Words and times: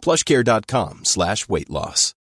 plushcare.com 0.00 1.04
slash 1.04 1.48
weight 1.48 1.70
loss. 1.70 2.14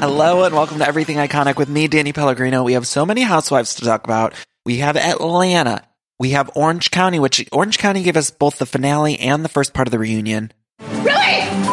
Hello 0.00 0.44
and 0.44 0.54
welcome 0.54 0.78
to 0.78 0.86
Everything 0.86 1.16
Iconic 1.16 1.56
with 1.56 1.68
me, 1.68 1.88
Danny 1.88 2.12
Pellegrino. 2.12 2.62
We 2.62 2.74
have 2.74 2.86
so 2.86 3.04
many 3.04 3.22
housewives 3.22 3.74
to 3.74 3.82
talk 3.84 4.04
about. 4.04 4.32
We 4.64 4.78
have 4.78 4.96
Atlanta. 4.96 5.82
We 6.20 6.30
have 6.30 6.50
Orange 6.54 6.92
County, 6.92 7.18
which 7.18 7.44
Orange 7.50 7.78
County 7.78 8.04
gave 8.04 8.16
us 8.16 8.30
both 8.30 8.58
the 8.58 8.66
finale 8.66 9.18
and 9.18 9.44
the 9.44 9.48
first 9.48 9.74
part 9.74 9.88
of 9.88 9.92
the 9.92 9.98
reunion. 9.98 10.52
Really? 10.80 11.67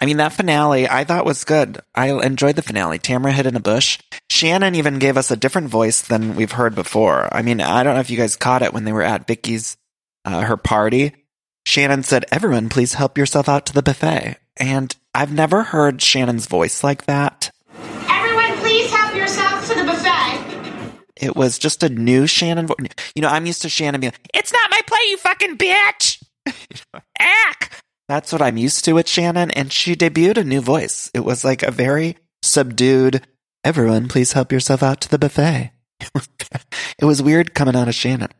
I 0.00 0.06
mean, 0.06 0.18
that 0.18 0.32
finale 0.32 0.88
I 0.88 1.04
thought 1.04 1.24
was 1.24 1.44
good. 1.44 1.80
I 1.94 2.10
enjoyed 2.10 2.56
the 2.56 2.62
finale. 2.62 2.98
Tamra 2.98 3.32
hid 3.32 3.46
in 3.46 3.56
a 3.56 3.60
bush. 3.60 3.98
Shannon 4.30 4.74
even 4.74 4.98
gave 4.98 5.16
us 5.16 5.30
a 5.30 5.36
different 5.36 5.68
voice 5.68 6.02
than 6.02 6.36
we've 6.36 6.52
heard 6.52 6.74
before. 6.74 7.28
I 7.34 7.42
mean, 7.42 7.60
I 7.60 7.82
don't 7.82 7.94
know 7.94 8.00
if 8.00 8.10
you 8.10 8.16
guys 8.16 8.36
caught 8.36 8.62
it 8.62 8.72
when 8.72 8.84
they 8.84 8.92
were 8.92 9.02
at 9.02 9.26
Vicki's, 9.26 9.76
uh, 10.24 10.42
her 10.42 10.56
party. 10.56 11.14
Shannon 11.66 12.02
said, 12.02 12.24
everyone, 12.30 12.68
please 12.68 12.94
help 12.94 13.18
yourself 13.18 13.48
out 13.48 13.66
to 13.66 13.72
the 13.74 13.82
buffet. 13.82 14.36
And 14.56 14.94
I've 15.14 15.32
never 15.32 15.62
heard 15.62 16.00
Shannon's 16.00 16.46
voice 16.46 16.82
like 16.82 17.06
that. 17.06 17.50
Everyone, 18.08 18.56
please 18.58 18.90
help 18.90 19.14
yourself 19.14 19.68
to 19.68 19.74
the 19.74 19.84
buffet. 19.84 20.94
It 21.16 21.36
was 21.36 21.58
just 21.58 21.82
a 21.82 21.88
new 21.88 22.26
Shannon 22.26 22.66
voice. 22.66 22.76
You 23.14 23.22
know, 23.22 23.28
I'm 23.28 23.46
used 23.46 23.62
to 23.62 23.68
Shannon 23.68 24.00
being 24.00 24.12
like, 24.12 24.30
it's 24.32 24.52
not 24.52 24.70
my 24.70 24.80
plate, 24.86 25.10
you 25.10 25.16
fucking 25.18 25.58
bitch. 25.58 26.22
Ack. 27.18 27.82
That's 28.08 28.32
what 28.32 28.40
I'm 28.40 28.56
used 28.56 28.84
to 28.86 28.94
with 28.94 29.08
Shannon. 29.08 29.50
And 29.50 29.70
she 29.72 29.94
debuted 29.94 30.38
a 30.38 30.44
new 30.44 30.60
voice. 30.60 31.10
It 31.12 31.20
was 31.20 31.44
like 31.44 31.62
a 31.62 31.70
very 31.70 32.16
subdued, 32.42 33.26
everyone, 33.64 34.08
please 34.08 34.32
help 34.32 34.50
yourself 34.50 34.82
out 34.82 35.00
to 35.02 35.10
the 35.10 35.18
buffet. 35.18 35.72
it 36.98 37.04
was 37.04 37.22
weird 37.22 37.54
coming 37.54 37.76
out 37.76 37.88
of 37.88 37.94
Shannon. 37.94 38.30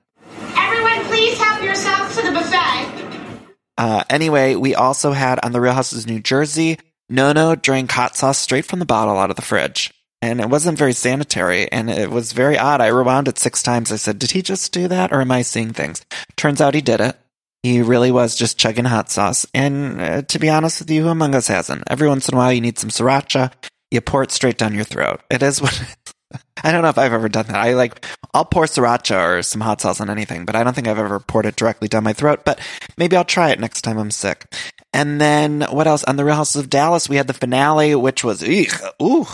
Everyone, 0.56 1.05
please 1.06 1.36
help 1.39 1.62
yourself 1.62 2.14
to 2.16 2.22
the 2.22 2.33
buffet. 2.33 3.48
Uh, 3.77 4.05
anyway, 4.08 4.55
we 4.55 4.74
also 4.74 5.12
had 5.12 5.39
on 5.44 5.52
the 5.52 5.61
Real 5.61 5.74
Houses 5.74 6.06
New 6.06 6.20
Jersey, 6.20 6.78
Nono 7.11 7.55
drank 7.55 7.91
hot 7.91 8.16
sauce 8.16 8.39
straight 8.39 8.64
from 8.64 8.78
the 8.78 8.86
bottle 8.86 9.19
out 9.19 9.30
of 9.30 9.36
the 9.36 9.42
fridge. 9.42 9.92
And 10.20 10.41
it 10.41 10.48
wasn't 10.48 10.78
very 10.78 10.94
sanitary 10.94 11.70
and 11.70 11.89
it 11.89 12.11
was 12.11 12.33
very 12.33 12.58
odd. 12.58 12.80
I 12.80 12.89
rewound 12.89 13.28
it 13.28 13.39
six 13.39 13.62
times. 13.62 13.92
I 13.92 13.96
said, 13.96 14.19
did 14.19 14.33
he 14.33 14.42
just 14.42 14.72
do 14.72 14.89
that 14.89 15.12
or 15.12 15.20
am 15.20 15.30
I 15.30 15.42
seeing 15.42 15.72
things? 15.72 16.05
Turns 16.36 16.61
out 16.61 16.74
he 16.74 16.80
did 16.80 17.00
it. 17.00 17.16
He 17.62 17.83
really 17.83 18.12
was 18.12 18.37
just 18.37 18.59
chugging 18.59 18.84
hot 18.84 19.11
sauce. 19.11 19.47
And 19.53 20.01
uh, 20.01 20.23
to 20.23 20.39
be 20.39 20.48
honest 20.48 20.81
with 20.81 20.91
you, 20.91 21.03
who 21.03 21.09
among 21.09 21.34
us 21.34 21.48
hasn't? 21.48 21.84
Every 21.89 22.09
once 22.09 22.28
in 22.28 22.34
a 22.34 22.39
while 22.39 22.53
you 22.53 22.61
need 22.61 22.78
some 22.78 22.91
sriracha. 22.91 23.53
You 23.91 24.01
pour 24.01 24.23
it 24.23 24.31
straight 24.31 24.59
down 24.59 24.75
your 24.75 24.84
throat. 24.84 25.20
It 25.31 25.42
is 25.42 25.61
what 25.61 25.97
I 26.62 26.73
don't 26.73 26.83
know 26.83 26.89
if 26.89 26.98
I've 26.98 27.12
ever 27.12 27.29
done 27.29 27.47
that. 27.47 27.56
I 27.56 27.75
like, 27.75 28.05
I'll 28.34 28.45
pour 28.45 28.64
sriracha 28.64 29.39
or 29.39 29.42
some 29.42 29.61
hot 29.61 29.81
sauce 29.81 30.01
on 30.01 30.11
anything, 30.11 30.45
but 30.45 30.56
I 30.56 30.64
don't 30.64 30.75
think 30.75 30.89
I've 30.89 30.98
ever 30.98 31.20
poured 31.20 31.47
it 31.47 31.56
directly 31.56 31.89
down 31.89 32.05
my 32.05 32.12
throat. 32.12 32.45
But 32.45 32.61
maybe 32.97 33.17
I'll 33.17 33.25
try 33.25 33.51
it 33.51 33.61
next 33.61 33.83
time 33.83 33.98
I'm 33.98 34.11
sick. 34.11 34.52
And 34.92 35.20
then 35.20 35.63
what 35.70 35.86
else? 35.86 36.05
On 36.05 36.17
the 36.17 36.24
Real 36.24 36.36
Houses 36.36 36.63
of 36.63 36.70
Dallas, 36.70 37.08
we 37.08 37.17
had 37.17 37.27
the 37.27 37.35
finale, 37.35 37.95
which 37.95 38.24
was, 38.24 38.45
eek, 38.45 38.73
ooh, 39.02 39.27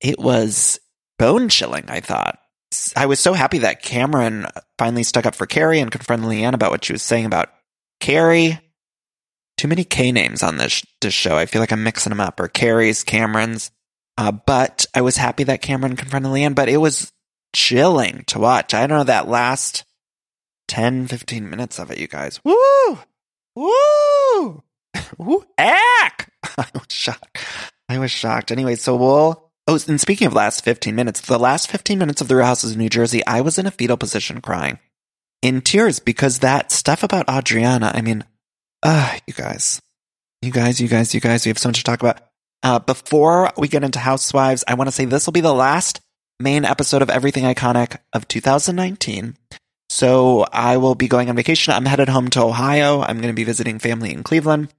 it 0.00 0.18
was 0.18 0.78
bone 1.18 1.48
chilling, 1.48 1.84
I 1.88 2.00
thought. 2.00 2.38
I 2.96 3.06
was 3.06 3.20
so 3.20 3.32
happy 3.32 3.58
that 3.58 3.82
Kameron 3.82 4.50
finally 4.78 5.02
stuck 5.02 5.26
up 5.26 5.34
for 5.34 5.46
Cary 5.46 5.80
and 5.80 5.90
confronted 5.90 6.28
LeeAnne 6.28 6.54
about 6.54 6.70
what 6.70 6.84
she 6.84 6.92
was 6.92 7.02
saying 7.02 7.26
about 7.26 7.50
Cary. 8.00 8.58
Too 9.56 9.68
many 9.68 9.84
K 9.84 10.12
names 10.12 10.42
on 10.42 10.56
this, 10.56 10.84
this 11.00 11.14
show. 11.14 11.36
I 11.36 11.46
feel 11.46 11.60
like 11.60 11.72
I'm 11.72 11.84
mixing 11.84 12.10
them 12.10 12.20
up, 12.20 12.40
or 12.40 12.48
Cary's, 12.48 13.04
Kameron's. 13.04 13.70
Uh, 14.16 14.32
but 14.32 14.86
I 14.94 15.02
was 15.02 15.16
happy 15.16 15.44
that 15.44 15.62
Kameron 15.62 15.98
confronted 15.98 16.32
LeeAnne, 16.32 16.54
but 16.54 16.68
it 16.68 16.78
was 16.78 17.12
chilling 17.54 18.24
to 18.28 18.38
watch. 18.38 18.74
I 18.74 18.86
don't 18.86 18.98
know 18.98 19.04
that 19.04 19.28
last 19.28 19.84
10, 20.68 21.08
15 21.08 21.50
minutes 21.50 21.78
of 21.78 21.90
it, 21.90 21.98
you 21.98 22.06
guys. 22.06 22.40
Woo! 22.44 22.98
Woo! 23.56 24.62
Woo! 25.18 25.44
Ack! 25.58 26.32
I 26.58 26.66
was 26.72 26.86
shocked. 26.88 27.38
I 27.88 27.98
was 27.98 28.10
shocked. 28.10 28.52
Anyway, 28.52 28.76
so 28.76 28.96
we'll. 28.96 29.49
Oh, 29.70 29.78
and 29.86 30.00
speaking 30.00 30.26
of 30.26 30.32
last 30.32 30.64
15 30.64 30.96
minutes, 30.96 31.20
the 31.20 31.38
last 31.38 31.70
15 31.70 31.96
minutes 31.96 32.20
of 32.20 32.26
the 32.26 32.34
Real 32.34 32.46
Houses 32.46 32.72
of 32.72 32.76
New 32.76 32.88
Jersey, 32.88 33.24
I 33.24 33.40
was 33.40 33.56
in 33.56 33.66
a 33.66 33.70
fetal 33.70 33.96
position 33.96 34.40
crying 34.40 34.80
in 35.42 35.60
tears 35.60 36.00
because 36.00 36.40
that 36.40 36.72
stuff 36.72 37.04
about 37.04 37.28
Audriana, 37.28 37.94
I 37.94 38.00
mean, 38.00 38.24
ah, 38.82 39.14
uh, 39.14 39.18
you 39.28 39.32
guys, 39.32 39.80
you 40.42 40.50
guys, 40.50 40.80
you 40.80 40.88
guys, 40.88 41.14
you 41.14 41.20
guys, 41.20 41.46
we 41.46 41.50
have 41.50 41.58
so 41.58 41.68
much 41.68 41.78
to 41.78 41.84
talk 41.84 42.00
about. 42.00 42.20
Uh, 42.64 42.80
before 42.80 43.52
we 43.56 43.68
get 43.68 43.84
into 43.84 44.00
Housewives, 44.00 44.64
I 44.66 44.74
want 44.74 44.88
to 44.88 44.92
say 44.92 45.04
this 45.04 45.24
will 45.24 45.32
be 45.32 45.40
the 45.40 45.54
last 45.54 46.00
main 46.40 46.64
episode 46.64 47.00
of 47.00 47.08
Everything 47.08 47.44
Iconic 47.44 47.98
of 48.12 48.26
2019. 48.26 49.36
So 49.88 50.46
I 50.52 50.78
will 50.78 50.96
be 50.96 51.06
going 51.06 51.30
on 51.30 51.36
vacation. 51.36 51.74
I'm 51.74 51.86
headed 51.86 52.08
home 52.08 52.28
to 52.30 52.42
Ohio. 52.42 53.02
I'm 53.02 53.18
going 53.18 53.32
to 53.32 53.34
be 53.34 53.44
visiting 53.44 53.78
family 53.78 54.12
in 54.12 54.24
Cleveland. 54.24 54.74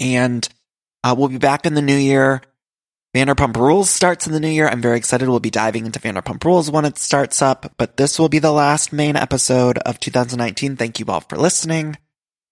And 0.00 0.48
uh, 1.04 1.14
we'll 1.18 1.28
be 1.28 1.36
back 1.36 1.66
in 1.66 1.74
the 1.74 1.82
new 1.82 1.94
year. 1.94 2.40
Vanderpump 3.14 3.56
Rules 3.56 3.88
starts 3.88 4.26
in 4.26 4.32
the 4.32 4.40
new 4.40 4.48
year. 4.48 4.68
I'm 4.68 4.82
very 4.82 4.98
excited. 4.98 5.28
We'll 5.28 5.40
be 5.40 5.50
diving 5.50 5.86
into 5.86 6.00
Vanderpump 6.00 6.44
Rules 6.44 6.70
when 6.70 6.84
it 6.84 6.98
starts 6.98 7.40
up, 7.40 7.72
but 7.78 7.96
this 7.96 8.18
will 8.18 8.28
be 8.28 8.38
the 8.38 8.52
last 8.52 8.92
main 8.92 9.16
episode 9.16 9.78
of 9.78 9.98
2019. 10.00 10.76
Thank 10.76 11.00
you 11.00 11.06
all 11.08 11.20
for 11.20 11.36
listening. 11.36 11.96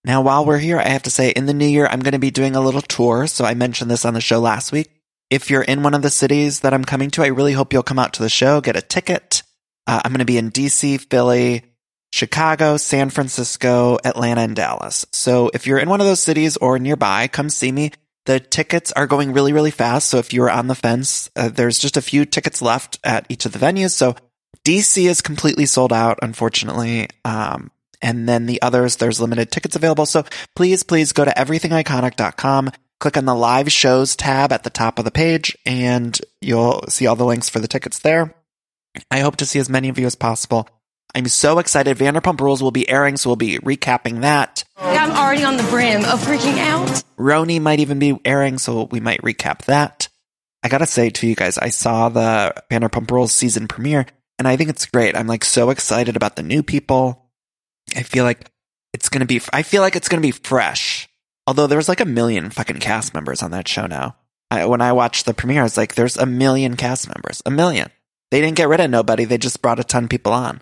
Now, 0.04 0.22
while 0.22 0.44
we're 0.44 0.59
here, 0.59 0.78
I 0.78 0.88
have 0.88 1.03
to 1.04 1.10
say 1.10 1.31
in 1.31 1.47
the 1.47 1.54
new 1.54 1.66
year, 1.66 1.87
I'm 1.87 2.00
going 2.00 2.12
to 2.12 2.19
be 2.19 2.31
doing 2.31 2.56
a 2.56 2.60
little 2.60 2.82
tour. 2.82 3.26
So 3.26 3.44
I 3.44 3.54
mentioned 3.54 3.91
this 3.91 4.04
on 4.04 4.15
the 4.15 4.20
show 4.20 4.38
last 4.38 4.72
week. 4.72 4.91
If 5.31 5.50
you're 5.50 5.62
in 5.62 5.82
one 5.82 5.94
of 5.94 6.03
the 6.03 6.10
cities 6.10 6.60
that 6.60 6.75
I'm 6.75 6.84
coming 6.84 7.10
to, 7.12 7.22
I 7.22 7.28
really 7.28 7.54
hope 7.54 7.72
you'll 7.72 7.82
come 7.82 7.98
out 7.98 8.12
to 8.15 8.22
the 8.22 8.28
show, 8.28 8.60
get 8.60 8.76
a 8.76 8.82
ticket. 8.82 9.42
Uh, 9.86 10.00
I'm 10.04 10.12
going 10.12 10.19
to 10.19 10.25
be 10.25 10.38
in 10.38 10.50
DC, 10.50 11.00
Philly, 11.10 11.62
Chicago, 12.12 12.76
San 12.76 13.10
Francisco, 13.10 13.98
Atlanta, 14.04 14.42
and 14.42 14.54
Dallas. 14.54 15.04
So 15.12 15.50
if 15.53 15.66
you're 15.66 15.78
in 15.78 15.88
one 15.88 16.00
of 16.00 16.06
those 16.06 16.22
cities 16.22 16.56
or 16.56 16.78
nearby, 16.78 17.28
come 17.28 17.50
see 17.50 17.72
me. 17.72 17.91
The 18.27 18.41
tickets 18.41 18.91
are 18.93 19.07
going 19.07 19.33
really, 19.33 19.53
really 19.53 19.71
fast. 19.71 20.09
So 20.09 20.19
if 20.19 20.33
you're 20.33 20.51
on 20.51 20.67
the 20.67 20.75
fence, 20.75 21.31
uh, 21.37 21.49
there's 21.51 21.79
just 21.79 21.97
a 21.97 22.03
few 22.03 22.25
tickets 22.25 22.62
left 22.62 22.99
at 23.05 23.27
each 23.29 23.45
of 23.45 23.53
the 23.53 23.59
venues. 23.59 23.91
So 23.91 24.17
DC 24.65 25.09
is 25.09 25.21
completely 25.21 25.67
sold 25.67 25.93
out, 25.93 26.19
unfortunately. 26.23 27.09
Um, 27.25 27.71
and 28.01 28.29
then 28.29 28.47
the 28.47 28.63
others, 28.63 28.97
there's 28.97 29.21
limited 29.21 29.51
tickets 29.51 29.77
available. 29.77 30.07
So 30.07 30.25
please, 30.57 30.83
please 30.83 31.13
go 31.13 31.25
to 31.25 31.31
everythingiconic.com, 31.31 32.71
click 33.01 33.17
on 33.17 33.25
the 33.25 33.34
live 33.34 33.71
shows 33.71 34.17
tab 34.17 34.53
at 34.53 34.63
the 34.63 34.71
top 34.71 34.99
of 34.99 35.05
the 35.05 35.11
page, 35.11 35.57
and 35.67 36.19
you'll 36.41 36.84
see 36.89 37.07
all 37.07 37.17
the 37.17 37.25
links 37.25 37.49
for 37.49 37.61
the 37.61 37.69
tickets 37.69 37.99
there. 37.99 38.34
I 39.11 39.21
hope 39.21 39.37
to 39.37 39.47
see 39.47 39.59
as 39.59 39.69
many 39.69 39.89
of 39.89 39.99
you 39.99 40.07
as 40.07 40.15
possible. 40.15 40.69
I'm 41.15 41.29
so 41.29 41.59
excited. 41.61 41.97
Vanderpump 41.97 42.41
Rules 42.41 42.63
will 42.63 42.73
be 42.73 42.89
airing, 42.89 43.17
so 43.17 43.31
we'll 43.31 43.37
be 43.37 43.59
recapping 43.59 44.23
that. 44.23 44.65
I'm 44.77 45.13
already 45.13 45.45
on 45.45 45.57
the 45.57 45.63
brim 45.65 46.05
of 46.05 46.21
freaking 46.21 46.59
out. 46.59 47.03
Roni 47.17 47.61
might 47.61 47.79
even 47.81 48.01
be 48.01 48.19
airing, 48.25 48.59
so 48.59 48.85
we 48.91 48.99
might 48.99 49.23
recap 49.23 49.67
that. 49.67 50.09
I 50.63 50.69
gotta 50.69 50.87
say 50.87 51.11
to 51.11 51.27
you 51.27 51.35
guys, 51.37 51.59
I 51.59 51.69
saw 51.69 52.09
the 52.09 52.55
Vanderpump 52.71 53.11
Rules 53.11 53.33
season 53.33 53.69
premiere, 53.69 54.07
and 54.39 54.49
I 54.49 54.57
think 54.57 54.71
it's 54.71 54.87
great. 54.87 55.16
I'm 55.16 55.27
like 55.27 55.45
so 55.45 55.71
excited 55.71 56.16
about 56.16 56.37
the 56.37 56.43
new 56.43 56.63
people. 56.63 57.31
I 57.95 58.03
feel 58.03 58.25
like 58.25 58.51
it's 58.93 59.09
gonna 59.09 59.27
be, 59.27 59.41
I 59.53 59.63
feel 59.63 59.83
like 59.83 59.95
it's 59.95 60.09
gonna 60.09 60.21
be 60.21 60.33
fresh. 60.33 61.09
Although 61.47 61.67
there's 61.67 61.89
like 61.89 62.01
a 62.01 62.07
million 62.07 62.51
fucking 62.51 62.78
cast 62.78 63.15
members 63.15 63.43
on 63.43 63.53
that 63.53 63.69
show 63.69 63.87
now. 63.87 64.17
I, 64.51 64.67
when 64.67 64.81
I 64.81 64.93
watched 64.93 65.27
the 65.27 65.34
premiere, 65.34 65.60
I 65.60 65.65
was 65.65 65.77
like, 65.77 65.95
there's 65.95 66.17
a 66.17 66.27
million 66.27 66.77
cast 66.77 67.09
members. 67.09 67.43
A 67.45 67.51
million. 67.51 67.91
They 68.31 68.41
didn't 68.41 68.57
get 68.57 68.69
rid 68.69 68.81
of 68.81 68.91
nobody. 68.91 69.25
They 69.25 69.39
just 69.39 69.63
brought 69.63 69.81
a 69.81 69.84
ton 69.84 70.05
of 70.05 70.10
people 70.10 70.33
on. 70.33 70.60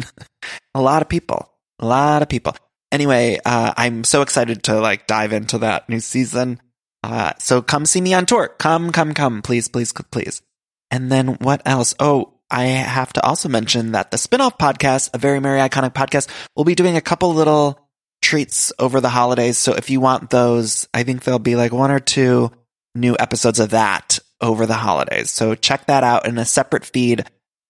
a 0.74 0.80
lot 0.80 1.02
of 1.02 1.08
people, 1.08 1.50
a 1.78 1.86
lot 1.86 2.22
of 2.22 2.28
people. 2.28 2.56
Anyway, 2.90 3.38
uh, 3.44 3.72
I'm 3.76 4.04
so 4.04 4.22
excited 4.22 4.64
to 4.64 4.80
like 4.80 5.06
dive 5.06 5.32
into 5.32 5.58
that 5.58 5.88
new 5.88 6.00
season. 6.00 6.60
Uh, 7.02 7.32
so 7.38 7.62
come 7.62 7.86
see 7.86 8.00
me 8.00 8.14
on 8.14 8.26
tour. 8.26 8.48
Come, 8.58 8.92
come, 8.92 9.14
come, 9.14 9.42
please, 9.42 9.68
please, 9.68 9.92
please. 9.92 10.42
And 10.90 11.10
then 11.10 11.28
what 11.40 11.62
else? 11.64 11.94
Oh, 11.98 12.34
I 12.50 12.64
have 12.64 13.12
to 13.14 13.24
also 13.24 13.48
mention 13.48 13.92
that 13.92 14.10
the 14.10 14.18
spinoff 14.18 14.58
podcast, 14.58 15.10
a 15.14 15.18
very 15.18 15.40
merry 15.40 15.58
iconic 15.60 15.94
podcast, 15.94 16.28
will 16.54 16.64
be 16.64 16.74
doing 16.74 16.96
a 16.96 17.00
couple 17.00 17.32
little 17.32 17.88
treats 18.20 18.72
over 18.78 19.00
the 19.00 19.08
holidays. 19.08 19.56
So 19.56 19.74
if 19.74 19.88
you 19.88 20.00
want 20.00 20.30
those, 20.30 20.86
I 20.92 21.02
think 21.02 21.24
there'll 21.24 21.38
be 21.38 21.56
like 21.56 21.72
one 21.72 21.90
or 21.90 21.98
two 21.98 22.52
new 22.94 23.16
episodes 23.18 23.58
of 23.58 23.70
that 23.70 24.18
over 24.40 24.66
the 24.66 24.74
holidays. 24.74 25.30
So 25.30 25.54
check 25.54 25.86
that 25.86 26.04
out 26.04 26.26
in 26.26 26.36
a 26.36 26.44
separate 26.44 26.84
feed. 26.84 27.24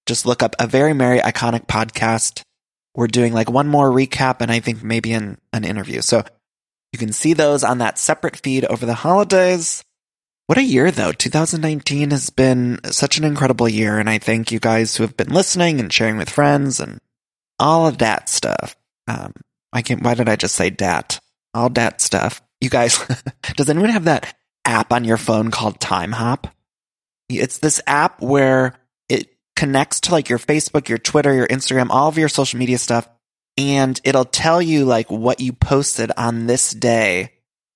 Just 0.06 0.26
look 0.26 0.43
up 0.43 0.56
a 0.58 0.66
very 0.66 0.93
merry 0.93 1.20
iconic 1.20 1.66
podcast. 1.66 2.43
We're 2.94 3.06
doing 3.06 3.32
like 3.32 3.50
one 3.50 3.69
more 3.69 3.90
recap 3.90 4.40
and 4.40 4.50
I 4.50 4.60
think 4.60 4.82
maybe 4.82 5.12
an, 5.12 5.38
an 5.52 5.64
interview. 5.64 6.02
So 6.02 6.25
you 6.93 6.99
can 6.99 7.12
see 7.12 7.32
those 7.32 7.64
on 7.64 7.78
that 7.78 7.99
separate 7.99 8.37
feed 8.37 8.64
over 8.66 8.84
the 8.84 8.94
holidays. 8.94 9.82
What 10.46 10.58
a 10.58 10.62
year 10.62 10.90
though. 10.90 11.12
2019 11.12 12.10
has 12.10 12.31
been 12.31 12.81
such 12.84 13.16
an 13.16 13.25
incredible 13.25 13.69
year. 13.69 13.99
And 13.99 14.10
I 14.10 14.19
thank 14.19 14.52
you 14.52 14.58
guys 14.60 14.96
who 14.96 15.04
have 15.04 15.16
been 15.16 15.31
listening 15.31 15.81
and 15.81 15.93
sharing 15.93 16.19
with 16.19 16.28
friends 16.28 16.81
and 16.81 17.00
all 17.58 17.87
of 17.87 17.99
that 17.99 18.28
stuff. 18.28 18.76
Um, 19.08 19.32
I 19.72 19.82
can't, 19.82 20.02
why 20.02 20.14
did 20.14 20.28
I 20.28 20.37
just 20.37 20.54
say 20.54 20.69
dat? 20.69 21.19
All 21.54 21.70
that 21.70 22.00
stuff. 22.00 22.43
You 22.60 22.69
guys, 22.69 22.99
does 23.56 23.70
anyone 23.70 23.90
have 23.90 24.04
that 24.04 24.34
app 24.64 24.93
on 24.93 25.04
your 25.04 25.16
phone 25.16 25.50
called 25.50 25.81
Timehop? 25.81 26.50
It's 27.28 27.58
this 27.58 27.81
app 27.87 28.20
where 28.20 28.75
connects 29.56 30.00
to 30.00 30.12
like 30.12 30.28
your 30.28 30.38
Facebook, 30.38 30.88
your 30.88 30.99
Twitter, 30.99 31.34
your 31.34 31.46
Instagram, 31.49 31.88
all 31.90 32.08
of 32.08 32.19
your 32.19 32.28
social 32.28 32.58
media 32.58 32.78
stuff. 32.78 33.08
And 33.58 34.00
it'll 34.04 34.25
tell 34.25 34.62
you 34.62 34.84
like 34.84 35.10
what 35.10 35.40
you 35.40 35.52
posted 35.52 36.10
on 36.16 36.46
this 36.46 36.70
day 36.70 37.32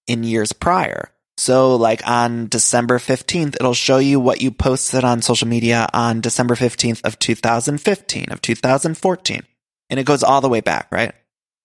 in 0.07 0.25
years 0.25 0.53
prior. 0.53 1.11
So 1.39 1.77
like 1.77 2.07
on 2.09 2.49
December 2.49 2.99
15th, 2.99 3.57
it'll 3.57 3.75
show 3.75 3.99
you 3.99 4.19
what 4.19 4.41
you 4.41 4.51
posted 4.51 5.05
on 5.05 5.21
social 5.21 5.49
media 5.49 5.87
on 5.93 6.21
December 6.23 6.55
15th 6.55 7.03
of 7.05 7.19
2015, 7.19 8.33
of 8.33 8.41
2014. 8.41 9.43
And 9.91 10.01
it 10.01 10.07
goes 10.07 10.23
all 10.23 10.41
the 10.41 10.49
way 10.49 10.61
back, 10.61 10.89
right? 10.91 11.13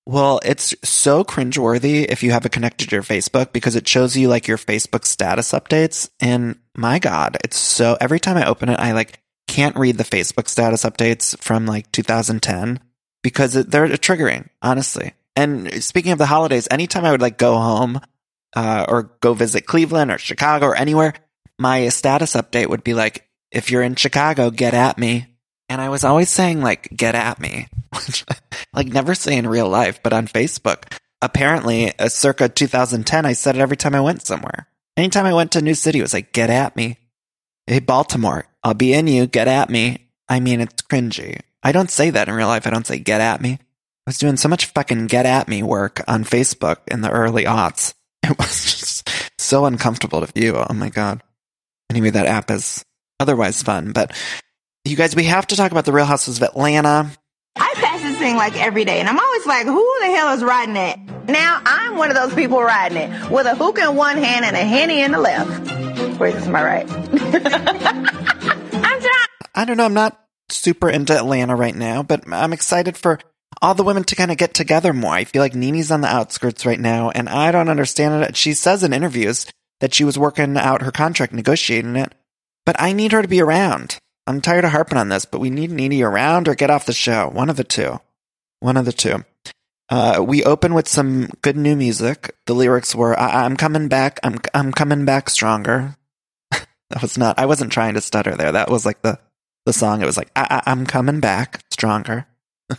Well, 0.06 0.40
it's 0.44 0.76
so 0.84 1.24
cringeworthy 1.24 2.06
if 2.10 2.24
you 2.24 2.32
have 2.32 2.46
it 2.46 2.52
connected 2.52 2.90
to 2.90 2.96
your 2.96 3.04
Facebook 3.04 3.54
because 3.54 3.76
it 3.76 3.88
shows 3.88 4.18
you 4.18 4.28
like 4.28 4.48
your 4.48 4.58
Facebook 4.58 5.06
status 5.06 5.52
updates. 5.54 6.10
And 6.20 6.60
my 6.76 7.00
God, 7.00 7.38
it's 7.44 7.58
so 7.58 7.98
every 8.02 8.20
time 8.20 8.36
I 8.36 8.48
open 8.48 8.70
it, 8.70 8.80
I 8.80 8.92
like 8.94 9.21
can't 9.52 9.76
read 9.76 9.98
the 9.98 10.06
Facebook 10.06 10.48
status 10.48 10.86
updates 10.86 11.38
from 11.40 11.66
like 11.66 11.92
2010 11.92 12.80
because 13.22 13.52
they're 13.54 13.88
triggering, 13.90 14.48
honestly. 14.62 15.14
And 15.36 15.84
speaking 15.84 16.14
of 16.14 16.20
the 16.20 16.26
holidays, 16.26 16.70
anytime 16.72 17.04
I 17.04 17.12
would 17.12 17.22
like 17.22 17.38
go 17.38 17.58
home, 17.58 18.00
uh, 18.56 18.86
or 18.88 19.12
go 19.20 19.34
visit 19.34 19.66
Cleveland 19.66 20.10
or 20.10 20.18
Chicago 20.18 20.68
or 20.68 20.76
anywhere, 20.76 21.14
my 21.60 21.90
status 21.90 22.34
update 22.34 22.68
would 22.68 22.84
be 22.84 22.94
like, 22.94 23.28
if 23.52 23.70
you're 23.70 23.84
in 23.84 23.96
Chicago, 23.96 24.52
get 24.52 24.74
at 24.74 24.98
me. 24.98 25.28
And 25.68 25.82
I 25.82 25.90
was 25.90 26.06
always 26.06 26.30
saying 26.30 26.62
like, 26.62 26.90
get 26.96 27.16
at 27.16 27.40
me. 27.40 27.68
like 28.74 28.88
never 28.88 29.16
say 29.16 29.38
in 29.38 29.48
real 29.48 29.68
life, 29.68 30.02
but 30.02 30.14
on 30.14 30.28
Facebook. 30.28 30.98
Apparently, 31.22 31.98
uh, 32.00 32.08
circa 32.08 32.48
2010, 32.48 33.26
I 33.26 33.34
said 33.34 33.58
it 33.58 33.62
every 33.62 33.78
time 33.78 33.96
I 33.96 34.02
went 34.02 34.22
somewhere. 34.22 34.68
Anytime 34.96 35.26
I 35.26 35.34
went 35.34 35.52
to 35.52 35.60
a 35.60 35.62
new 35.62 35.74
city, 35.74 36.00
it 36.00 36.04
was 36.04 36.14
like, 36.14 36.32
get 36.32 36.50
at 36.50 36.78
me. 36.78 36.98
Hey, 37.68 37.80
Baltimore, 37.80 38.46
I'll 38.64 38.74
be 38.74 38.94
in 38.94 39.08
you, 39.08 39.28
get 39.28 39.48
at 39.48 39.70
me. 39.70 40.08
I 40.28 40.40
mean, 40.40 40.62
it's 40.62 40.82
cringy. 40.84 41.40
I 41.64 41.72
don't 41.72 41.92
say 41.92 42.10
that 42.10 42.28
in 42.28 42.34
real 42.34 42.48
life. 42.48 42.66
I 42.66 42.70
don't 42.70 42.88
say 42.88 43.00
get 43.00 43.22
at 43.22 43.42
me. 43.42 43.54
I 43.54 43.58
was 44.08 44.18
doing 44.18 44.38
so 44.38 44.50
much 44.50 44.66
fucking 44.66 45.08
get 45.08 45.26
at 45.26 45.48
me 45.48 45.62
work 45.62 46.02
on 46.08 46.24
Facebook 46.24 46.78
in 46.88 47.02
the 47.02 47.12
early 47.12 47.46
aughts. 47.46 47.94
It 48.24 48.38
was 48.38 48.64
just 48.64 49.10
so 49.40 49.66
uncomfortable 49.66 50.22
to 50.22 50.32
view. 50.32 50.56
Oh 50.56 50.74
my 50.74 50.90
God. 50.90 51.24
Anyway, 51.90 52.12
that 52.12 52.28
app 52.28 52.52
is 52.52 52.86
otherwise 53.20 53.64
fun, 53.64 53.92
but 53.92 54.16
you 54.86 54.96
guys, 54.96 55.16
we 55.16 55.26
have 55.26 55.48
to 55.48 55.56
talk 55.56 55.72
about 55.72 55.86
the 55.86 55.92
Real 55.92 56.06
Houses 56.06 56.38
of 56.38 56.44
Atlanta. 56.44 57.12
I 57.56 57.74
pass 57.76 58.02
this 58.02 58.18
thing 58.20 58.36
like 58.36 58.56
every 58.56 58.86
day, 58.86 59.00
and 59.00 59.10
I'm 59.10 59.20
always 59.20 59.46
like, 59.46 59.66
who 59.66 60.00
the 60.02 60.06
hell 60.06 60.34
is 60.34 60.44
riding 60.44 60.76
it? 60.76 61.00
Now 61.28 61.62
I'm 61.66 61.98
one 61.98 62.10
of 62.10 62.16
those 62.16 62.34
people 62.34 62.62
riding 62.62 62.98
it 62.98 63.30
with 63.32 63.46
a 63.48 63.56
hook 63.56 63.80
in 63.80 63.96
one 63.96 64.18
hand 64.18 64.46
and 64.46 64.56
a 64.56 64.64
henny 64.64 65.02
in 65.02 65.12
the 65.12 65.20
left. 65.20 65.91
Wait, 66.22 66.36
this 66.36 66.44
is 66.44 66.50
my 66.50 66.64
right. 66.64 66.88
I'm 66.92 67.02
trying. 69.02 69.28
I 69.56 69.66
don't 69.66 69.76
know. 69.76 69.86
I'm 69.86 69.96
not 69.96 70.24
super 70.50 70.88
into 70.88 71.18
Atlanta 71.18 71.56
right 71.56 71.74
now, 71.74 72.04
but 72.04 72.32
I'm 72.32 72.54
excited 72.54 72.96
for 72.96 73.18
all 73.60 73.74
the 73.74 73.84
women 73.84 74.04
to 74.04 74.16
kind 74.16 74.30
of 74.30 74.38
get 74.38 74.54
together 74.54 74.94
more. 74.94 75.14
I 75.16 75.24
feel 75.24 75.42
like 75.42 75.56
Nene's 75.56 75.90
on 75.90 76.02
the 76.02 76.08
outskirts 76.08 76.64
right 76.64 76.80
now, 76.80 77.10
and 77.10 77.28
I 77.28 77.52
don't 77.52 77.70
understand 77.70 78.24
it. 78.24 78.38
She 78.38 78.54
says 78.54 78.84
in 78.84 78.94
interviews 78.94 79.48
that 79.80 79.96
she 79.96 80.04
was 80.04 80.20
working 80.20 80.58
out 80.58 80.84
her 80.84 80.92
contract, 80.92 81.34
negotiating 81.34 81.96
it, 81.96 82.14
but 82.68 82.80
I 82.80 82.94
need 82.94 83.14
her 83.14 83.24
to 83.24 83.28
be 83.28 83.42
around. 83.42 83.98
I'm 84.28 84.42
tired 84.42 84.64
of 84.64 84.74
harping 84.74 85.00
on 85.00 85.10
this, 85.10 85.26
but 85.26 85.42
we 85.42 85.50
need 85.50 85.72
Nene 85.72 86.04
around 86.04 86.48
or 86.48 86.54
get 86.54 86.70
off 86.70 86.86
the 86.86 86.94
show. 86.94 87.30
One 87.30 87.50
of 87.50 87.58
the 87.58 87.64
two. 87.64 88.00
One 88.60 88.78
of 88.78 88.86
the 88.86 88.94
two. 88.94 89.26
Uh, 89.90 90.24
we 90.24 90.44
open 90.44 90.76
with 90.76 90.88
some 90.88 91.30
good 91.42 91.58
new 91.58 91.76
music. 91.76 92.36
The 92.46 92.54
lyrics 92.54 92.94
were, 92.94 93.20
I- 93.20 93.44
am 93.44 93.58
coming 93.58 93.88
back. 93.88 94.20
I'm, 94.22 94.40
I'm 94.54 94.72
coming 94.72 95.04
back 95.04 95.28
stronger. 95.28 95.98
That 96.92 97.02
was 97.02 97.18
not, 97.18 97.40
I 97.40 97.46
wasn't 97.46 97.72
trying 97.72 97.96
to 97.96 98.02
stutter 98.02 98.36
there. 98.36 98.52
That 98.52 98.70
was 98.70 98.86
like 98.86 99.02
the, 99.02 99.20
the 99.66 99.74
song. 99.74 100.02
It 100.02 100.06
was 100.06 100.18
like, 100.18 100.30
I- 100.36 100.62
I- 100.66 100.72
I'm 100.72 100.86
coming 100.86 101.20
back 101.20 101.62
stronger. 101.72 102.26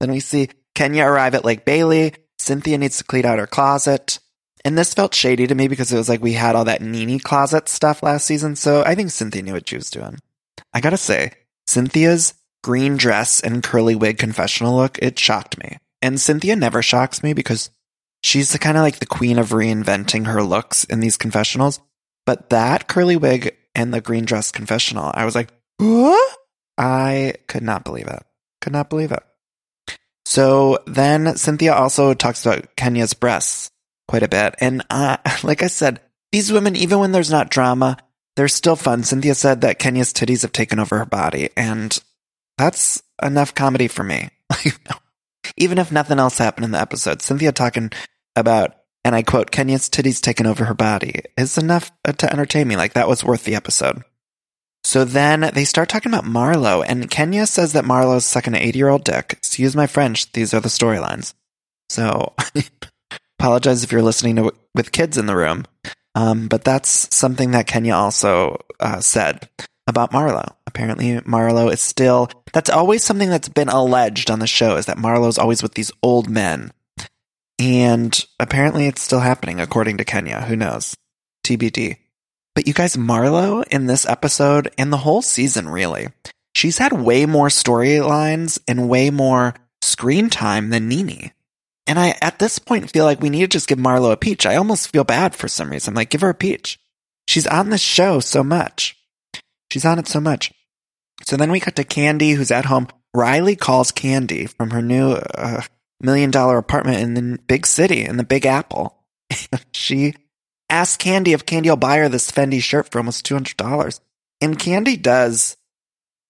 then 0.00 0.10
we 0.10 0.20
see 0.20 0.48
Kenya 0.74 1.04
arrive 1.04 1.34
at 1.34 1.44
Lake 1.44 1.64
Bailey. 1.64 2.14
Cynthia 2.38 2.78
needs 2.78 2.98
to 2.98 3.04
clean 3.04 3.24
out 3.26 3.38
her 3.38 3.46
closet. 3.46 4.18
And 4.64 4.78
this 4.78 4.94
felt 4.94 5.14
shady 5.14 5.46
to 5.46 5.54
me 5.54 5.68
because 5.68 5.92
it 5.92 5.96
was 5.96 6.08
like 6.08 6.22
we 6.22 6.32
had 6.32 6.56
all 6.56 6.64
that 6.64 6.80
Nene 6.82 7.20
closet 7.20 7.68
stuff 7.68 8.02
last 8.02 8.26
season. 8.26 8.56
So 8.56 8.82
I 8.84 8.94
think 8.94 9.10
Cynthia 9.10 9.42
knew 9.42 9.52
what 9.52 9.68
she 9.68 9.76
was 9.76 9.90
doing. 9.90 10.18
I 10.72 10.80
gotta 10.80 10.96
say, 10.96 11.32
Cynthia's 11.66 12.34
green 12.62 12.96
dress 12.96 13.40
and 13.40 13.62
curly 13.62 13.94
wig 13.94 14.18
confessional 14.18 14.74
look, 14.76 14.98
it 15.00 15.18
shocked 15.18 15.58
me. 15.58 15.76
And 16.00 16.20
Cynthia 16.20 16.56
never 16.56 16.80
shocks 16.82 17.22
me 17.22 17.34
because 17.34 17.70
she's 18.22 18.56
kind 18.56 18.76
of 18.76 18.82
like 18.82 18.98
the 18.98 19.06
queen 19.06 19.38
of 19.38 19.50
reinventing 19.50 20.26
her 20.26 20.42
looks 20.42 20.84
in 20.84 21.00
these 21.00 21.16
confessionals. 21.18 21.80
But 22.26 22.50
that 22.50 22.88
curly 22.88 23.16
wig 23.16 23.56
and 23.74 23.92
the 23.92 24.00
green 24.00 24.24
dress 24.24 24.50
confessional, 24.50 25.10
I 25.14 25.24
was 25.24 25.34
like? 25.34 25.50
I 26.78 27.34
could 27.46 27.62
not 27.62 27.84
believe 27.84 28.06
it. 28.06 28.22
Could 28.60 28.72
not 28.72 28.88
believe 28.90 29.12
it. 29.12 29.22
So 30.24 30.78
then 30.86 31.36
Cynthia 31.36 31.74
also 31.74 32.14
talks 32.14 32.44
about 32.44 32.76
Kenya's 32.76 33.14
breasts 33.14 33.70
quite 34.08 34.22
a 34.22 34.28
bit. 34.28 34.54
And 34.60 34.84
uh, 34.90 35.18
like 35.42 35.62
I 35.62 35.68
said, 35.68 36.00
these 36.32 36.52
women, 36.52 36.76
even 36.76 36.98
when 36.98 37.12
there's 37.12 37.30
not 37.30 37.50
drama, 37.50 37.96
they're 38.36 38.48
still 38.48 38.76
fun. 38.76 39.04
Cynthia 39.04 39.34
said 39.34 39.60
that 39.60 39.78
Kenya's 39.78 40.12
titties 40.12 40.42
have 40.42 40.52
taken 40.52 40.80
over 40.80 40.98
her 40.98 41.06
body, 41.06 41.50
and 41.56 41.96
that's 42.58 43.02
enough 43.22 43.54
comedy 43.54 43.88
for 43.88 44.02
me. 44.02 44.30
Even 45.56 45.78
if 45.78 45.92
nothing 45.92 46.18
else 46.18 46.38
happened 46.38 46.64
in 46.64 46.72
the 46.72 46.80
episode, 46.80 47.22
Cynthia 47.22 47.52
talking 47.52 47.92
about, 48.34 48.74
and 49.04 49.14
I 49.14 49.22
quote, 49.22 49.50
Kenya's 49.50 49.88
titties 49.88 50.20
taken 50.20 50.46
over 50.46 50.64
her 50.64 50.74
body 50.74 51.22
is 51.36 51.58
enough 51.58 51.92
to 52.04 52.32
entertain 52.32 52.66
me. 52.68 52.76
Like 52.76 52.94
that 52.94 53.08
was 53.08 53.22
worth 53.24 53.44
the 53.44 53.54
episode. 53.54 54.02
So 54.82 55.04
then 55.04 55.50
they 55.54 55.64
start 55.64 55.88
talking 55.88 56.12
about 56.12 56.24
Marlo, 56.24 56.84
and 56.86 57.10
Kenya 57.10 57.46
says 57.46 57.72
that 57.72 57.84
Marlo's 57.84 58.26
sucking 58.26 58.54
an 58.54 58.60
80 58.60 58.78
year 58.78 58.88
old 58.88 59.04
dick. 59.04 59.32
Excuse 59.32 59.74
my 59.74 59.86
French, 59.86 60.30
these 60.32 60.52
are 60.52 60.60
the 60.60 60.68
storylines. 60.68 61.32
So 61.88 62.34
apologize 63.38 63.82
if 63.82 63.92
you're 63.92 64.02
listening 64.02 64.36
to 64.36 64.52
with 64.74 64.92
kids 64.92 65.16
in 65.16 65.26
the 65.26 65.36
room. 65.36 65.64
Um, 66.14 66.48
but 66.48 66.64
that's 66.64 67.14
something 67.14 67.50
that 67.52 67.66
Kenya 67.66 67.94
also 67.94 68.58
uh, 68.78 69.00
said 69.00 69.48
about 69.86 70.12
Marlo. 70.12 70.54
Apparently, 70.66 71.20
Marlo 71.20 71.72
is 71.72 71.80
still, 71.80 72.30
that's 72.52 72.70
always 72.70 73.02
something 73.02 73.28
that's 73.28 73.48
been 73.48 73.68
alleged 73.68 74.30
on 74.30 74.38
the 74.38 74.46
show 74.46 74.76
is 74.76 74.86
that 74.86 74.96
Marlo's 74.96 75.38
always 75.38 75.62
with 75.62 75.74
these 75.74 75.92
old 76.02 76.28
men. 76.28 76.72
And 77.58 78.18
apparently 78.40 78.86
it's 78.86 79.02
still 79.02 79.20
happening, 79.20 79.60
according 79.60 79.98
to 79.98 80.04
Kenya. 80.04 80.42
Who 80.42 80.56
knows? 80.56 80.94
TBD. 81.46 81.98
But 82.54 82.66
you 82.66 82.72
guys, 82.72 82.96
Marlo 82.96 83.64
in 83.68 83.86
this 83.86 84.06
episode 84.06 84.72
and 84.78 84.92
the 84.92 84.98
whole 84.98 85.22
season, 85.22 85.68
really, 85.68 86.08
she's 86.54 86.78
had 86.78 86.92
way 86.92 87.26
more 87.26 87.48
storylines 87.48 88.60
and 88.68 88.88
way 88.88 89.10
more 89.10 89.54
screen 89.82 90.30
time 90.30 90.70
than 90.70 90.88
Nene. 90.88 91.32
And 91.86 91.98
I, 91.98 92.14
at 92.22 92.38
this 92.38 92.58
point, 92.58 92.90
feel 92.90 93.04
like 93.04 93.20
we 93.20 93.28
need 93.28 93.40
to 93.42 93.46
just 93.48 93.68
give 93.68 93.78
Marlo 93.78 94.12
a 94.12 94.16
peach. 94.16 94.46
I 94.46 94.56
almost 94.56 94.88
feel 94.88 95.04
bad 95.04 95.34
for 95.34 95.48
some 95.48 95.70
reason. 95.70 95.94
Like, 95.94 96.10
give 96.10 96.22
her 96.22 96.30
a 96.30 96.34
peach. 96.34 96.78
She's 97.28 97.46
on 97.46 97.70
this 97.70 97.80
show 97.80 98.20
so 98.20 98.42
much. 98.42 98.96
She's 99.70 99.84
on 99.84 99.98
it 99.98 100.08
so 100.08 100.20
much. 100.20 100.52
So 101.22 101.36
then 101.36 101.50
we 101.50 101.60
cut 101.60 101.76
to 101.76 101.84
Kandi, 101.84 102.34
who's 102.34 102.50
at 102.50 102.66
home. 102.66 102.88
Riley 103.14 103.56
calls 103.56 103.92
Kandi 103.92 104.48
from 104.48 104.70
her 104.70 104.82
new 104.82 105.12
uh, 105.12 105.62
million 106.04 106.30
dollar 106.30 106.58
apartment 106.58 106.98
in 106.98 107.14
the 107.14 107.38
big 107.46 107.66
city, 107.66 108.04
in 108.04 108.16
the 108.16 108.24
Big 108.24 108.46
Apple. 108.46 109.02
she 109.72 110.14
asks 110.68 111.02
Kandi 111.02 111.28
if 111.28 111.46
Kandi 111.46 111.68
will 111.68 111.76
buy 111.76 111.98
her 111.98 112.08
this 112.08 112.30
Fendi 112.30 112.62
shirt 112.62 112.90
for 112.90 112.98
almost 112.98 113.26
$200. 113.26 114.00
And 114.40 114.58
Kandi 114.58 115.00
does 115.00 115.56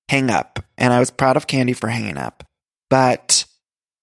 hang 0.09 0.31
up. 0.31 0.64
And 0.78 0.93
I 0.93 1.00
was 1.00 1.11
proud 1.11 1.37
of 1.37 1.47
Kandi 1.47 1.76
for 1.76 1.88
hanging 1.88 2.19
up. 2.19 2.45
But 2.90 3.47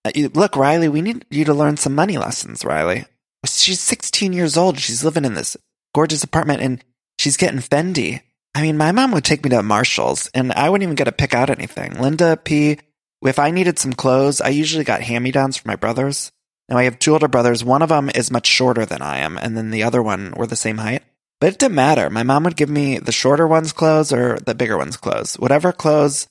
uh, 0.06 0.12
look, 0.34 0.56
Riley, 0.56 0.90
we 0.90 1.02
need 1.02 1.26
you 1.30 1.46
to 1.46 1.54
learn 1.54 1.78
some 1.78 1.96
money 1.96 2.18
lessons, 2.18 2.66
Riley. 2.66 3.06
She's 3.46 3.80
16 3.80 4.34
years 4.34 4.58
old. 4.58 4.80
She's 4.80 5.04
living 5.04 5.26
in 5.26 5.34
this 5.34 5.58
gorgeous 5.94 6.24
apartment 6.24 6.62
and 6.62 6.84
she's 7.18 7.38
getting 7.38 7.60
Fendi. 7.60 8.22
I 8.54 8.62
mean, 8.62 8.78
my 8.78 8.92
mom 8.92 9.12
would 9.12 9.24
take 9.24 9.44
me 9.44 9.50
to 9.52 9.64
Marshall's 9.64 10.30
and 10.34 10.52
I 10.52 10.70
wouldn't 10.70 10.84
even 10.84 10.96
get 10.96 11.06
to 11.06 11.12
pick 11.12 11.34
out 11.34 11.50
anything. 11.50 11.94
Linda 11.94 12.38
P, 12.38 12.80
if 13.24 13.40
I 13.40 13.52
needed 13.52 13.78
some 13.78 13.94
clothes, 13.94 14.42
I 14.42 14.50
usually 14.50 14.84
got 14.84 15.02
hand 15.02 15.24
me 15.24 15.32
downs 15.32 15.58
from 15.58 15.70
my 15.70 15.76
brothers. 15.76 16.32
Now 16.70 16.78
I 16.78 16.84
have 16.84 17.00
two 17.00 17.14
older 17.14 17.28
brothers. 17.28 17.64
One 17.64 17.82
of 17.82 17.90
them 17.90 18.10
is 18.10 18.32
much 18.32 18.48
shorter 18.48 18.86
than 18.86 19.02
I 19.02 19.20
am, 19.20 19.38
and 19.38 19.58
then 19.58 19.72
the 19.72 19.84
other 19.84 20.02
one, 20.02 20.34
we're 20.36 20.48
the 20.48 20.56
same 20.56 20.78
height. 20.78 21.04
But 21.40 21.54
it 21.54 21.60
didn't 21.60 21.76
matter. 21.76 22.10
My 22.10 22.24
mom 22.24 22.44
would 22.44 22.56
give 22.56 22.70
me 22.70 23.00
the 23.00 23.12
shorter 23.12 23.48
ones 23.48 23.74
clothes 23.74 24.14
or 24.14 24.38
the 24.40 24.56
bigger 24.56 24.78
ones 24.78 24.96
clothes. 24.96 25.36
Whatever 25.36 25.72
clothes 25.72 26.28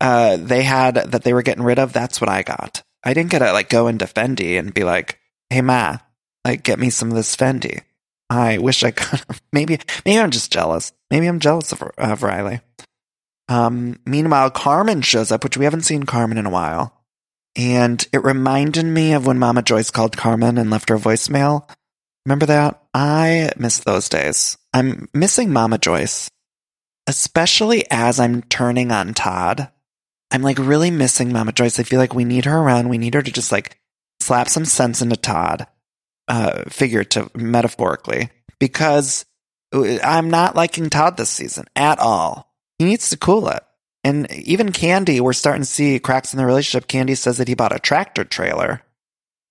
uh, 0.00 0.38
they 0.38 0.62
had 0.62 0.94
that 0.94 1.22
they 1.22 1.34
were 1.34 1.42
getting 1.42 1.62
rid 1.62 1.78
of, 1.78 1.92
that's 1.92 2.20
what 2.20 2.30
I 2.30 2.42
got. 2.42 2.82
I 3.04 3.14
didn't 3.14 3.30
get 3.30 3.40
to 3.40 3.52
like 3.52 3.68
go 3.68 3.86
into 3.86 4.06
Fendi 4.06 4.58
and 4.58 4.74
be 4.74 4.82
like, 4.82 5.18
"Hey 5.50 5.60
ma, 5.60 5.98
like 6.44 6.62
get 6.62 6.78
me 6.78 6.90
some 6.90 7.10
of 7.10 7.16
this 7.16 7.36
Fendi." 7.36 7.82
I 8.30 8.58
wish 8.58 8.82
I 8.82 8.92
could. 8.92 9.22
maybe 9.52 9.78
maybe 10.04 10.18
I'm 10.18 10.30
just 10.30 10.52
jealous. 10.52 10.92
Maybe 11.10 11.26
I'm 11.26 11.40
jealous 11.40 11.72
of, 11.72 11.82
of 11.98 12.22
Riley. 12.22 12.60
Um, 13.50 13.98
meanwhile, 14.06 14.48
Carmen 14.50 15.02
shows 15.02 15.32
up, 15.32 15.42
which 15.42 15.56
we 15.56 15.64
haven't 15.64 15.82
seen 15.82 16.04
Carmen 16.04 16.38
in 16.38 16.46
a 16.46 16.50
while. 16.50 17.02
And 17.56 18.06
it 18.12 18.22
reminded 18.22 18.86
me 18.86 19.12
of 19.12 19.26
when 19.26 19.40
Mama 19.40 19.62
Joyce 19.62 19.90
called 19.90 20.16
Carmen 20.16 20.56
and 20.56 20.70
left 20.70 20.88
her 20.88 20.96
voicemail. 20.96 21.68
Remember 22.24 22.46
that? 22.46 22.80
I 22.94 23.50
miss 23.58 23.80
those 23.80 24.08
days. 24.08 24.56
I'm 24.72 25.08
missing 25.12 25.52
Mama 25.52 25.78
Joyce, 25.78 26.30
especially 27.08 27.84
as 27.90 28.20
I'm 28.20 28.42
turning 28.42 28.92
on 28.92 29.14
Todd. 29.14 29.68
I'm 30.30 30.42
like 30.42 30.58
really 30.58 30.92
missing 30.92 31.32
Mama 31.32 31.50
Joyce. 31.50 31.80
I 31.80 31.82
feel 31.82 31.98
like 31.98 32.14
we 32.14 32.24
need 32.24 32.44
her 32.44 32.56
around. 32.56 32.88
We 32.88 32.98
need 32.98 33.14
her 33.14 33.22
to 33.22 33.32
just 33.32 33.50
like 33.50 33.76
slap 34.20 34.48
some 34.48 34.64
sense 34.64 35.02
into 35.02 35.16
Todd, 35.16 35.66
uh, 36.28 36.62
metaphorically, 37.34 38.30
because 38.60 39.24
I'm 39.72 40.30
not 40.30 40.54
liking 40.54 40.88
Todd 40.88 41.16
this 41.16 41.30
season 41.30 41.64
at 41.74 41.98
all. 41.98 42.49
He 42.80 42.86
needs 42.86 43.10
to 43.10 43.18
cool 43.18 43.46
it. 43.50 43.62
And 44.04 44.32
even 44.32 44.72
Kandi, 44.72 45.20
we're 45.20 45.34
starting 45.34 45.60
to 45.60 45.68
see 45.68 45.98
cracks 45.98 46.32
in 46.32 46.38
the 46.38 46.46
relationship. 46.46 46.88
Kandi 46.88 47.14
says 47.14 47.36
that 47.36 47.46
he 47.46 47.52
bought 47.52 47.76
a 47.76 47.78
tractor 47.78 48.24
trailer 48.24 48.80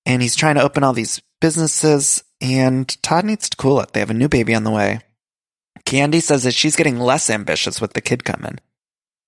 and 0.03 0.23
he's 0.23 0.35
trying 0.35 0.55
to 0.55 0.63
open 0.63 0.83
all 0.83 0.93
these 0.93 1.21
businesses 1.39 2.23
and 2.41 2.89
Todd 3.03 3.25
needs 3.25 3.47
to 3.49 3.55
cool 3.55 3.81
it. 3.81 3.93
They 3.93 3.99
have 3.99 4.09
a 4.09 4.15
new 4.15 4.29
baby 4.29 4.55
on 4.55 4.63
the 4.63 4.71
way. 4.71 5.01
Kandi 5.85 6.23
says 6.23 6.41
that 6.41 6.55
she's 6.55 6.75
getting 6.75 6.97
less 6.97 7.29
ambitious 7.29 7.79
with 7.79 7.93
the 7.93 8.01
kid 8.01 8.23
coming. 8.23 8.57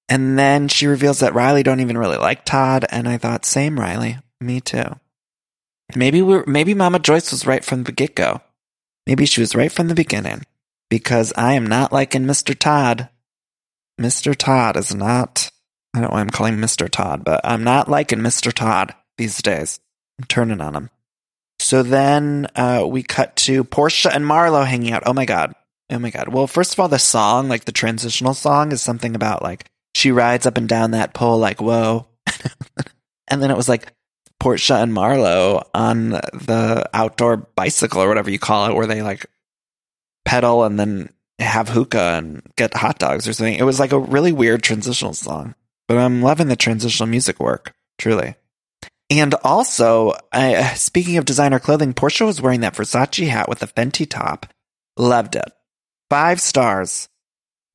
And 0.10 0.36
then 0.36 0.67
she 0.67 0.88
reveals 0.88 1.20
that 1.20 1.36
Riley 1.36 1.62
don't 1.62 1.79
even 1.79 2.00
really 2.00 2.17
like 2.17 2.43
Todd. 2.43 2.88
And 2.89 3.08
I 3.08 3.20
thought, 3.20 3.46
same 3.46 3.79
Riley. 3.79 4.17
Me 4.39 4.62
too. 4.62 4.96
Maybe 5.96 6.24
we're, 6.24 6.43
maybe 6.48 6.74
Mama 6.74 6.98
Joyce 6.98 7.31
was 7.31 7.46
right 7.46 7.63
from 7.63 7.84
the 7.84 7.91
get 7.91 8.15
go. 8.15 8.41
Maybe 9.05 9.27
she 9.27 9.41
was 9.41 9.53
right 9.53 9.72
from 9.72 9.89
the 9.89 9.93
beginning 9.93 10.41
because 10.89 11.31
I 11.38 11.53
am 11.53 11.67
not 11.67 11.93
liking 11.93 12.24
Mr. 12.24 12.58
Todd. 12.58 13.08
Mr. 14.01 14.36
Todd 14.36 14.77
is 14.77 14.96
not, 14.96 15.51
I 15.93 16.00
don't 16.00 16.10
know 16.10 16.15
why 16.15 16.22
I'm 16.22 16.29
calling 16.29 16.55
Mr. 16.55 16.89
Todd, 16.89 17.24
but 17.24 17.41
I'm 17.43 17.63
not 17.63 17.88
liking 17.88 18.20
Mr. 18.20 18.51
Todd 18.51 18.96
these 19.17 19.41
days. 19.41 19.79
I'm 20.20 20.25
turning 20.25 20.60
on 20.60 20.75
him. 20.75 20.89
So 21.60 21.84
then 21.84 22.48
uh, 22.55 22.86
we 22.89 23.03
cut 23.03 23.36
to 23.38 23.63
Porsha 23.63 24.13
and 24.13 24.25
Marlo 24.25 24.65
hanging 24.65 24.93
out. 24.93 25.03
Oh 25.05 25.13
my 25.13 25.25
God. 25.25 25.53
Oh 25.91 26.00
my 26.00 26.10
God. 26.10 26.29
Well, 26.29 26.48
first 26.48 26.74
of 26.74 26.79
all, 26.79 26.88
the 26.88 26.98
song, 26.98 27.48
like 27.48 27.65
the 27.65 27.72
transitional 27.72 28.34
song, 28.34 28.72
is 28.72 28.81
something 28.81 29.15
about 29.15 29.43
like 29.43 29.65
she 29.93 30.12
rides 30.12 30.48
up 30.48 30.58
and 30.58 30.67
down 30.67 30.91
that 30.91 31.13
pole, 31.13 31.38
like, 31.38 31.62
whoa. 31.62 32.08
and 33.27 33.43
then 33.43 33.51
it 33.51 33.58
was 33.58 33.70
like 33.70 33.93
Porsha 34.41 34.81
and 34.81 34.91
Marlo 34.91 35.63
on 35.74 36.10
the 36.10 36.89
outdoor 36.93 37.38
bicycle 37.38 38.01
or 38.01 38.08
whatever 38.08 38.31
you 38.31 38.39
call 38.39 38.65
it, 38.65 38.74
where 38.74 38.88
they 38.88 39.03
like 39.03 39.27
pedal 40.25 40.63
and 40.63 40.79
then 40.79 41.10
have 41.41 41.69
hookah 41.69 42.15
and 42.17 42.41
get 42.55 42.74
hot 42.74 43.00
dogs 43.00 43.27
or 43.27 43.33
something. 43.33 43.55
It 43.55 43.63
was 43.63 43.79
like 43.79 43.91
a 43.91 44.00
really 44.00 44.31
weird 44.31 44.63
transitional 44.63 45.13
song, 45.13 45.55
but 45.88 45.98
I'm 45.98 46.21
loving 46.21 46.48
the 46.48 46.55
transitional 46.55 47.07
music 47.07 47.39
work, 47.39 47.74
truly. 47.98 48.36
And 49.10 49.33
also, 49.43 50.13
speaking 50.75 51.17
of 51.17 51.25
designer 51.25 51.60
clothing, 51.60 51.93
Porsha 51.93 52.25
was 52.25 52.41
wearing 52.41 52.62
that 52.62 52.75
Versace 52.75 53.27
hat 53.27 53.50
with 53.50 53.60
the 53.60 53.67
Fenty 53.67 54.10
top. 54.10 54.45
Loved 54.98 55.36
it. 55.36 55.51
Five 56.10 56.39
stars. 56.39 57.10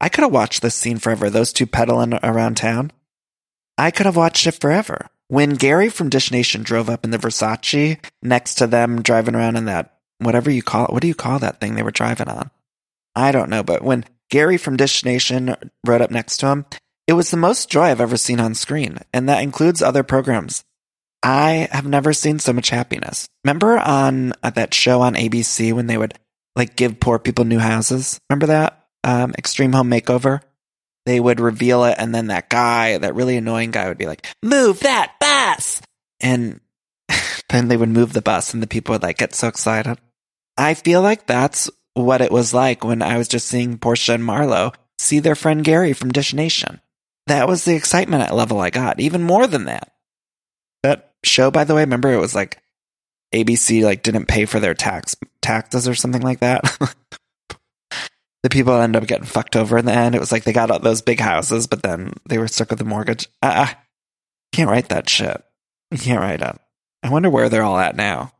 I 0.00 0.08
could 0.08 0.22
have 0.22 0.32
watched 0.32 0.62
this 0.62 0.74
scene 0.74 0.98
forever, 0.98 1.28
those 1.28 1.52
two 1.52 1.66
pedaling 1.66 2.14
around 2.22 2.56
town. 2.56 2.90
I 3.76 3.90
could 3.90 4.06
have 4.06 4.16
watched 4.16 4.46
it 4.46 4.60
forever. 4.60 5.08
When 5.28 5.54
Gary 5.54 5.88
from 5.88 6.08
Dish 6.08 6.30
Nation 6.30 6.62
drove 6.62 6.88
up 6.88 7.04
in 7.04 7.10
the 7.10 7.18
Versace 7.18 7.98
next 8.22 8.54
to 8.56 8.66
them 8.66 9.02
driving 9.02 9.34
around 9.34 9.56
in 9.56 9.64
that, 9.66 9.96
whatever 10.18 10.50
you 10.50 10.62
call 10.62 10.86
it, 10.86 10.92
what 10.92 11.02
do 11.02 11.08
you 11.08 11.14
call 11.14 11.38
that 11.40 11.60
thing 11.60 11.74
they 11.74 11.82
were 11.82 11.90
driving 11.90 12.28
on? 12.28 12.50
I 13.16 13.32
don't 13.32 13.50
know, 13.50 13.62
but 13.62 13.82
when 13.82 14.04
Gary 14.30 14.58
from 14.58 14.76
Dish 14.76 15.04
Nation 15.04 15.56
rode 15.84 16.02
up 16.02 16.10
next 16.10 16.36
to 16.38 16.48
him, 16.48 16.66
it 17.06 17.14
was 17.14 17.30
the 17.30 17.36
most 17.36 17.70
joy 17.70 17.84
I've 17.84 18.00
ever 18.00 18.16
seen 18.16 18.40
on 18.40 18.54
screen, 18.54 18.98
and 19.12 19.28
that 19.28 19.42
includes 19.42 19.82
other 19.82 20.02
programs. 20.02 20.62
I 21.22 21.68
have 21.72 21.86
never 21.86 22.12
seen 22.12 22.38
so 22.38 22.52
much 22.52 22.70
happiness. 22.70 23.26
Remember 23.44 23.78
on 23.78 24.34
uh, 24.42 24.50
that 24.50 24.74
show 24.74 25.00
on 25.00 25.14
ABC 25.14 25.72
when 25.72 25.86
they 25.86 25.96
would 25.96 26.14
like 26.54 26.76
give 26.76 27.00
poor 27.00 27.18
people 27.18 27.44
new 27.44 27.58
houses? 27.58 28.20
Remember 28.28 28.46
that? 28.46 28.86
Um, 29.02 29.34
Extreme 29.38 29.72
Home 29.72 29.90
Makeover? 29.90 30.40
They 31.06 31.18
would 31.20 31.40
reveal 31.40 31.84
it, 31.84 31.94
and 31.98 32.14
then 32.14 32.26
that 32.26 32.50
guy, 32.50 32.98
that 32.98 33.14
really 33.14 33.36
annoying 33.36 33.70
guy, 33.70 33.88
would 33.88 33.98
be 33.98 34.06
like, 34.06 34.26
"Move 34.42 34.80
that 34.80 35.14
bus!" 35.20 35.80
And 36.20 36.60
then 37.48 37.68
they 37.68 37.76
would 37.76 37.88
move 37.88 38.12
the 38.12 38.22
bus, 38.22 38.52
and 38.52 38.62
the 38.62 38.66
people 38.66 38.92
would 38.92 39.02
like 39.02 39.18
get 39.18 39.34
so 39.34 39.46
excited. 39.46 39.98
I 40.58 40.74
feel 40.74 41.02
like 41.02 41.26
that's 41.26 41.70
what 41.96 42.20
it 42.20 42.30
was 42.30 42.52
like 42.52 42.84
when 42.84 43.00
I 43.00 43.16
was 43.16 43.26
just 43.26 43.48
seeing 43.48 43.78
Porsha 43.78 44.14
and 44.14 44.24
Marlo 44.24 44.74
see 44.98 45.18
their 45.18 45.34
friend 45.34 45.64
Gary 45.64 45.94
from 45.94 46.12
Dish 46.12 46.34
Nation. 46.34 46.80
That 47.26 47.48
was 47.48 47.64
the 47.64 47.74
excitement 47.74 48.32
level 48.34 48.60
I 48.60 48.70
got, 48.70 49.00
even 49.00 49.22
more 49.22 49.46
than 49.46 49.64
that. 49.64 49.92
That 50.82 51.12
show, 51.24 51.50
by 51.50 51.64
the 51.64 51.74
way, 51.74 51.80
remember 51.82 52.12
it 52.12 52.20
was 52.20 52.34
like 52.34 52.62
ABC 53.34 53.82
like 53.82 54.02
didn't 54.02 54.26
pay 54.26 54.44
for 54.44 54.60
their 54.60 54.74
tax 54.74 55.16
taxes 55.40 55.88
or 55.88 55.94
something 55.94 56.22
like 56.22 56.40
that. 56.40 56.62
the 58.42 58.50
people 58.50 58.74
end 58.74 58.94
up 58.94 59.06
getting 59.06 59.24
fucked 59.24 59.56
over 59.56 59.78
in 59.78 59.86
the 59.86 59.92
end. 59.92 60.14
It 60.14 60.20
was 60.20 60.30
like 60.30 60.44
they 60.44 60.52
got 60.52 60.70
all 60.70 60.78
those 60.78 61.02
big 61.02 61.18
houses, 61.18 61.66
but 61.66 61.82
then 61.82 62.12
they 62.28 62.36
were 62.36 62.46
stuck 62.46 62.68
with 62.70 62.78
the 62.78 62.84
mortgage. 62.84 63.26
Ah, 63.42 63.72
uh, 63.72 63.74
can't 64.52 64.70
write 64.70 64.90
that 64.90 65.08
shit. 65.08 65.42
You 65.90 65.98
can't 65.98 66.20
write 66.20 66.42
it. 66.42 66.60
I 67.02 67.10
wonder 67.10 67.30
where 67.30 67.48
they're 67.48 67.62
all 67.62 67.78
at 67.78 67.96
now. 67.96 68.32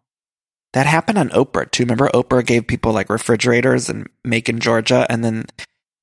That 0.76 0.84
happened 0.84 1.16
on 1.16 1.30
Oprah 1.30 1.70
too. 1.70 1.84
Remember 1.84 2.10
Oprah 2.10 2.44
gave 2.44 2.66
people 2.66 2.92
like 2.92 3.08
refrigerators 3.08 3.88
and 3.88 4.10
Macon, 4.24 4.60
Georgia, 4.60 5.06
and 5.08 5.24
then 5.24 5.46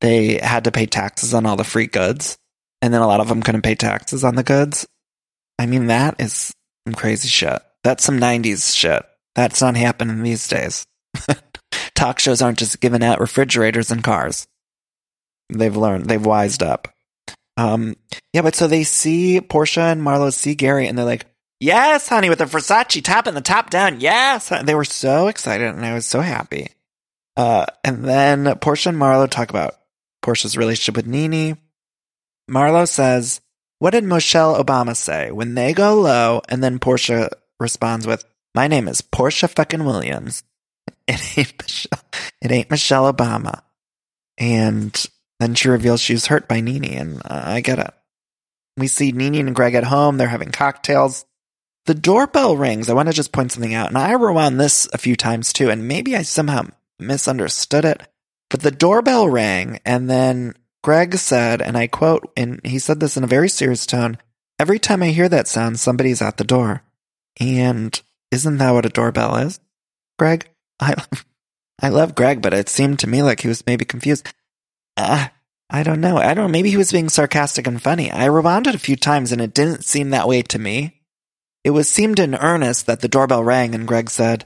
they 0.01 0.39
had 0.39 0.63
to 0.63 0.72
pay 0.72 0.88
taxes 0.88 1.32
on 1.36 1.46
all 1.46 1.56
the 1.56 1.63
free 1.63 1.86
goods. 1.86 2.39
And 2.82 2.92
then 2.92 3.03
a 3.03 3.06
lot 3.06 3.20
of 3.20 3.27
them 3.27 3.44
couldn't 3.44 3.62
pay 3.62 3.75
taxes 3.75 4.24
on 4.24 4.34
the 4.34 4.42
goods. 4.42 4.88
I 5.60 5.68
mean, 5.68 5.86
that 5.88 6.15
is 6.18 6.51
some 6.88 6.96
crazy 6.96 7.27
shit. 7.27 7.62
That's 7.84 8.03
some 8.03 8.20
90s 8.20 8.75
shit. 8.75 9.06
That's 9.36 9.62
not 9.62 9.77
happening 9.77 10.24
these 10.24 10.48
days. 10.48 10.88
Talk 11.94 12.18
shows 12.18 12.42
aren't 12.42 12.58
just 12.58 12.80
giving 12.80 13.03
out 13.03 13.20
refrigerators 13.20 13.92
and 13.92 14.03
cars. 14.03 14.48
They've 15.50 15.77
learned, 15.77 16.08
they've 16.08 16.25
wised 16.25 16.63
up. 16.63 16.88
Um, 17.58 17.96
yeah, 18.34 18.42
but 18.42 18.56
so 18.56 18.65
they 18.65 18.86
see 18.86 19.39
Porsha 19.39 19.92
and 19.92 20.01
Marlo 20.01 20.34
see 20.34 20.56
Gary 20.56 20.88
and 20.88 20.98
they're 20.98 21.06
like, 21.06 21.27
Yes, 21.63 22.10
honey, 22.10 22.27
with 22.27 22.39
the 22.39 22.46
Versace 22.46 23.01
top 23.01 23.25
and 23.25 23.38
the 23.38 23.41
top 23.41 23.70
down. 23.70 24.01
Yes. 24.01 24.51
They 24.65 24.75
were 24.75 24.84
so 24.84 25.27
excited 25.29 25.70
and 25.70 25.86
I 25.86 25.93
was 25.93 26.05
so 26.05 26.20
happy. 26.20 26.72
Uh, 27.38 27.67
and 27.86 28.03
then 28.03 28.43
Porsha 28.55 28.88
and 28.88 28.98
Marlo 28.98 29.29
talk 29.29 29.50
about 29.50 29.75
Porsha's 30.22 30.58
relationship 30.58 30.98
with 30.98 31.08
Nene. 31.08 31.58
Marlo 32.51 32.86
says, 32.86 33.39
What 33.79 33.91
did 33.91 34.03
Michelle 34.03 34.62
Obama 34.62 34.93
say? 34.93 35.32
When 35.32 35.55
they 35.55 35.72
go 35.72 36.01
low, 36.01 36.41
and 36.50 36.62
then 36.62 36.79
Porsha 36.79 37.29
responds 37.62 38.05
with, 38.05 38.25
My 38.53 38.67
name 38.67 38.89
is 38.89 39.01
Porsha 39.01 39.50
fucking 39.50 39.86
Williams. 39.86 40.43
It 41.08 41.38
ain't 41.38 41.62
Michelle, 41.62 42.00
it 42.41 42.51
ain't 42.51 42.72
Michelle 42.72 43.13
Obama. 43.13 43.62
And 44.38 44.93
then 45.39 45.55
she 45.55 45.70
reveals 45.70 46.01
she 46.01 46.13
was 46.13 46.25
hurt 46.25 46.50
by 46.50 46.60
Nene, 46.60 46.84
and 46.84 47.17
uh, 47.20 47.43
I 47.46 47.62
get 47.62 47.79
it. 47.79 47.93
We 48.75 48.88
see 48.88 49.13
Nene 49.13 49.48
and 49.48 49.55
Greg 49.55 49.75
at 49.75 49.86
home. 49.86 50.17
They're 50.17 50.27
having 50.27 50.51
cocktails. 50.51 51.25
The 51.86 51.94
doorbell 51.94 52.56
rings. 52.56 52.90
I 52.90 52.94
want 52.94 53.10
to 53.10 53.13
just 53.13 53.32
point 53.32 53.52
something 53.52 53.74
out. 53.74 53.90
And 53.90 53.98
I 53.98 54.13
rewound 54.13 54.60
this 54.60 54.88
a 54.94 54.98
few 54.98 55.16
times 55.16 55.52
too, 55.52 55.70
and 55.70 55.88
maybe 55.88 56.16
I 56.16 56.22
somehow 56.22 56.68
misunderstood 57.00 57.86
it. 57.86 58.04
But 58.50 58.62
the 58.62 58.72
doorbell 58.72 59.28
rang, 59.28 59.80
and 59.86 60.10
then 60.10 60.56
Greg 60.84 61.16
said, 61.16 61.62
and 61.62 61.78
I 61.78 61.88
quote, 61.88 62.32
and 62.38 62.62
he 62.63 62.80
said 62.80 63.00
this 63.00 63.18
in 63.18 63.24
a 63.24 63.28
very 63.28 63.50
serious 63.50 63.86
tone 63.86 64.18
Every 64.60 64.80
time 64.80 65.02
I 65.02 65.08
hear 65.08 65.28
that 65.30 65.48
sound, 65.48 65.80
somebody's 65.80 66.22
at 66.22 66.38
the 66.38 66.44
door. 66.44 66.84
And 67.40 68.00
isn't 68.32 68.58
that 68.60 68.72
what 68.72 68.86
a 68.86 68.90
doorbell 68.90 69.36
is, 69.38 69.60
Greg? 70.20 70.48
I, 70.80 70.96
I 71.82 71.90
love 71.90 72.16
Greg, 72.16 72.42
but 72.42 72.54
it 72.54 72.70
seemed 72.70 73.00
to 73.00 73.08
me 73.08 73.24
like 73.24 73.42
he 73.42 73.48
was 73.48 73.66
maybe 73.66 73.84
confused. 73.84 74.32
Uh, 74.96 75.28
I 75.70 75.84
don't 75.84 76.02
know. 76.02 76.18
I 76.18 76.34
don't 76.34 76.46
know. 76.46 76.52
Maybe 76.52 76.70
he 76.70 76.78
was 76.78 76.92
being 76.92 77.10
sarcastic 77.10 77.66
and 77.66 77.82
funny. 77.82 78.12
I 78.12 78.25
rewound 78.25 78.68
it 78.68 78.75
a 78.75 78.80
few 78.80 78.96
times 78.96 79.32
and 79.32 79.42
it 79.42 79.54
didn't 79.54 79.84
seem 79.84 80.12
that 80.12 80.28
way 80.28 80.44
to 80.44 80.60
me. 80.60 81.02
It 81.63 81.72
was 81.72 81.88
seemed 81.88 82.20
in 82.20 82.36
earnest 82.36 82.88
that 82.88 83.00
the 83.00 83.08
doorbell 83.08 83.43
rang 83.43 83.74
and 83.74 83.88
Greg 83.88 84.10
said, 84.10 84.46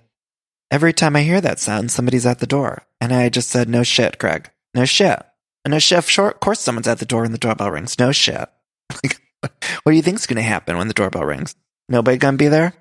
Every 0.69 0.93
time 0.93 1.15
I 1.15 1.23
hear 1.23 1.41
that 1.41 1.59
sound, 1.59 1.91
somebody's 1.91 2.25
at 2.25 2.39
the 2.39 2.47
door. 2.47 2.83
And 2.99 3.13
I 3.13 3.29
just 3.29 3.49
said, 3.49 3.69
No 3.69 3.83
shit, 3.83 4.17
Greg. 4.19 4.51
No 4.73 4.85
shit. 4.85 5.21
No 5.67 5.79
shit. 5.79 6.03
Sure, 6.03 6.29
Of 6.29 6.39
course 6.39 6.59
someone's 6.59 6.87
at 6.87 6.99
the 6.99 7.05
door 7.05 7.23
and 7.23 7.33
the 7.33 7.39
doorbell 7.39 7.71
rings. 7.71 7.97
No 7.97 8.11
shit. 8.11 8.47
what 9.41 9.51
do 9.87 9.95
you 9.95 10.01
think's 10.01 10.27
going 10.27 10.37
to 10.37 10.41
happen 10.43 10.77
when 10.77 10.87
the 10.87 10.93
doorbell 10.93 11.25
rings? 11.25 11.55
Nobody 11.89 12.17
going 12.17 12.35
to 12.35 12.43
be 12.43 12.49
there? 12.49 12.73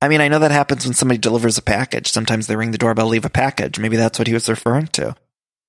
I 0.00 0.08
mean, 0.08 0.20
I 0.20 0.28
know 0.28 0.40
that 0.40 0.50
happens 0.50 0.84
when 0.84 0.94
somebody 0.94 1.18
delivers 1.18 1.58
a 1.58 1.62
package. 1.62 2.10
Sometimes 2.10 2.46
they 2.46 2.56
ring 2.56 2.72
the 2.72 2.78
doorbell, 2.78 3.06
leave 3.06 3.24
a 3.24 3.30
package. 3.30 3.78
Maybe 3.78 3.96
that's 3.96 4.18
what 4.18 4.26
he 4.26 4.34
was 4.34 4.48
referring 4.48 4.88
to. 4.88 5.14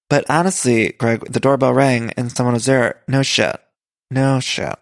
But 0.10 0.26
honestly, 0.30 0.94
Greg, 0.98 1.32
the 1.32 1.40
doorbell 1.40 1.74
rang 1.74 2.12
and 2.18 2.32
someone 2.32 2.54
was 2.54 2.66
there. 2.66 3.02
No 3.08 3.24
shit. 3.24 3.60
No 4.10 4.40
shit. 4.40 4.76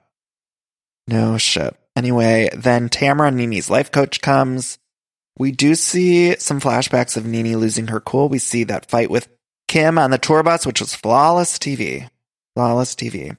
No 1.07 1.37
shit. 1.37 1.75
Anyway, 1.95 2.49
then 2.53 2.89
Tamara, 2.89 3.31
Nene's 3.31 3.69
life 3.69 3.91
coach, 3.91 4.21
comes. 4.21 4.79
We 5.37 5.51
do 5.51 5.75
see 5.75 6.35
some 6.37 6.61
flashbacks 6.61 7.17
of 7.17 7.25
Nene 7.25 7.57
losing 7.57 7.87
her 7.87 7.99
cool. 7.99 8.29
We 8.29 8.37
see 8.37 8.63
that 8.65 8.89
fight 8.89 9.09
with 9.09 9.27
Kim 9.67 9.97
on 9.97 10.11
the 10.11 10.17
tour 10.17 10.43
bus, 10.43 10.65
which 10.65 10.81
was 10.81 10.95
flawless 10.95 11.57
TV. 11.57 12.09
Flawless 12.55 12.95
TV. 12.95 13.37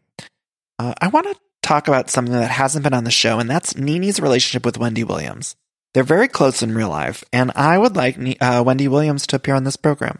Uh, 0.79 0.95
I 1.01 1.09
want 1.09 1.27
to 1.27 1.37
talk 1.63 1.89
about 1.89 2.11
something 2.11 2.35
that 2.35 2.51
hasn't 2.51 2.85
been 2.85 2.95
on 2.95 3.05
the 3.05 3.11
show, 3.11 3.39
and 3.39 3.49
that's 3.49 3.77
Nene's 3.77 4.21
relationship 4.21 4.65
with 4.65 4.79
Wendy 4.79 5.05
Williams. 5.05 5.55
They're 5.95 6.03
very 6.03 6.29
close 6.29 6.63
in 6.63 6.75
real 6.75 6.89
life, 6.89 7.23
and 7.33 7.53
I 7.55 7.77
would 7.77 7.97
like 7.97 8.17
uh, 8.41 8.63
Wendy 8.65 8.89
Williams 8.89 9.27
to 9.29 9.37
appear 9.37 9.55
on 9.55 9.65
this 9.65 9.77
program. 9.77 10.19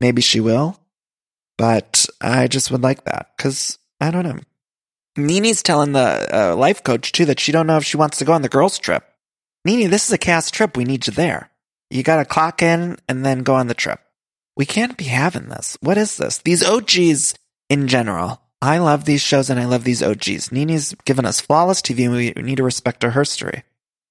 Maybe 0.00 0.20
she 0.20 0.40
will, 0.40 0.80
but 1.56 2.06
I 2.20 2.48
just 2.48 2.72
would 2.72 2.82
like 2.82 3.04
that 3.04 3.30
because 3.36 3.78
I 4.00 4.10
don't 4.10 4.26
know. 4.26 4.40
Nene's 5.16 5.62
telling 5.62 5.92
the 5.92 6.28
uh, 6.32 6.56
life 6.56 6.82
coach 6.82 7.12
too 7.12 7.26
that 7.26 7.40
she 7.40 7.52
don't 7.52 7.66
know 7.66 7.76
if 7.76 7.84
she 7.84 7.96
wants 7.96 8.18
to 8.18 8.24
go 8.24 8.32
on 8.32 8.42
the 8.42 8.48
girls' 8.48 8.78
trip. 8.78 9.04
Nene, 9.64 9.90
this 9.90 10.06
is 10.06 10.12
a 10.12 10.18
cast 10.18 10.54
trip. 10.54 10.76
We 10.76 10.84
need 10.84 11.06
you 11.06 11.12
there. 11.12 11.50
You 11.90 12.02
got 12.02 12.16
to 12.16 12.24
clock 12.24 12.62
in 12.62 12.98
and 13.08 13.24
then 13.24 13.42
go 13.42 13.54
on 13.54 13.66
the 13.66 13.74
trip. 13.74 14.00
We 14.56 14.66
can't 14.66 14.96
be 14.96 15.04
having 15.04 15.48
this. 15.48 15.76
What 15.80 15.98
is 15.98 16.16
this? 16.16 16.38
These 16.38 16.64
OGs 16.64 17.34
in 17.68 17.88
general. 17.88 18.40
I 18.60 18.78
love 18.78 19.04
these 19.04 19.22
shows 19.22 19.50
and 19.50 19.58
I 19.58 19.64
love 19.64 19.84
these 19.84 20.02
OGs. 20.02 20.52
Nene's 20.52 20.94
given 21.04 21.24
us 21.24 21.40
flawless 21.40 21.82
TV 21.82 22.04
and 22.04 22.36
we 22.36 22.42
need 22.42 22.56
to 22.56 22.62
respect 22.62 23.02
her 23.02 23.10
history. 23.10 23.64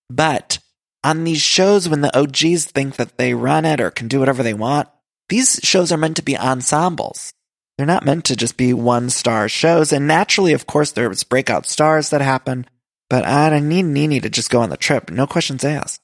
But 0.09 0.59
on 1.03 1.23
these 1.23 1.41
shows, 1.41 1.87
when 1.87 2.01
the 2.01 2.15
OGs 2.17 2.65
think 2.65 2.97
that 2.97 3.17
they 3.17 3.33
run 3.33 3.65
it 3.65 3.79
or 3.79 3.91
can 3.91 4.07
do 4.07 4.19
whatever 4.19 4.43
they 4.43 4.53
want, 4.53 4.89
these 5.29 5.59
shows 5.63 5.91
are 5.91 5.97
meant 5.97 6.17
to 6.17 6.21
be 6.21 6.37
ensembles. 6.37 7.33
They're 7.81 7.87
not 7.87 8.05
meant 8.05 8.25
to 8.25 8.35
just 8.35 8.57
be 8.57 8.75
one 8.75 9.09
star 9.09 9.49
shows. 9.49 9.91
And 9.91 10.05
naturally, 10.05 10.53
of 10.53 10.67
course, 10.67 10.91
there's 10.91 11.23
breakout 11.23 11.65
stars 11.65 12.11
that 12.11 12.21
happen, 12.21 12.67
but 13.09 13.25
I 13.25 13.49
don't 13.49 13.69
need 13.69 13.85
Nene 13.85 14.21
to 14.21 14.29
just 14.29 14.51
go 14.51 14.61
on 14.61 14.69
the 14.69 14.77
trip. 14.77 15.09
No 15.09 15.25
questions 15.25 15.65
asked. 15.65 15.99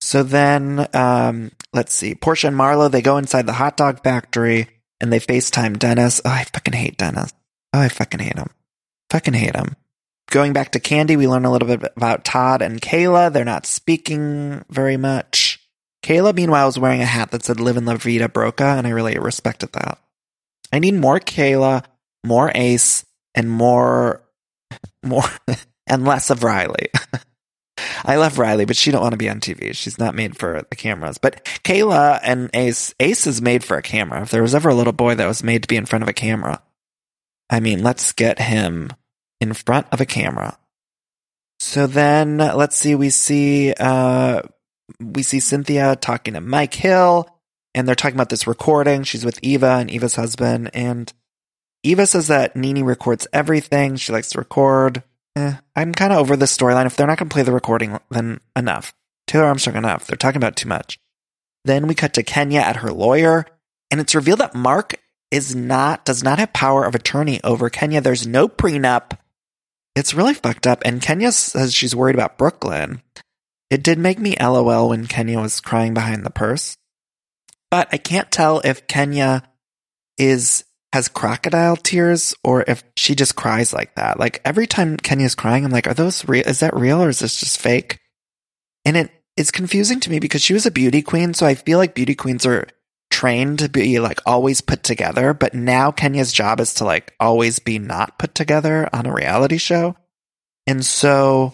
So 0.00 0.22
then, 0.22 0.88
um, 0.94 1.52
let's 1.74 1.92
see. 1.92 2.14
Porsha 2.14 2.48
and 2.48 2.56
Marlo, 2.56 2.90
they 2.90 3.02
go 3.02 3.18
inside 3.18 3.44
the 3.44 3.52
hot 3.52 3.76
dog 3.76 4.02
factory 4.02 4.68
and 4.98 5.12
they 5.12 5.20
FaceTime 5.20 5.78
Dennis. 5.78 6.22
Oh, 6.24 6.30
I 6.30 6.44
fucking 6.44 6.72
hate 6.72 6.96
Dennis. 6.96 7.34
Oh, 7.74 7.80
I 7.80 7.90
fucking 7.90 8.20
hate 8.20 8.38
him. 8.38 8.48
Fucking 9.10 9.34
hate 9.34 9.54
him. 9.54 9.76
Going 10.30 10.54
back 10.54 10.72
to 10.72 10.80
Kandi, 10.80 11.18
we 11.18 11.28
learn 11.28 11.44
a 11.44 11.52
little 11.52 11.68
bit 11.68 11.92
about 11.94 12.24
Todd 12.24 12.62
and 12.62 12.80
Kayla. 12.80 13.30
They're 13.30 13.44
not 13.44 13.66
speaking 13.66 14.64
very 14.70 14.96
much. 14.96 15.60
Kayla, 16.02 16.34
meanwhile, 16.34 16.64
was 16.64 16.78
wearing 16.78 17.02
a 17.02 17.04
hat 17.04 17.32
that 17.32 17.44
said 17.44 17.60
Live 17.60 17.76
in 17.76 17.84
La 17.84 17.96
Vida 17.96 18.30
Broca, 18.30 18.64
and 18.64 18.86
I 18.86 18.90
really 18.90 19.18
respected 19.18 19.74
that. 19.74 19.98
I 20.72 20.78
need 20.78 20.94
more 20.94 21.20
Kayla, 21.20 21.84
more 22.24 22.50
Ace, 22.54 23.04
and 23.34 23.50
more, 23.50 24.22
more, 25.04 25.24
and 25.86 26.04
less 26.04 26.30
of 26.30 26.42
Riley. 26.42 26.88
I 28.04 28.16
love 28.16 28.38
Riley, 28.38 28.64
but 28.64 28.76
she 28.76 28.90
don't 28.90 29.02
want 29.02 29.12
to 29.12 29.18
be 29.18 29.28
on 29.28 29.40
TV. 29.40 29.74
She's 29.74 29.98
not 29.98 30.14
made 30.14 30.36
for 30.36 30.62
the 30.68 30.76
cameras. 30.76 31.18
But 31.18 31.44
Kayla 31.64 32.20
and 32.22 32.50
Ace, 32.54 32.94
Ace 33.00 33.26
is 33.26 33.42
made 33.42 33.64
for 33.64 33.76
a 33.76 33.82
camera. 33.82 34.22
If 34.22 34.30
there 34.30 34.42
was 34.42 34.54
ever 34.54 34.68
a 34.68 34.74
little 34.74 34.92
boy 34.92 35.14
that 35.14 35.26
was 35.26 35.42
made 35.42 35.62
to 35.62 35.68
be 35.68 35.76
in 35.76 35.86
front 35.86 36.02
of 36.02 36.08
a 36.08 36.14
camera, 36.14 36.62
I 37.50 37.60
mean, 37.60 37.82
let's 37.82 38.12
get 38.12 38.38
him 38.38 38.90
in 39.40 39.52
front 39.52 39.86
of 39.92 40.00
a 40.00 40.06
camera. 40.06 40.58
So 41.58 41.86
then 41.86 42.38
let's 42.38 42.76
see, 42.76 42.94
we 42.94 43.10
see, 43.10 43.72
uh, 43.72 44.42
we 45.00 45.22
see 45.22 45.40
Cynthia 45.40 45.96
talking 45.96 46.34
to 46.34 46.40
Mike 46.40 46.74
Hill 46.74 47.28
and 47.76 47.86
they're 47.86 47.94
talking 47.94 48.16
about 48.16 48.30
this 48.30 48.46
recording. 48.46 49.02
She's 49.02 49.24
with 49.24 49.38
Eva 49.42 49.76
and 49.80 49.90
Eva's 49.90 50.14
husband. 50.14 50.70
And 50.72 51.12
Eva 51.82 52.06
says 52.06 52.28
that 52.28 52.56
Nene 52.56 52.82
records 52.82 53.28
everything. 53.34 53.96
She 53.96 54.12
likes 54.12 54.30
to 54.30 54.38
record. 54.38 55.02
Eh, 55.36 55.56
I'm 55.76 55.92
kind 55.92 56.10
of 56.10 56.18
over 56.18 56.36
this 56.36 56.56
storyline. 56.56 56.86
If 56.86 56.96
they're 56.96 57.06
not 57.06 57.18
going 57.18 57.28
to 57.28 57.34
play 57.34 57.42
the 57.42 57.52
recording, 57.52 57.98
then 58.10 58.40
enough. 58.56 58.94
Taylor 59.26 59.44
Armstrong, 59.44 59.76
enough. 59.76 60.06
They're 60.06 60.16
talking 60.16 60.38
about 60.38 60.56
too 60.56 60.68
much. 60.68 60.98
Then 61.66 61.86
we 61.86 61.94
cut 61.94 62.14
to 62.14 62.22
Kenya 62.22 62.60
at 62.60 62.76
her 62.76 62.90
lawyer, 62.90 63.44
and 63.90 64.00
it's 64.00 64.14
revealed 64.14 64.38
that 64.38 64.54
Marc 64.54 64.98
is 65.30 65.54
not 65.54 66.04
does 66.04 66.22
not 66.22 66.38
have 66.38 66.52
power 66.52 66.84
of 66.84 66.94
attorney 66.94 67.40
over 67.42 67.68
Kenya. 67.68 68.00
There's 68.00 68.26
no 68.26 68.48
prenup. 68.48 69.18
It's 69.94 70.14
really 70.14 70.34
fucked 70.34 70.66
up. 70.66 70.80
And 70.84 71.02
Kenya 71.02 71.32
says 71.32 71.74
she's 71.74 71.96
worried 71.96 72.14
about 72.14 72.38
Brooklyn. 72.38 73.02
It 73.68 73.82
did 73.82 73.98
make 73.98 74.18
me 74.18 74.36
LOL 74.40 74.90
when 74.90 75.08
Kenya 75.08 75.40
was 75.40 75.60
crying 75.60 75.92
behind 75.92 76.24
the 76.24 76.30
purse 76.30 76.78
but 77.70 77.88
I 77.92 77.98
can't 77.98 78.30
tell 78.30 78.60
if 78.60 78.86
Kenya 78.86 79.42
is 80.18 80.64
has 80.92 81.08
crocodile 81.08 81.76
tears 81.76 82.34
or 82.42 82.64
if 82.66 82.82
she 82.96 83.14
just 83.14 83.36
cries 83.36 83.74
like 83.74 83.94
that. 83.96 84.18
Like 84.18 84.40
every 84.44 84.66
time 84.66 84.96
Kenya's 84.96 85.34
crying, 85.34 85.64
I'm 85.64 85.70
like, 85.70 85.86
are 85.86 85.94
those 85.94 86.26
real? 86.26 86.46
Is 86.46 86.60
that 86.60 86.74
real 86.74 87.02
or 87.02 87.08
is 87.08 87.18
this 87.18 87.40
just 87.40 87.60
fake? 87.60 88.00
And 88.84 88.96
it 88.96 89.10
is 89.36 89.50
confusing 89.50 90.00
to 90.00 90.10
me 90.10 90.20
because 90.20 90.42
she 90.42 90.54
was 90.54 90.64
a 90.64 90.70
beauty 90.70 91.02
queen. 91.02 91.34
So 91.34 91.44
I 91.44 91.54
feel 91.54 91.78
like 91.78 91.94
beauty 91.94 92.14
queens 92.14 92.46
are 92.46 92.66
trained 93.10 93.58
to 93.58 93.68
be 93.68 94.00
like 94.00 94.20
always 94.24 94.60
put 94.60 94.82
together. 94.82 95.34
But 95.34 95.54
now 95.54 95.90
Kenya's 95.90 96.32
job 96.32 96.60
is 96.60 96.74
to 96.74 96.84
like 96.84 97.14
always 97.20 97.58
be 97.58 97.78
not 97.78 98.18
put 98.18 98.34
together 98.34 98.88
on 98.92 99.06
a 99.06 99.12
reality 99.12 99.58
show. 99.58 99.96
And 100.66 100.84
so 100.84 101.52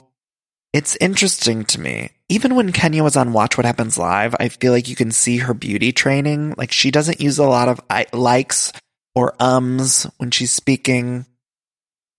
it's 0.72 0.96
interesting 1.00 1.64
to 1.66 1.80
me 1.80 2.10
even 2.32 2.54
when 2.54 2.72
Kenya 2.72 3.04
was 3.04 3.14
on 3.14 3.34
Watch 3.34 3.58
What 3.58 3.66
Happens 3.66 3.98
Live, 3.98 4.34
I 4.40 4.48
feel 4.48 4.72
like 4.72 4.88
you 4.88 4.96
can 4.96 5.10
see 5.10 5.36
her 5.36 5.52
beauty 5.52 5.92
training. 5.92 6.54
Like 6.56 6.72
she 6.72 6.90
doesn't 6.90 7.20
use 7.20 7.38
a 7.38 7.44
lot 7.44 7.68
of 7.68 7.78
likes 8.14 8.72
or 9.14 9.34
ums 9.38 10.06
when 10.16 10.30
she's 10.30 10.50
speaking, 10.50 11.26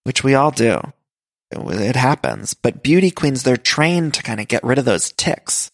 which 0.03 0.23
we 0.23 0.35
all 0.35 0.51
do. 0.51 0.79
It 1.49 1.95
happens. 1.95 2.53
But 2.53 2.83
beauty 2.83 3.09
queens, 3.09 3.41
they're 3.41 3.57
trained 3.57 4.13
to 4.13 4.21
kind 4.21 4.39
of 4.39 4.47
get 4.47 4.63
rid 4.63 4.77
of 4.77 4.85
those 4.85 5.11
ticks 5.13 5.71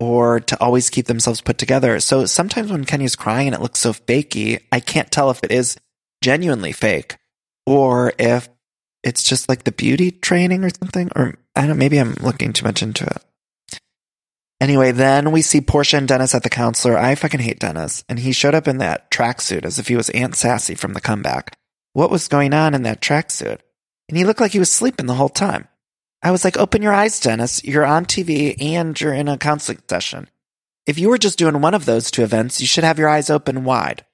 or 0.00 0.40
to 0.40 0.58
always 0.62 0.88
keep 0.88 1.04
themselves 1.04 1.42
put 1.42 1.58
together. 1.58 2.00
So 2.00 2.24
sometimes 2.24 2.72
when 2.72 2.86
Kenya's 2.86 3.16
crying 3.16 3.48
and 3.48 3.54
it 3.54 3.60
looks 3.60 3.80
so 3.80 3.92
fakey, 3.92 4.62
I 4.72 4.80
can't 4.80 5.10
tell 5.10 5.30
if 5.30 5.40
it 5.42 5.52
is 5.52 5.76
genuinely 6.22 6.72
fake 6.72 7.18
or 7.66 8.14
if 8.18 8.48
it's 9.02 9.22
just 9.22 9.48
like 9.48 9.64
the 9.64 9.72
beauty 9.72 10.10
training 10.10 10.64
or 10.64 10.70
something. 10.70 11.10
Or 11.14 11.38
I 11.54 11.66
don't 11.66 11.78
maybe 11.78 11.98
I'm 11.98 12.14
looking 12.14 12.52
too 12.52 12.64
much 12.64 12.82
into 12.82 13.04
it. 13.04 13.24
Anyway, 14.60 14.90
then 14.90 15.30
we 15.30 15.40
see 15.40 15.60
Porsha 15.60 15.98
and 15.98 16.08
Dennis 16.08 16.34
at 16.34 16.42
the 16.42 16.50
counselor. 16.50 16.98
I 16.98 17.14
fucking 17.14 17.40
hate 17.40 17.60
Dennis. 17.60 18.04
And 18.08 18.18
he 18.18 18.32
showed 18.32 18.54
up 18.54 18.66
in 18.66 18.78
that 18.78 19.10
tracksuit 19.10 19.64
as 19.64 19.78
if 19.78 19.88
he 19.88 19.96
was 19.96 20.10
Aunt 20.10 20.34
Sassy 20.34 20.74
from 20.74 20.94
the 20.94 21.00
comeback. 21.00 21.56
What 21.92 22.10
was 22.10 22.28
going 22.28 22.52
on 22.52 22.74
in 22.74 22.82
that 22.82 23.00
tracksuit? 23.00 23.60
And 24.08 24.18
he 24.18 24.24
looked 24.24 24.40
like 24.40 24.52
he 24.52 24.58
was 24.58 24.72
sleeping 24.72 25.06
the 25.06 25.14
whole 25.14 25.28
time. 25.28 25.68
I 26.22 26.32
was 26.32 26.44
like, 26.44 26.56
open 26.56 26.82
your 26.82 26.92
eyes, 26.92 27.20
Dennis. 27.20 27.62
You're 27.62 27.84
on 27.84 28.04
TV 28.04 28.60
and 28.60 29.00
you're 29.00 29.14
in 29.14 29.28
a 29.28 29.38
counseling 29.38 29.80
session. 29.88 30.28
If 30.86 30.98
you 30.98 31.08
were 31.08 31.18
just 31.18 31.38
doing 31.38 31.60
one 31.60 31.74
of 31.74 31.84
those 31.84 32.10
two 32.10 32.22
events, 32.22 32.60
you 32.60 32.66
should 32.66 32.82
have 32.82 32.98
your 32.98 33.08
eyes 33.08 33.30
open 33.30 33.64
wide. 33.64 34.04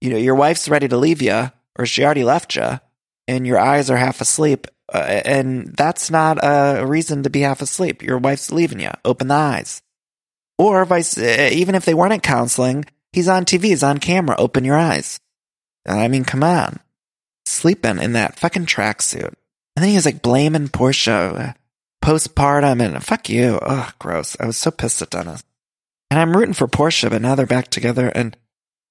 You 0.00 0.10
know, 0.10 0.16
your 0.16 0.34
wife's 0.34 0.68
ready 0.68 0.88
to 0.88 0.96
leave 0.96 1.22
you, 1.22 1.52
or 1.78 1.86
she 1.86 2.04
already 2.04 2.24
left 2.24 2.56
you, 2.56 2.80
and 3.26 3.46
your 3.46 3.58
eyes 3.58 3.90
are 3.90 3.96
half 3.96 4.20
asleep. 4.20 4.66
Uh, 4.92 5.22
and 5.24 5.74
that's 5.76 6.10
not 6.10 6.38
a 6.42 6.84
reason 6.86 7.22
to 7.22 7.30
be 7.30 7.40
half 7.40 7.62
asleep. 7.62 8.02
Your 8.02 8.18
wife's 8.18 8.52
leaving 8.52 8.80
you. 8.80 8.90
Open 9.04 9.28
the 9.28 9.34
eyes. 9.34 9.82
Or 10.58 10.84
vice, 10.84 11.16
uh, 11.18 11.50
even 11.52 11.74
if 11.74 11.84
they 11.84 11.94
weren't 11.94 12.12
in 12.12 12.20
counseling, 12.20 12.84
he's 13.12 13.28
on 13.28 13.44
TV, 13.44 13.64
he's 13.64 13.82
on 13.82 13.98
camera. 13.98 14.36
Open 14.38 14.64
your 14.64 14.76
eyes. 14.76 15.18
I 15.86 16.08
mean, 16.08 16.24
come 16.24 16.42
on. 16.42 16.80
Sleeping 17.46 17.98
in 17.98 18.12
that 18.12 18.38
fucking 18.38 18.66
tracksuit. 18.66 19.34
And 19.76 19.82
then 19.82 19.88
he 19.88 19.96
was 19.96 20.06
like 20.06 20.22
blaming 20.22 20.68
Porsha, 20.68 21.48
uh, 21.48 21.52
postpartum, 22.04 22.80
and 22.80 23.04
fuck 23.04 23.28
you. 23.28 23.58
Ugh, 23.62 23.92
gross. 23.98 24.36
I 24.38 24.46
was 24.46 24.56
so 24.56 24.70
pissed 24.70 25.02
at 25.02 25.10
Dennis. 25.10 25.42
And 26.10 26.20
I'm 26.20 26.36
rooting 26.36 26.54
for 26.54 26.68
Porsha, 26.68 27.10
but 27.10 27.22
now 27.22 27.34
they're 27.34 27.46
back 27.46 27.68
together, 27.68 28.08
and 28.08 28.36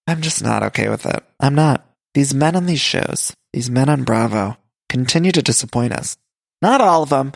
I'm 0.08 0.22
just 0.22 0.44
not 0.44 0.64
okay 0.64 0.90
with 0.90 1.06
it. 1.06 1.24
I'm 1.40 1.56
not. 1.56 1.86
These 2.14 2.34
men 2.34 2.56
on 2.56 2.66
these 2.66 2.82
shows, 2.82 3.34
these 3.54 3.70
men 3.70 3.90
on 3.90 4.04
Bravo, 4.04 4.58
continue 4.90 5.32
to 5.32 5.42
disappoint 5.42 5.94
us. 5.94 6.18
Not 6.62 6.82
all 6.82 7.04
of 7.04 7.10
them. 7.10 7.34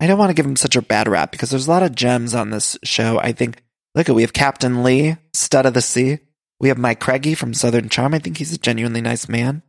I 0.00 0.06
don't 0.06 0.18
want 0.18 0.30
to 0.30 0.34
give 0.34 0.46
them 0.46 0.56
such 0.56 0.76
a 0.76 0.82
bad 0.82 1.08
rap 1.08 1.30
because 1.30 1.50
there's 1.50 1.66
a 1.66 1.70
lot 1.70 1.82
of 1.82 1.94
gems 1.94 2.34
on 2.34 2.50
this 2.50 2.76
show. 2.82 3.18
I 3.18 3.32
think 3.32 3.62
Look 3.94 4.08
we 4.08 4.22
have 4.22 4.32
Captain 4.32 4.82
Lee, 4.82 5.16
stud 5.32 5.66
of 5.66 5.74
the 5.74 5.82
sea. 5.82 6.18
We 6.58 6.68
have 6.68 6.78
Mike 6.78 7.00
Craigie 7.00 7.34
from 7.34 7.54
Southern 7.54 7.88
Charm. 7.88 8.14
I 8.14 8.18
think 8.18 8.38
he's 8.38 8.52
a 8.52 8.58
genuinely 8.58 9.00
nice 9.00 9.28
man. 9.28 9.62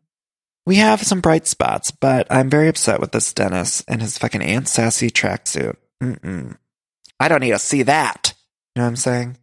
We 0.65 0.77
have 0.77 1.03
some 1.03 1.21
bright 1.21 1.45
spots, 1.45 1.91
but 1.91 2.25
I'm 2.31 2.49
very 2.49 2.67
upset 2.67 2.99
with 2.99 3.11
this 3.11 3.33
Dennis 3.33 3.83
and 3.87 4.01
his 4.01 4.17
fucking 4.17 4.41
Aunt 4.41 4.67
Sassy 4.67 5.11
tracksuit. 5.11 5.75
Mm-mm. 6.01 6.57
I 7.19 7.27
don't 7.27 7.41
need 7.41 7.51
to 7.51 7.59
see 7.59 7.83
that. 7.83 8.33
You 8.75 8.79
know 8.79 8.85
what 8.85 8.89
I'm 8.89 8.95
saying? 8.95 9.37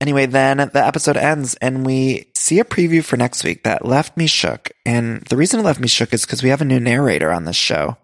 Anyway, 0.00 0.26
then 0.26 0.58
the 0.58 0.84
episode 0.86 1.16
ends 1.16 1.54
and 1.56 1.86
we 1.86 2.30
see 2.34 2.58
a 2.60 2.64
preview 2.64 3.02
for 3.02 3.16
next 3.16 3.44
week 3.44 3.64
that 3.64 3.84
left 3.84 4.16
me 4.16 4.26
shook. 4.26 4.70
And 4.84 5.22
the 5.22 5.36
reason 5.36 5.60
it 5.60 5.64
left 5.64 5.80
me 5.80 5.88
shook 5.88 6.12
is 6.12 6.26
because 6.26 6.42
we 6.42 6.50
have 6.50 6.60
a 6.60 6.66
new 6.66 6.80
narrator 6.80 7.32
on 7.32 7.44
this 7.44 7.56
show 7.56 7.96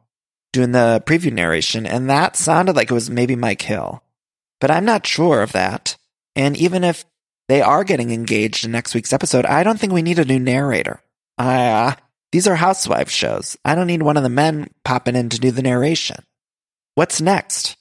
doing 0.53 0.73
the 0.73 1.03
preview 1.07 1.33
narration, 1.33 1.87
and 1.87 2.11
that 2.11 2.37
sounded 2.37 2.77
like 2.77 2.91
it 2.91 2.95
was 2.95 3.09
maybe 3.09 3.35
Mike 3.35 3.63
Hill. 3.63 4.03
But 4.61 4.71
I'm 4.71 4.85
not 4.85 5.07
sure 5.07 5.41
of 5.43 5.53
that. 5.53 5.97
And 6.37 6.57
even 6.59 6.85
if 6.85 7.05
they 7.53 7.61
are 7.61 7.85
getting 7.85 8.13
engaged 8.13 8.65
in 8.65 8.71
next 8.71 8.95
week's 8.95 9.13
episode. 9.13 9.45
I 9.45 9.63
don't 9.63 9.79
think 9.79 9.93
we 9.93 10.01
need 10.01 10.19
a 10.19 10.25
new 10.25 10.39
narrator. 10.39 11.03
Uh, 11.37 11.95
these 12.31 12.47
are 12.47 12.55
housewife 12.55 13.11
shows. 13.11 13.59
I 13.63 13.75
don't 13.75 13.87
need 13.87 14.03
one 14.03 14.17
of 14.17 14.23
the 14.23 14.31
men 14.31 14.71
popping 14.85 15.17
in 15.17 15.29
to 15.29 15.39
do 15.39 15.51
the 15.51 15.61
narration. 15.61 16.25
What's 16.95 17.21
next? 17.21 17.77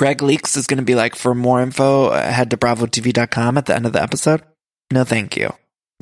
Greg 0.00 0.20
Leakes 0.20 0.56
is 0.56 0.66
going 0.66 0.78
to 0.78 0.82
be 0.82 0.94
like, 0.94 1.14
for 1.14 1.34
more 1.34 1.60
info, 1.60 2.10
head 2.10 2.48
to 2.52 2.56
bravotv.com 2.56 3.58
at 3.58 3.66
the 3.66 3.76
end 3.76 3.84
of 3.84 3.92
the 3.92 4.02
episode. 4.02 4.40
No, 4.90 5.04
thank 5.04 5.36
you. 5.36 5.52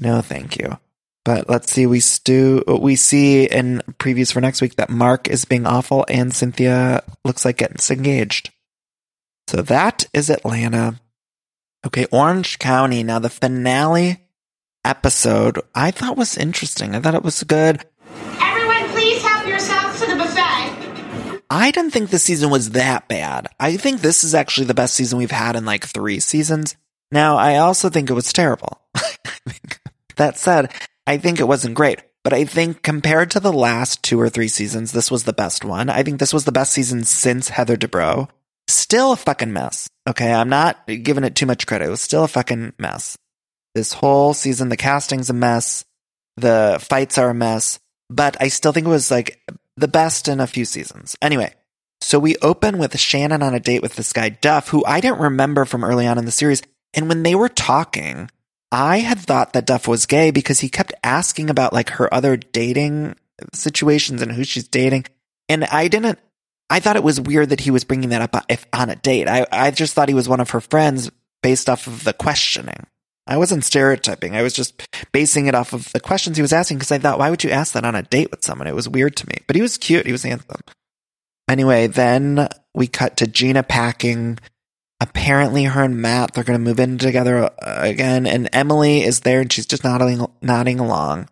No, 0.00 0.20
thank 0.20 0.56
you. 0.56 0.78
But 1.24 1.50
let's 1.50 1.72
see. 1.72 1.84
We 1.84 1.98
stu 1.98 2.62
we 2.68 2.94
see 2.94 3.46
in 3.46 3.82
previews 3.98 4.32
for 4.32 4.40
next 4.40 4.62
week 4.62 4.76
that 4.76 4.88
Marc 4.88 5.26
is 5.26 5.44
being 5.44 5.66
awful 5.66 6.06
and 6.08 6.32
Cynthia 6.32 7.02
looks 7.24 7.44
like 7.44 7.56
getting 7.56 7.98
engaged. 7.98 8.52
So 9.48 9.62
that 9.62 10.06
is 10.14 10.30
Atlanta. 10.30 11.00
Okay, 11.84 12.06
Orange 12.12 12.60
County. 12.60 13.02
Now 13.02 13.18
the 13.18 13.28
finale 13.28 14.20
episode 14.84 15.60
I 15.74 15.90
thought 15.90 16.16
was 16.16 16.38
interesting. 16.38 16.94
I 16.94 17.00
thought 17.00 17.16
it 17.16 17.24
was 17.24 17.42
good. 17.42 17.84
I 21.50 21.70
didn't 21.70 21.92
think 21.92 22.10
the 22.10 22.18
season 22.18 22.50
was 22.50 22.70
that 22.70 23.08
bad. 23.08 23.48
I 23.58 23.76
think 23.76 24.00
this 24.00 24.22
is 24.22 24.34
actually 24.34 24.66
the 24.66 24.74
best 24.74 24.94
season 24.94 25.18
we've 25.18 25.30
had 25.30 25.56
in 25.56 25.64
like 25.64 25.84
three 25.84 26.20
seasons. 26.20 26.76
Now, 27.10 27.36
I 27.36 27.56
also 27.56 27.88
think 27.88 28.10
it 28.10 28.14
was 28.14 28.32
terrible. 28.32 28.82
that 30.16 30.36
said, 30.36 30.72
I 31.06 31.16
think 31.16 31.40
it 31.40 31.48
wasn't 31.48 31.74
great, 31.74 32.00
but 32.22 32.34
I 32.34 32.44
think 32.44 32.82
compared 32.82 33.30
to 33.30 33.40
the 33.40 33.52
last 33.52 34.02
two 34.02 34.20
or 34.20 34.28
three 34.28 34.48
seasons, 34.48 34.92
this 34.92 35.10
was 35.10 35.24
the 35.24 35.32
best 35.32 35.64
one. 35.64 35.88
I 35.88 36.02
think 36.02 36.20
this 36.20 36.34
was 36.34 36.44
the 36.44 36.52
best 36.52 36.72
season 36.72 37.04
since 37.04 37.48
Heather 37.48 37.76
Dubrow. 37.76 38.28
Still 38.66 39.12
a 39.12 39.16
fucking 39.16 39.52
mess. 39.52 39.88
Okay. 40.06 40.30
I'm 40.30 40.50
not 40.50 40.86
giving 40.86 41.24
it 41.24 41.34
too 41.34 41.46
much 41.46 41.66
credit. 41.66 41.86
It 41.86 41.90
was 41.90 42.02
still 42.02 42.24
a 42.24 42.28
fucking 42.28 42.74
mess. 42.78 43.16
This 43.74 43.94
whole 43.94 44.34
season, 44.34 44.68
the 44.68 44.76
casting's 44.76 45.30
a 45.30 45.34
mess. 45.34 45.84
The 46.36 46.78
fights 46.80 47.16
are 47.16 47.30
a 47.30 47.34
mess, 47.34 47.78
but 48.10 48.36
I 48.40 48.48
still 48.48 48.72
think 48.72 48.86
it 48.86 48.90
was 48.90 49.10
like 49.10 49.40
the 49.78 49.88
best 49.88 50.28
in 50.28 50.40
a 50.40 50.46
few 50.46 50.64
seasons. 50.64 51.16
Anyway, 51.22 51.54
so 52.00 52.18
we 52.18 52.36
open 52.42 52.78
with 52.78 52.98
Shannon 52.98 53.42
on 53.42 53.54
a 53.54 53.60
date 53.60 53.82
with 53.82 53.96
this 53.96 54.12
guy, 54.12 54.28
Duff, 54.28 54.68
who 54.68 54.84
I 54.84 55.00
didn't 55.00 55.20
remember 55.20 55.64
from 55.64 55.84
early 55.84 56.06
on 56.06 56.18
in 56.18 56.24
the 56.24 56.30
series. 56.30 56.62
And 56.94 57.08
when 57.08 57.22
they 57.22 57.34
were 57.34 57.48
talking, 57.48 58.30
I 58.70 58.98
had 58.98 59.18
thought 59.18 59.52
that 59.52 59.66
Duff 59.66 59.88
was 59.88 60.06
gay 60.06 60.30
because 60.30 60.60
he 60.60 60.68
kept 60.68 60.92
asking 61.02 61.50
about 61.50 61.72
like 61.72 61.90
her 61.90 62.12
other 62.12 62.36
dating 62.36 63.16
situations 63.52 64.22
and 64.22 64.32
who 64.32 64.44
she's 64.44 64.68
dating. 64.68 65.06
And 65.48 65.64
I 65.64 65.88
didn't, 65.88 66.18
I 66.70 66.80
thought 66.80 66.96
it 66.96 67.02
was 67.02 67.20
weird 67.20 67.48
that 67.50 67.60
he 67.60 67.70
was 67.70 67.84
bringing 67.84 68.10
that 68.10 68.22
up 68.22 68.36
uh, 68.36 68.42
if 68.48 68.66
on 68.72 68.90
a 68.90 68.96
date. 68.96 69.28
I, 69.28 69.46
I 69.50 69.70
just 69.70 69.94
thought 69.94 70.08
he 70.08 70.14
was 70.14 70.28
one 70.28 70.40
of 70.40 70.50
her 70.50 70.60
friends 70.60 71.10
based 71.42 71.68
off 71.68 71.86
of 71.86 72.04
the 72.04 72.12
questioning. 72.12 72.86
I 73.28 73.36
wasn't 73.36 73.64
stereotyping. 73.64 74.34
I 74.34 74.42
was 74.42 74.54
just 74.54 74.82
basing 75.12 75.46
it 75.46 75.54
off 75.54 75.74
of 75.74 75.92
the 75.92 76.00
questions 76.00 76.36
he 76.36 76.42
was 76.42 76.52
asking 76.52 76.78
because 76.78 76.90
I 76.90 76.98
thought, 76.98 77.18
why 77.18 77.28
would 77.28 77.44
you 77.44 77.50
ask 77.50 77.74
that 77.74 77.84
on 77.84 77.94
a 77.94 78.02
date 78.02 78.30
with 78.30 78.42
someone? 78.42 78.66
It 78.66 78.74
was 78.74 78.88
weird 78.88 79.16
to 79.16 79.28
me, 79.28 79.36
but 79.46 79.54
he 79.54 79.62
was 79.62 79.76
cute. 79.76 80.06
He 80.06 80.12
was 80.12 80.22
handsome. 80.22 80.62
Anyway, 81.48 81.86
then 81.86 82.48
we 82.74 82.86
cut 82.86 83.18
to 83.18 83.26
Gina 83.26 83.62
packing 83.62 84.38
apparently 85.00 85.64
her 85.64 85.84
and 85.84 86.02
Matt 86.02 86.34
they're 86.34 86.42
going 86.42 86.58
to 86.58 86.64
move 86.64 86.80
in 86.80 86.98
together 86.98 87.44
uh, 87.44 87.50
again 87.62 88.26
and 88.26 88.48
Emily 88.52 89.02
is 89.02 89.20
there 89.20 89.40
and 89.40 89.52
she's 89.52 89.66
just 89.66 89.84
nodding 89.84 90.26
nodding 90.42 90.80
along. 90.80 91.28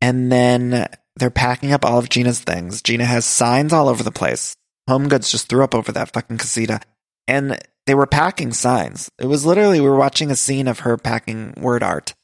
And 0.00 0.32
then 0.32 0.88
they're 1.16 1.30
packing 1.30 1.72
up 1.72 1.84
all 1.84 1.98
of 1.98 2.08
Gina's 2.08 2.40
things. 2.40 2.82
Gina 2.82 3.04
has 3.04 3.24
signs 3.24 3.72
all 3.72 3.88
over 3.88 4.02
the 4.02 4.12
place. 4.12 4.54
Home 4.88 5.08
Goods 5.08 5.30
just 5.30 5.48
threw 5.48 5.62
up 5.62 5.74
over 5.74 5.92
that 5.92 6.12
fucking 6.12 6.38
casita. 6.38 6.80
And 7.28 7.58
they 7.86 7.94
were 7.94 8.06
packing 8.06 8.52
signs. 8.52 9.08
It 9.18 9.26
was 9.26 9.46
literally 9.46 9.80
we 9.80 9.88
were 9.88 9.96
watching 9.96 10.32
a 10.32 10.36
scene 10.36 10.66
of 10.66 10.80
her 10.80 10.96
packing 10.96 11.54
word 11.56 11.84
art. 11.84 12.14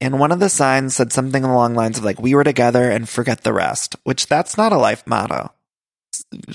And 0.00 0.18
one 0.18 0.30
of 0.30 0.40
the 0.40 0.50
signs 0.50 0.94
said 0.94 1.12
something 1.12 1.42
along 1.42 1.72
the 1.72 1.78
lines 1.78 1.96
of 1.96 2.04
like 2.04 2.20
we 2.20 2.34
were 2.34 2.44
together 2.44 2.90
and 2.90 3.08
forget 3.08 3.42
the 3.42 3.54
rest, 3.54 3.96
which 4.04 4.26
that's 4.26 4.58
not 4.58 4.72
a 4.72 4.78
life 4.78 5.06
motto 5.06 5.52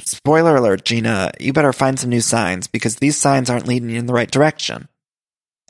spoiler 0.04 0.56
alert, 0.56 0.86
Gina, 0.86 1.32
you 1.40 1.54
better 1.54 1.74
find 1.74 2.00
some 2.00 2.10
new 2.10 2.22
signs 2.22 2.68
because 2.68 2.98
these 2.98 3.18
signs 3.18 3.50
aren't 3.50 3.68
leading 3.68 3.90
you 3.90 4.00
in 4.00 4.06
the 4.06 4.14
right 4.14 4.30
direction. 4.30 4.88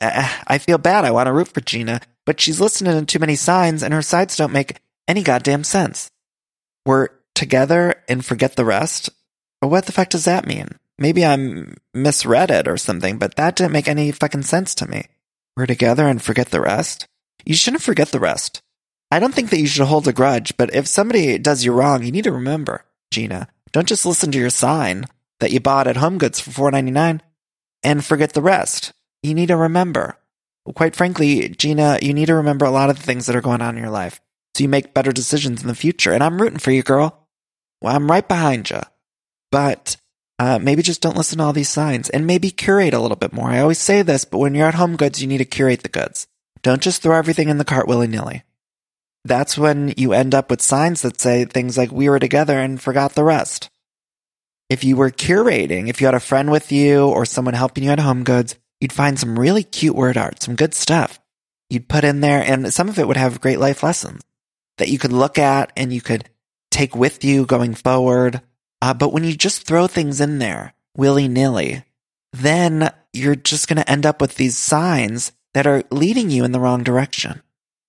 Uh, 0.00 0.28
I 0.46 0.58
feel 0.58 0.78
bad. 0.78 1.04
I 1.04 1.10
want 1.10 1.26
to 1.26 1.32
root 1.32 1.48
for 1.48 1.60
Gina, 1.60 2.00
but 2.26 2.40
she's 2.40 2.60
listening 2.60 2.98
to 2.98 3.06
too 3.06 3.18
many 3.18 3.36
signs 3.36 3.82
and 3.82 3.94
her 3.94 4.02
sides 4.02 4.36
don't 4.36 4.52
make 4.52 4.80
any 5.06 5.22
goddamn 5.22 5.64
sense. 5.64 6.10
We're 6.86 7.08
together 7.34 8.02
and 8.08 8.24
forget 8.24 8.56
the 8.56 8.64
rest? 8.64 9.10
what 9.60 9.86
the 9.86 9.92
fuck 9.92 10.10
does 10.10 10.26
that 10.26 10.46
mean? 10.46 10.68
Maybe 10.98 11.24
I'm 11.24 11.76
misread 11.92 12.50
it 12.50 12.68
or 12.68 12.76
something, 12.76 13.18
but 13.18 13.36
that 13.36 13.56
didn't 13.56 13.72
make 13.72 13.88
any 13.88 14.12
fucking 14.12 14.42
sense 14.42 14.74
to 14.76 14.88
me. 14.88 15.06
We're 15.56 15.66
together 15.66 16.06
and 16.06 16.22
forget 16.22 16.50
the 16.50 16.60
rest? 16.60 17.06
You 17.44 17.54
shouldn't 17.54 17.82
forget 17.82 18.08
the 18.08 18.20
rest. 18.20 18.62
I 19.10 19.18
don't 19.18 19.34
think 19.34 19.50
that 19.50 19.60
you 19.60 19.66
should 19.66 19.86
hold 19.86 20.08
a 20.08 20.12
grudge, 20.12 20.56
but 20.56 20.74
if 20.74 20.86
somebody 20.86 21.38
does 21.38 21.64
you 21.64 21.72
wrong, 21.72 22.02
you 22.02 22.10
need 22.10 22.24
to 22.24 22.32
remember, 22.32 22.84
Gina, 23.10 23.48
don't 23.72 23.88
just 23.88 24.06
listen 24.06 24.30
to 24.32 24.38
your 24.38 24.50
sign 24.50 25.06
that 25.40 25.52
you 25.52 25.60
bought 25.60 25.86
at 25.86 25.96
Home 25.96 26.18
Goods 26.18 26.40
for 26.40 26.50
four 26.50 26.70
ninety 26.70 26.90
nine 26.90 27.22
and 27.82 28.04
forget 28.04 28.32
the 28.32 28.42
rest. 28.42 28.92
You 29.22 29.34
need 29.34 29.48
to 29.48 29.56
remember. 29.56 30.18
Quite 30.74 30.96
frankly, 30.96 31.48
Gina, 31.50 31.98
you 32.00 32.14
need 32.14 32.26
to 32.26 32.34
remember 32.34 32.64
a 32.64 32.70
lot 32.70 32.88
of 32.88 32.96
the 32.96 33.02
things 33.02 33.26
that 33.26 33.36
are 33.36 33.42
going 33.42 33.60
on 33.60 33.76
in 33.76 33.82
your 33.82 33.92
life 33.92 34.20
so 34.56 34.62
you 34.62 34.68
make 34.68 34.94
better 34.94 35.12
decisions 35.12 35.62
in 35.62 35.68
the 35.68 35.74
future. 35.74 36.12
And 36.12 36.22
I'm 36.22 36.40
rooting 36.40 36.58
for 36.58 36.70
you, 36.70 36.82
girl. 36.82 37.26
Well, 37.82 37.94
I'm 37.94 38.10
right 38.10 38.26
behind 38.26 38.70
you. 38.70 38.80
But 39.50 39.96
uh, 40.38 40.58
maybe 40.58 40.82
just 40.82 41.00
don't 41.00 41.16
listen 41.16 41.38
to 41.38 41.44
all 41.44 41.52
these 41.52 41.68
signs 41.68 42.10
and 42.10 42.26
maybe 42.26 42.50
curate 42.50 42.94
a 42.94 43.00
little 43.00 43.16
bit 43.16 43.32
more. 43.32 43.48
I 43.48 43.60
always 43.60 43.78
say 43.78 44.02
this, 44.02 44.24
but 44.24 44.38
when 44.38 44.54
you're 44.54 44.66
at 44.66 44.74
Home 44.74 44.96
Goods, 44.96 45.20
you 45.20 45.28
need 45.28 45.38
to 45.38 45.44
curate 45.44 45.82
the 45.82 45.88
goods. 45.88 46.26
Don't 46.62 46.82
just 46.82 47.02
throw 47.02 47.16
everything 47.16 47.48
in 47.48 47.58
the 47.58 47.64
cart 47.64 47.86
willy 47.86 48.06
nilly 48.08 48.42
that's 49.24 49.56
when 49.56 49.94
you 49.96 50.12
end 50.12 50.34
up 50.34 50.50
with 50.50 50.60
signs 50.60 51.02
that 51.02 51.20
say 51.20 51.44
things 51.44 51.78
like, 51.78 51.90
we 51.90 52.08
were 52.08 52.18
together 52.18 52.58
and 52.58 52.80
forgot 52.80 53.14
the 53.14 53.24
rest. 53.24 53.70
If 54.68 54.84
you 54.84 54.96
were 54.96 55.10
curating, 55.10 55.88
if 55.88 56.00
you 56.00 56.06
had 56.06 56.14
a 56.14 56.20
friend 56.20 56.50
with 56.50 56.72
you 56.72 57.08
or 57.08 57.24
someone 57.24 57.54
helping 57.54 57.84
you 57.84 57.90
at 57.90 58.00
Home 58.00 58.24
Goods, 58.24 58.56
you'd 58.80 58.92
find 58.92 59.18
some 59.18 59.38
really 59.38 59.62
cute 59.62 59.96
word 59.96 60.16
art, 60.16 60.42
some 60.42 60.56
good 60.56 60.74
stuff 60.74 61.20
you'd 61.70 61.88
put 61.88 62.04
in 62.04 62.20
there. 62.20 62.42
And 62.42 62.72
some 62.72 62.88
of 62.88 62.98
it 62.98 63.08
would 63.08 63.16
have 63.16 63.40
great 63.40 63.58
life 63.58 63.82
lessons 63.82 64.22
that 64.78 64.88
you 64.88 64.98
could 64.98 65.12
look 65.12 65.38
at 65.38 65.72
and 65.76 65.92
you 65.92 66.00
could 66.00 66.28
take 66.70 66.94
with 66.94 67.24
you 67.24 67.46
going 67.46 67.74
forward. 67.74 68.42
Uh, 68.84 68.92
but 68.92 69.14
when 69.14 69.24
you 69.24 69.34
just 69.34 69.66
throw 69.66 69.86
things 69.86 70.20
in 70.20 70.38
there 70.38 70.74
willy 70.94 71.26
nilly, 71.26 71.82
then 72.34 72.92
you're 73.14 73.34
just 73.34 73.66
going 73.66 73.78
to 73.78 73.90
end 73.90 74.04
up 74.04 74.20
with 74.20 74.34
these 74.34 74.58
signs 74.58 75.32
that 75.54 75.66
are 75.66 75.84
leading 75.90 76.28
you 76.28 76.44
in 76.44 76.52
the 76.52 76.60
wrong 76.60 76.82
direction. 76.82 77.42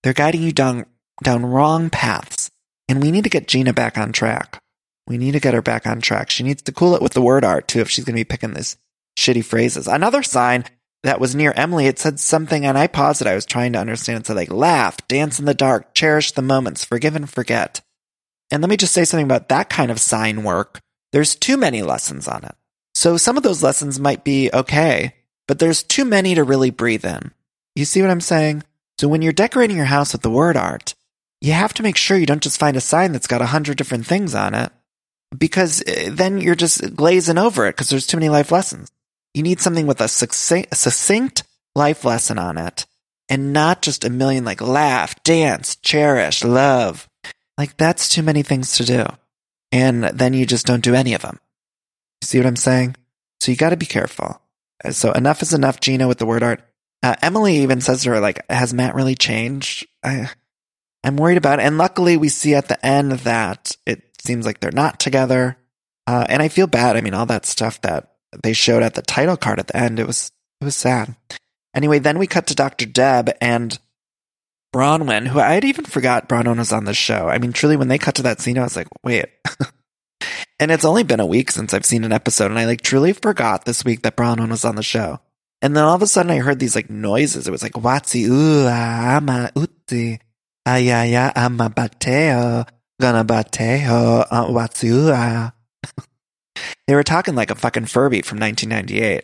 They're 0.04 0.14
guiding 0.14 0.42
you 0.42 0.54
down 0.54 0.86
down 1.22 1.46
wrong 1.46 1.90
paths. 1.90 2.50
And 2.88 3.02
we 3.02 3.12
need 3.12 3.26
to 3.26 3.30
get 3.30 3.50
Gina 3.50 3.74
back 3.74 3.98
on 3.98 4.14
track. 4.14 4.58
We 5.06 5.18
need 5.18 5.34
to 5.34 5.42
get 5.42 5.54
her 5.54 5.62
back 5.62 5.86
on 5.86 6.00
track. 6.00 6.30
She 6.30 6.44
needs 6.44 6.62
to 6.62 6.72
cool 6.72 6.96
it 6.96 7.02
with 7.02 7.12
the 7.12 7.22
word 7.22 7.44
art 7.44 7.68
too 7.68 7.82
if 7.82 7.90
she's 7.90 8.06
going 8.06 8.16
to 8.16 8.22
be 8.22 8.24
picking 8.24 8.54
these 8.54 8.78
shitty 9.20 9.44
phrases. 9.44 9.90
Another 9.90 10.24
sign 10.24 10.64
that 11.04 11.20
was 11.20 11.36
near 11.36 11.52
Emily, 11.58 11.88
it 11.88 12.00
said 12.00 12.22
something 12.22 12.66
and 12.66 12.78
I 12.78 12.88
paused 12.88 13.22
it. 13.22 13.28
I 13.28 13.36
was 13.36 13.46
trying 13.46 13.74
to 13.74 13.80
understand. 13.80 14.22
It 14.22 14.28
said 14.28 14.38
like 14.38 14.50
laugh, 14.50 15.06
dance 15.10 15.40
in 15.40 15.46
the 15.46 15.54
dark, 15.54 15.94
cherish 15.94 16.32
the 16.32 16.42
moments, 16.42 16.86
forgive 16.86 17.18
and 17.18 17.30
forget. 17.30 17.82
And 18.50 18.62
let 18.62 18.70
me 18.70 18.78
just 18.78 18.94
say 18.94 19.04
something 19.04 19.26
about 19.26 19.50
that 19.50 19.70
kind 19.70 19.92
of 19.92 20.00
sign 20.00 20.44
work. 20.44 20.80
There's 21.16 21.34
too 21.34 21.56
many 21.56 21.82
lessons 21.82 22.28
on 22.28 22.44
it. 22.44 22.56
So 22.94 23.16
some 23.16 23.38
of 23.38 23.44
those 23.44 23.64
lessons 23.64 24.02
might 24.02 24.26
be 24.26 24.50
okay, 24.54 25.16
but 25.48 25.60
there's 25.60 25.82
too 25.82 26.04
many 26.04 26.36
to 26.36 26.44
really 26.44 26.72
breathe 26.72 27.06
in. 27.06 27.32
You 27.74 27.86
see 27.86 28.02
what 28.02 28.12
I'm 28.12 28.20
saying? 28.20 28.64
So 29.00 29.08
when 29.08 29.22
you're 29.22 29.32
decorating 29.32 29.78
your 29.78 29.86
house 29.86 30.12
with 30.12 30.24
the 30.24 30.30
word 30.30 30.58
art, 30.58 30.94
you 31.40 31.54
have 31.54 31.74
to 31.76 31.84
make 31.84 31.96
sure 31.96 32.18
you 32.18 32.26
don't 32.26 32.44
just 32.44 32.60
find 32.60 32.76
a 32.76 32.82
sign 32.82 33.14
that's 33.14 33.28
got 33.28 33.42
a 33.42 33.46
hundred 33.46 33.78
different 33.78 34.06
things 34.06 34.36
on 34.36 34.54
it 34.54 34.74
because 35.40 35.82
eh, 35.88 36.10
then 36.12 36.42
you're 36.42 36.54
just 36.54 36.94
glazing 36.98 37.38
over 37.38 37.66
it 37.66 37.78
because 37.78 37.88
there's 37.88 38.08
too 38.08 38.18
many 38.18 38.28
life 38.28 38.52
lessons. 38.52 38.92
You 39.34 39.42
need 39.42 39.62
something 39.62 39.88
with 39.88 40.02
a 40.02 40.10
succinct 40.10 41.44
life 41.76 42.04
lesson 42.04 42.38
on 42.38 42.58
it 42.58 42.86
and 43.30 43.54
not 43.54 43.82
just 43.82 44.04
a 44.04 44.10
million 44.10 44.44
like 44.44 44.60
laugh, 44.60 45.24
dance, 45.24 45.78
cherish, 45.78 46.44
love. 46.44 47.08
Like 47.58 47.78
that's 47.78 48.10
too 48.10 48.22
many 48.22 48.44
things 48.44 48.76
to 48.80 48.84
do. 48.84 49.06
And 49.76 50.06
then 50.06 50.34
you 50.34 50.46
just 50.46 50.66
don't 50.66 50.84
do 50.84 50.96
any 50.96 51.14
of 51.16 51.22
them. 51.22 51.38
See 52.22 52.38
what 52.38 52.48
I'm 52.48 52.56
saying? 52.56 52.96
So 53.42 53.52
you 53.52 53.58
got 53.58 53.72
to 53.72 53.78
be 53.78 53.86
careful. 53.86 54.40
So 54.90 55.12
enough 55.12 55.42
is 55.42 55.54
enough, 55.54 55.82
Gina, 55.82 56.08
with 56.08 56.18
the 56.18 56.26
word 56.26 56.44
art. 56.44 56.62
Uh, 57.04 57.16
Emily 57.22 57.58
even 57.58 57.82
says 57.82 58.04
to 58.04 58.12
her, 58.12 58.22
like, 58.22 58.50
has 58.50 58.74
Matt 58.74 58.96
really 58.96 59.16
changed? 59.16 59.86
I, 60.02 60.30
I'm 61.04 61.18
worried 61.18 61.38
about 61.38 61.60
it. 61.60 61.64
And 61.64 61.78
luckily, 61.78 62.16
we 62.16 62.30
see 62.30 62.56
at 62.56 62.70
the 62.70 62.84
end 62.86 63.12
that 63.12 63.76
it 63.86 64.02
seems 64.24 64.46
like 64.46 64.62
they're 64.62 64.72
not 64.72 64.98
together. 64.98 65.58
Uh, 66.08 66.26
and 66.30 66.42
I 66.42 66.48
feel 66.48 66.68
bad. 66.68 66.96
I 66.96 67.02
mean, 67.02 67.14
all 67.14 67.26
that 67.26 67.46
stuff 67.46 67.82
that 67.82 68.14
they 68.44 68.54
showed 68.54 68.82
at 68.82 68.94
the 68.94 69.02
title 69.02 69.36
card 69.36 69.60
at 69.60 69.68
the 69.68 69.76
end, 69.76 70.00
it 70.00 70.08
was 70.08 70.32
it 70.62 70.66
was 70.66 70.76
sad. 70.76 71.18
Anyway, 71.76 72.00
then 72.00 72.18
we 72.18 72.28
cut 72.28 72.48
to 72.48 72.56
Dr. 72.56 72.86
Deb 72.86 73.30
and 73.42 73.78
Braunwyn, 74.76 75.26
who 75.26 75.40
I 75.40 75.54
had 75.54 75.64
even 75.64 75.86
forgot 75.86 76.28
Braunwyn 76.28 76.58
was 76.58 76.74
on 76.74 76.84
the 76.84 76.94
show. 76.94 77.30
I 77.30 77.38
mean, 77.38 77.54
truly, 77.54 77.78
when 77.78 77.88
they 77.88 77.98
cut 77.98 78.16
to 78.16 78.24
that 78.24 78.42
scene, 78.42 78.58
I 78.58 78.64
was 78.64 78.76
like, 78.76 78.90
wait. 79.06 79.28
and 80.60 80.70
it's 80.70 80.84
only 80.84 81.04
been 81.04 81.22
a 81.22 81.26
week 81.26 81.50
since 81.50 81.74
I've 81.74 81.86
seen 81.86 82.04
an 82.04 82.12
episode, 82.12 82.52
and 82.52 82.60
I 82.60 82.66
like 82.66 82.82
truly 82.82 83.14
forgot 83.14 83.64
this 83.64 83.86
week 83.86 84.02
that 84.02 84.18
Braunwyn 84.18 84.50
was 84.50 84.66
on 84.66 84.76
the 84.76 84.84
show. 84.84 85.22
And 85.62 85.78
then 85.78 85.86
all 85.86 85.96
of 85.96 86.02
a 86.02 86.08
sudden 86.08 86.30
I 86.30 86.40
heard 86.40 86.60
these 86.60 86.76
like 86.76 86.90
noises. 86.90 87.48
It 87.48 87.52
was 87.52 87.64
like, 87.64 87.72
Watsi, 87.72 88.28
ooh, 88.28 88.68
ama, 88.68 89.50
uti, 89.56 90.20
ayaya, 90.68 91.32
ama 91.38 91.70
bateo, 91.70 92.68
gonna 93.00 93.24
bateo, 93.24 94.28
uh, 94.30 94.46
watsi, 94.48 94.92
ah. 95.16 95.54
They 96.88 96.96
were 96.96 97.04
talking 97.04 97.36
like 97.36 97.50
a 97.50 97.56
fucking 97.56 97.86
Furby 97.86 98.24
from 98.24 98.40
1998. 98.40 99.24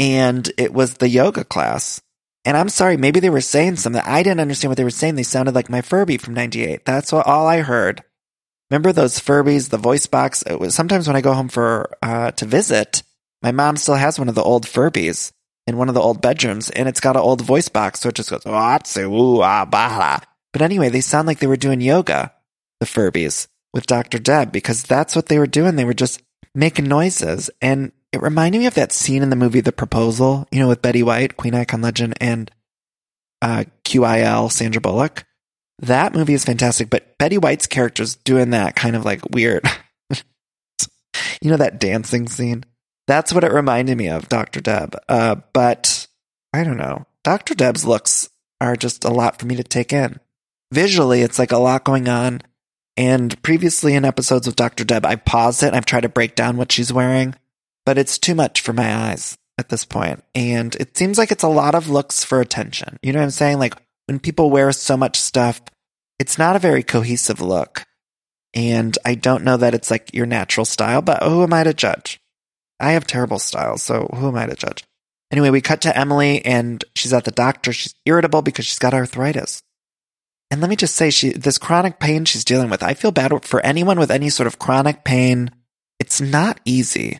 And 0.00 0.52
it 0.58 0.74
was 0.74 0.94
the 0.94 1.08
yoga 1.08 1.44
class. 1.44 2.02
And 2.44 2.56
I'm 2.56 2.68
sorry, 2.68 2.96
maybe 2.96 3.20
they 3.20 3.30
were 3.30 3.40
saying 3.40 3.76
something. 3.76 4.02
I 4.04 4.22
didn't 4.22 4.40
understand 4.40 4.70
what 4.70 4.78
they 4.78 4.84
were 4.84 4.90
saying. 4.90 5.14
They 5.14 5.22
sounded 5.22 5.54
like 5.54 5.68
my 5.68 5.82
Furby 5.82 6.16
from 6.16 6.34
98. 6.34 6.84
That's 6.84 7.12
what, 7.12 7.26
all 7.26 7.46
I 7.46 7.60
heard. 7.60 8.02
Remember 8.70 8.92
those 8.92 9.20
Furbies, 9.20 9.68
the 9.68 9.76
voice 9.76 10.06
box? 10.06 10.42
It 10.42 10.58
was 10.58 10.74
sometimes 10.74 11.06
when 11.06 11.16
I 11.16 11.20
go 11.20 11.34
home 11.34 11.48
for, 11.48 11.96
uh, 12.02 12.30
to 12.32 12.46
visit, 12.46 13.02
my 13.42 13.52
mom 13.52 13.76
still 13.76 13.96
has 13.96 14.18
one 14.18 14.28
of 14.28 14.34
the 14.34 14.42
old 14.42 14.64
Furbies 14.64 15.32
in 15.66 15.76
one 15.76 15.88
of 15.88 15.94
the 15.94 16.00
old 16.00 16.22
bedrooms 16.22 16.70
and 16.70 16.88
it's 16.88 17.00
got 17.00 17.16
an 17.16 17.22
old 17.22 17.42
voice 17.42 17.68
box. 17.68 18.00
So 18.00 18.08
it 18.08 18.14
just 18.14 18.30
goes, 18.30 18.46
ooh, 18.46 19.42
ah, 19.42 19.66
bah. 19.66 20.20
But 20.52 20.62
anyway, 20.62 20.88
they 20.88 21.00
sound 21.00 21.26
like 21.26 21.38
they 21.38 21.46
were 21.46 21.56
doing 21.56 21.80
yoga, 21.80 22.32
the 22.80 22.86
Furbies 22.86 23.48
with 23.72 23.86
Dr. 23.86 24.18
Deb, 24.18 24.50
because 24.50 24.82
that's 24.82 25.14
what 25.14 25.26
they 25.26 25.38
were 25.38 25.46
doing. 25.46 25.76
They 25.76 25.84
were 25.84 25.94
just 25.94 26.22
making 26.54 26.86
noises. 26.86 27.50
And 27.60 27.92
it 28.12 28.22
reminded 28.22 28.58
me 28.58 28.66
of 28.66 28.74
that 28.74 28.92
scene 28.92 29.22
in 29.22 29.30
the 29.30 29.36
movie 29.36 29.60
The 29.60 29.72
Proposal, 29.72 30.48
you 30.50 30.58
know, 30.58 30.68
with 30.68 30.82
Betty 30.82 31.02
White, 31.02 31.36
Queen 31.36 31.54
Icon 31.54 31.80
Legend, 31.80 32.14
and 32.20 32.50
uh, 33.40 33.64
QIL, 33.84 34.50
Sandra 34.50 34.80
Bullock. 34.80 35.24
That 35.80 36.14
movie 36.14 36.34
is 36.34 36.44
fantastic, 36.44 36.90
but 36.90 37.16
Betty 37.18 37.38
White's 37.38 37.66
character's 37.66 38.16
doing 38.16 38.50
that 38.50 38.76
kind 38.76 38.96
of 38.96 39.04
like 39.04 39.30
weird, 39.30 39.64
you 41.40 41.50
know, 41.50 41.56
that 41.56 41.80
dancing 41.80 42.28
scene. 42.28 42.64
That's 43.06 43.32
what 43.32 43.44
it 43.44 43.52
reminded 43.52 43.96
me 43.96 44.08
of, 44.08 44.28
Dr. 44.28 44.60
Deb. 44.60 44.96
Uh, 45.08 45.36
but 45.52 46.06
I 46.52 46.64
don't 46.64 46.76
know. 46.76 47.06
Dr. 47.24 47.54
Deb's 47.54 47.84
looks 47.84 48.28
are 48.60 48.76
just 48.76 49.04
a 49.04 49.10
lot 49.10 49.38
for 49.38 49.46
me 49.46 49.56
to 49.56 49.64
take 49.64 49.92
in. 49.92 50.20
Visually, 50.72 51.22
it's 51.22 51.38
like 51.38 51.52
a 51.52 51.58
lot 51.58 51.84
going 51.84 52.08
on. 52.08 52.42
And 52.96 53.40
previously 53.42 53.94
in 53.94 54.04
episodes 54.04 54.46
of 54.46 54.56
Dr. 54.56 54.84
Deb, 54.84 55.06
I've 55.06 55.24
paused 55.24 55.62
it 55.62 55.68
and 55.68 55.76
I've 55.76 55.86
tried 55.86 56.02
to 56.02 56.08
break 56.08 56.34
down 56.34 56.56
what 56.56 56.70
she's 56.70 56.92
wearing, 56.92 57.34
but 57.90 57.98
it's 57.98 58.20
too 58.20 58.36
much 58.36 58.60
for 58.60 58.72
my 58.72 59.08
eyes 59.08 59.36
at 59.58 59.68
this 59.68 59.84
point. 59.84 60.22
And 60.32 60.76
it 60.76 60.96
seems 60.96 61.18
like 61.18 61.32
it's 61.32 61.42
a 61.42 61.48
lot 61.48 61.74
of 61.74 61.88
looks 61.88 62.22
for 62.22 62.40
attention. 62.40 63.00
You 63.02 63.12
know 63.12 63.18
what 63.18 63.24
I'm 63.24 63.30
saying? 63.30 63.58
Like 63.58 63.74
when 64.06 64.20
people 64.20 64.48
wear 64.48 64.70
so 64.70 64.96
much 64.96 65.16
stuff, 65.16 65.60
it's 66.20 66.38
not 66.38 66.54
a 66.54 66.60
very 66.60 66.84
cohesive 66.84 67.40
look. 67.40 67.82
And 68.54 68.96
I 69.04 69.16
don't 69.16 69.42
know 69.42 69.56
that 69.56 69.74
it's 69.74 69.90
like 69.90 70.14
your 70.14 70.24
natural 70.24 70.64
style, 70.64 71.02
but 71.02 71.24
who 71.24 71.42
am 71.42 71.52
I 71.52 71.64
to 71.64 71.74
judge? 71.74 72.20
I 72.78 72.92
have 72.92 73.08
terrible 73.08 73.40
style, 73.40 73.76
so 73.76 74.08
who 74.14 74.28
am 74.28 74.36
I 74.36 74.46
to 74.46 74.54
judge? 74.54 74.84
Anyway, 75.32 75.50
we 75.50 75.60
cut 75.60 75.80
to 75.80 75.98
Emily 75.98 76.44
and 76.44 76.84
she's 76.94 77.12
at 77.12 77.24
the 77.24 77.32
doctor. 77.32 77.72
She's 77.72 77.96
irritable 78.06 78.42
because 78.42 78.66
she's 78.66 78.78
got 78.78 78.94
arthritis. 78.94 79.64
And 80.48 80.60
let 80.60 80.70
me 80.70 80.76
just 80.76 80.94
say, 80.94 81.10
she, 81.10 81.30
this 81.30 81.58
chronic 81.58 81.98
pain 81.98 82.24
she's 82.24 82.44
dealing 82.44 82.70
with, 82.70 82.84
I 82.84 82.94
feel 82.94 83.10
bad 83.10 83.44
for 83.44 83.60
anyone 83.62 83.98
with 83.98 84.12
any 84.12 84.28
sort 84.28 84.46
of 84.46 84.60
chronic 84.60 85.02
pain. 85.02 85.50
It's 85.98 86.20
not 86.20 86.60
easy 86.64 87.18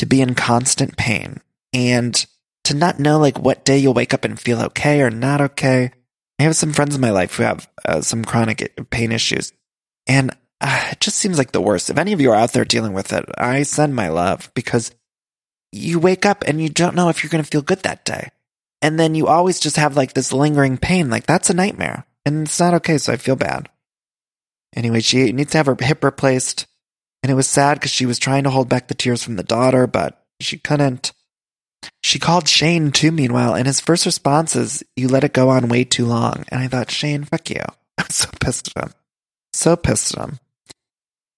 to 0.00 0.06
be 0.06 0.22
in 0.22 0.34
constant 0.34 0.96
pain 0.96 1.42
and 1.74 2.24
to 2.64 2.72
not 2.72 2.98
know 2.98 3.18
like 3.18 3.38
what 3.38 3.66
day 3.66 3.76
you'll 3.76 3.92
wake 3.92 4.14
up 4.14 4.24
and 4.24 4.40
feel 4.40 4.62
okay 4.62 5.02
or 5.02 5.10
not 5.10 5.42
okay. 5.42 5.92
I 6.38 6.44
have 6.44 6.56
some 6.56 6.72
friends 6.72 6.94
in 6.94 7.02
my 7.02 7.10
life 7.10 7.34
who 7.34 7.42
have 7.42 7.68
uh, 7.84 8.00
some 8.00 8.24
chronic 8.24 8.88
pain 8.88 9.12
issues 9.12 9.52
and 10.06 10.30
uh, 10.62 10.88
it 10.92 11.00
just 11.00 11.18
seems 11.18 11.36
like 11.36 11.52
the 11.52 11.60
worst. 11.60 11.90
If 11.90 11.98
any 11.98 12.14
of 12.14 12.20
you 12.22 12.30
are 12.30 12.34
out 12.36 12.54
there 12.54 12.64
dealing 12.64 12.94
with 12.94 13.12
it, 13.12 13.26
I 13.36 13.62
send 13.62 13.94
my 13.94 14.08
love 14.08 14.50
because 14.54 14.90
you 15.70 15.98
wake 15.98 16.24
up 16.24 16.44
and 16.46 16.62
you 16.62 16.70
don't 16.70 16.96
know 16.96 17.10
if 17.10 17.22
you're 17.22 17.30
going 17.30 17.44
to 17.44 17.50
feel 17.50 17.60
good 17.60 17.82
that 17.82 18.06
day. 18.06 18.30
And 18.80 18.98
then 18.98 19.14
you 19.14 19.26
always 19.26 19.60
just 19.60 19.76
have 19.76 19.98
like 19.98 20.14
this 20.14 20.32
lingering 20.32 20.78
pain. 20.78 21.10
Like 21.10 21.26
that's 21.26 21.50
a 21.50 21.54
nightmare 21.54 22.06
and 22.24 22.46
it's 22.46 22.58
not 22.58 22.72
okay, 22.72 22.96
so 22.96 23.12
I 23.12 23.16
feel 23.16 23.36
bad. 23.36 23.68
Anyway, 24.74 25.00
she 25.00 25.30
needs 25.32 25.52
to 25.52 25.58
have 25.58 25.66
her 25.66 25.76
hip 25.78 26.02
replaced, 26.02 26.66
and 27.22 27.30
it 27.30 27.34
was 27.34 27.48
sad 27.48 27.74
because 27.74 27.90
she 27.90 28.06
was 28.06 28.18
trying 28.18 28.44
to 28.44 28.50
hold 28.50 28.68
back 28.68 28.88
the 28.88 28.94
tears 28.94 29.22
from 29.22 29.36
the 29.36 29.42
daughter, 29.42 29.86
but 29.86 30.24
she 30.40 30.58
couldn't. 30.58 31.12
She 32.02 32.18
called 32.18 32.48
Shane 32.48 32.92
too, 32.92 33.12
meanwhile, 33.12 33.54
and 33.54 33.66
his 33.66 33.80
first 33.80 34.06
response 34.06 34.56
is, 34.56 34.82
You 34.96 35.08
let 35.08 35.24
it 35.24 35.32
go 35.32 35.48
on 35.50 35.68
way 35.68 35.84
too 35.84 36.06
long. 36.06 36.44
And 36.48 36.60
I 36.60 36.68
thought, 36.68 36.90
Shane, 36.90 37.24
fuck 37.24 37.50
you. 37.50 37.62
I'm 37.98 38.10
so 38.10 38.28
pissed 38.40 38.72
at 38.76 38.84
him. 38.84 38.92
So 39.52 39.76
pissed 39.76 40.16
at 40.16 40.24
him. 40.28 40.38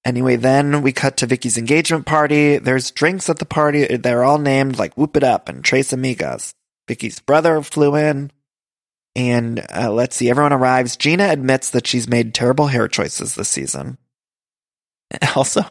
Anyway, 0.05 0.35
then 0.37 0.83
we 0.83 0.93
cut 0.93 1.17
to 1.19 1.27
Vicki's 1.27 1.57
engagement 1.57 2.07
party. 2.07 2.59
There's 2.59 2.91
drinks 2.91 3.31
at 3.31 3.39
the 3.39 3.45
party. 3.45 3.97
They're 3.97 4.25
all 4.25 4.39
named 4.39 4.79
like 4.79 4.97
Whoop 4.97 5.17
It 5.17 5.23
Up 5.23 5.49
and 5.49 5.65
Tres 5.65 5.93
Amigas. 5.93 6.55
Vicki's 6.89 7.21
brother 7.21 7.63
flew 7.63 7.95
in. 7.95 8.33
And 9.15 9.65
uh, 9.73 9.93
let's 9.93 10.17
see, 10.17 10.31
everyone 10.31 10.53
arrives. 10.53 10.97
Gina 10.97 11.29
admits 11.29 11.71
that 11.71 11.87
she's 11.87 12.09
made 12.09 12.35
terrible 12.35 12.67
hair 12.69 12.89
choices 12.89 13.35
this 13.35 13.49
season. 13.49 13.99
Also, 15.37 15.63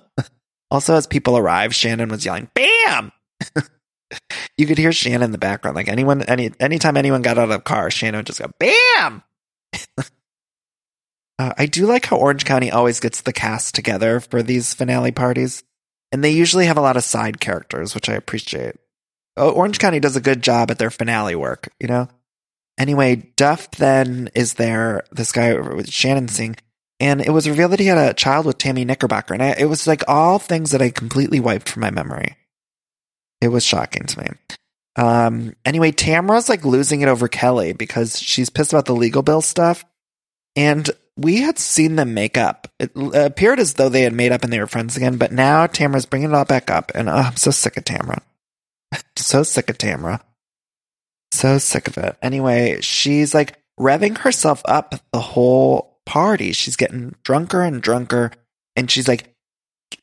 also 0.72 0.96
as 0.96 1.06
people 1.08 1.38
arrived, 1.38 1.76
Shannon 1.76 2.10
was 2.10 2.26
yelling, 2.26 2.50
"Bam!" 2.54 3.12
you 4.58 4.66
could 4.66 4.78
hear 4.78 4.92
Shannon 4.92 5.24
in 5.24 5.32
the 5.32 5.38
background. 5.38 5.76
Like 5.76 5.88
anyone, 5.88 6.24
any 6.24 6.52
anytime 6.60 6.98
anyone 6.98 7.22
got 7.22 7.38
out 7.38 7.44
of 7.44 7.50
the 7.50 7.60
car, 7.60 7.92
Shannon 7.92 8.20
would 8.20 8.26
just 8.26 8.40
go, 8.40 8.52
"Bam!" 8.60 9.24
uh, 9.98 11.54
I 11.58 11.66
do 11.68 11.86
like 11.86 12.06
how 12.06 12.18
Orange 12.18 12.46
County 12.46 12.72
always 12.72 13.00
gets 13.00 13.22
the 13.22 13.34
cast 13.34 13.76
together 13.76 14.20
for 14.20 14.42
these 14.42 14.74
finale 14.74 15.12
parties, 15.12 15.64
and 16.12 16.24
they 16.24 16.32
usually 16.32 16.66
have 16.66 16.78
a 16.78 16.82
lot 16.82 16.98
of 16.98 17.04
side 17.04 17.40
characters, 17.40 17.94
which 17.94 18.10
I 18.10 18.14
appreciate. 18.14 18.76
Oh, 19.38 19.52
Orange 19.52 19.80
County 19.80 20.00
does 20.00 20.16
a 20.16 20.22
good 20.22 20.42
job 20.42 20.72
at 20.72 20.78
their 20.78 20.90
finale 20.90 21.36
work, 21.36 21.70
you 21.80 21.88
know. 21.88 22.10
Anyway, 22.78 23.32
Duff 23.36 23.70
then 23.72 24.30
is 24.36 24.56
there, 24.56 25.04
this 25.12 25.32
guy 25.32 25.54
with 25.54 25.90
Shannon 25.90 26.28
Singh, 26.28 26.56
and 27.02 27.20
it 27.20 27.32
was 27.32 27.50
revealed 27.50 27.72
that 27.72 27.80
he 27.80 27.88
had 27.88 27.98
a 27.98 28.14
child 28.14 28.46
with 28.46 28.60
Tammy 28.60 28.86
Knickerbocker. 28.86 29.34
And 29.34 29.42
I, 29.42 29.56
it 29.58 29.66
was 29.66 29.88
like 29.88 30.04
all 30.08 30.38
things 30.38 30.70
that 30.70 30.84
I 30.84 30.92
completely 30.92 31.40
wiped 31.40 31.68
from 31.68 31.82
my 31.82 31.90
memory. 31.90 32.38
It 33.42 33.48
was 33.48 33.66
shocking 33.66 34.04
to 34.04 34.20
me. 34.20 34.28
Um, 34.98 35.56
anyway, 35.66 35.94
Tamra's 35.94 36.48
like 36.48 36.64
losing 36.64 37.02
it 37.02 37.08
over 37.08 37.28
Kelly 37.28 37.74
because 37.74 38.20
she's 38.20 38.52
pissed 38.52 38.72
about 38.72 38.86
the 38.86 38.94
legal 38.94 39.24
bill 39.24 39.42
stuff. 39.42 39.84
And 40.56 40.88
we 41.18 41.38
had 41.38 41.58
seen 41.58 41.96
them 41.96 42.14
make 42.14 42.38
up. 42.38 42.68
It 42.80 42.92
appeared 42.96 43.60
as 43.60 43.74
though 43.74 43.90
they 43.90 44.04
had 44.04 44.14
made 44.14 44.32
up 44.32 44.44
and 44.44 44.54
they 44.54 44.60
were 44.60 44.68
friends 44.68 44.96
again, 44.96 45.18
but 45.18 45.32
now 45.32 45.66
Tamra's 45.66 46.06
bringing 46.06 46.30
it 46.30 46.36
all 46.36 46.46
back 46.46 46.70
up. 46.70 46.92
And 46.94 47.10
oh, 47.10 47.14
I'm 47.14 47.36
so 47.36 47.50
sick 47.50 47.78
of 47.78 47.84
Tamra. 47.84 48.22
so 49.16 49.42
sick 49.42 49.72
of 49.72 49.80
Tamra. 49.80 50.22
So 51.32 51.58
sick 51.58 51.88
of 51.88 51.98
it. 51.98 52.16
Anyway, 52.22 52.80
she's 52.82 53.34
like 53.34 53.58
revving 53.80 54.20
herself 54.20 54.62
up 54.66 54.94
the 55.12 55.20
whole 55.20 55.91
party. 56.06 56.52
She's 56.52 56.76
getting 56.76 57.16
drunker 57.24 57.62
and 57.62 57.82
drunker, 57.82 58.32
and 58.76 58.90
she's 58.90 59.08
like 59.08 59.36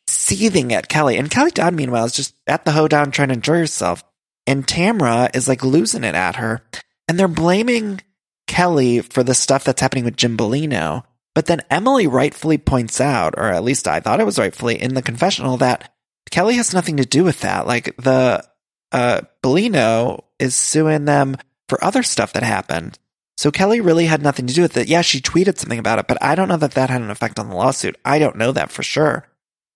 seething 0.07 0.73
at 0.73 0.89
Kelly. 0.89 1.17
And 1.17 1.31
Kelly 1.31 1.51
Dodd, 1.51 1.75
meanwhile, 1.75 2.05
is 2.05 2.13
just 2.13 2.35
at 2.47 2.65
the 2.65 2.73
hoedown 2.73 3.11
trying 3.11 3.29
to 3.29 3.35
enjoy 3.35 3.59
herself. 3.59 4.05
And 4.47 4.67
Tamra 4.67 5.35
is 5.35 5.49
like 5.49 5.63
losing 5.63 6.05
it 6.05 6.15
at 6.15 6.37
her. 6.37 6.63
And 7.07 7.19
they're 7.19 7.29
blaming 7.29 8.01
Kelly 8.47 9.01
for 9.01 9.23
the 9.23 9.35
stuff 9.35 9.65
that's 9.65 9.81
happening 9.81 10.05
with 10.05 10.17
Jim 10.17 10.37
Bellino. 10.37 11.05
But 11.35 11.47
then 11.47 11.63
Emily 11.71 12.07
rightfully 12.07 12.59
points 12.59 13.01
out, 13.01 13.35
or 13.37 13.45
at 13.45 13.63
least 13.63 13.87
I 13.87 14.01
thought 14.01 14.21
it 14.21 14.27
was 14.27 14.39
rightfully 14.39 14.81
in 14.81 14.95
the 14.95 15.03
confessional, 15.03 15.59
that 15.59 15.93
Kelly 16.31 16.57
has 16.57 16.75
nothing 16.75 16.97
to 16.97 17.05
do 17.05 17.25
with 17.25 17.41
that. 17.41 17.67
Like 17.67 17.97
the 17.97 18.45
uh, 18.93 19.21
Bellino 19.43 20.25
is 20.39 20.55
suing 20.55 21.05
them 21.05 21.37
for 21.69 21.83
other 21.83 22.03
stuff 22.03 22.33
that 22.33 22.43
happened. 22.43 22.99
So 23.39 23.53
Kelly 23.53 23.81
really 23.81 24.07
had 24.07 24.21
nothing 24.21 24.49
to 24.49 24.53
do 24.53 24.63
with 24.63 24.77
it. 24.77 24.89
Yeah, 24.89 25.01
she 25.03 25.21
tweeted 25.21 25.59
something 25.59 25.79
about 25.79 26.01
it, 26.01 26.09
but 26.09 26.21
I 26.21 26.35
don't 26.35 26.49
know 26.49 26.57
that 26.57 26.73
that 26.73 26.91
had 26.91 27.03
an 27.03 27.11
effect 27.11 27.39
on 27.39 27.49
the 27.49 27.55
lawsuit. 27.55 27.95
I 28.05 28.19
don't 28.19 28.35
know 28.35 28.51
that 28.51 28.73
for 28.73 28.83
sure. 28.83 29.29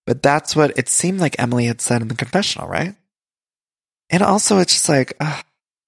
But 0.05 0.20
that's 0.20 0.57
what 0.57 0.77
it 0.77 0.88
seemed 0.88 1.20
like 1.20 1.37
Emily 1.38 1.66
had 1.66 1.81
said 1.81 2.03
in 2.03 2.09
the 2.09 2.16
confessional, 2.16 2.66
right? 2.66 2.96
And 4.11 4.20
also, 4.20 4.59
it's 4.59 4.72
just 4.72 4.88
like, 4.88 5.12
uh, 5.20 5.42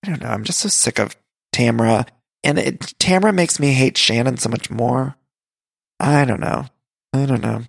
I 0.05 0.09
don't 0.09 0.23
know. 0.23 0.29
I'm 0.29 0.45
just 0.45 0.61
so 0.61 0.69
sick 0.69 1.01
of 1.01 1.17
Tamra. 1.53 2.07
And 2.45 2.61
it, 2.61 2.79
Tamra 3.01 3.35
makes 3.35 3.59
me 3.59 3.73
hate 3.73 3.99
Shannon 3.99 4.37
so 4.37 4.49
much 4.49 4.71
more. 4.71 5.17
I 5.99 6.25
don't 6.25 6.39
know. 6.39 6.67
I 7.13 7.27
don't 7.27 7.43
know. 7.43 7.63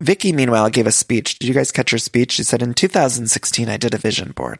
Vicki, 0.00 0.32
meanwhile, 0.32 0.70
gave 0.70 0.88
a 0.88 0.92
speech. 0.92 1.38
Did 1.38 1.46
you 1.46 1.54
guys 1.54 1.70
catch 1.70 1.92
her 1.92 1.98
speech? 1.98 2.32
She 2.32 2.42
said, 2.42 2.62
In 2.62 2.74
2016, 2.74 3.68
I 3.68 3.76
did 3.76 3.94
a 3.94 3.98
vision 3.98 4.32
board. 4.32 4.58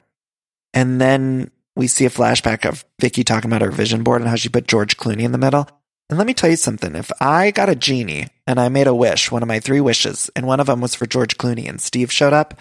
And 0.72 1.00
then 1.00 1.50
we 1.76 1.86
see 1.86 2.04
a 2.04 2.10
flashback 2.10 2.68
of 2.68 2.84
Vicki 3.00 3.24
talking 3.24 3.50
about 3.50 3.62
her 3.62 3.70
vision 3.70 4.02
board 4.02 4.20
and 4.20 4.28
how 4.28 4.36
she 4.36 4.48
put 4.48 4.68
George 4.68 4.96
Clooney 4.96 5.22
in 5.22 5.32
the 5.32 5.38
middle. 5.38 5.68
And 6.10 6.18
let 6.18 6.26
me 6.26 6.34
tell 6.34 6.50
you 6.50 6.56
something. 6.56 6.94
If 6.94 7.10
I 7.20 7.50
got 7.50 7.70
a 7.70 7.74
genie 7.74 8.28
and 8.46 8.60
I 8.60 8.68
made 8.68 8.86
a 8.86 8.94
wish, 8.94 9.30
one 9.30 9.42
of 9.42 9.48
my 9.48 9.60
three 9.60 9.80
wishes, 9.80 10.30
and 10.36 10.46
one 10.46 10.60
of 10.60 10.66
them 10.66 10.80
was 10.80 10.94
for 10.94 11.06
George 11.06 11.38
Clooney 11.38 11.68
and 11.68 11.80
Steve 11.80 12.12
showed 12.12 12.34
up, 12.34 12.60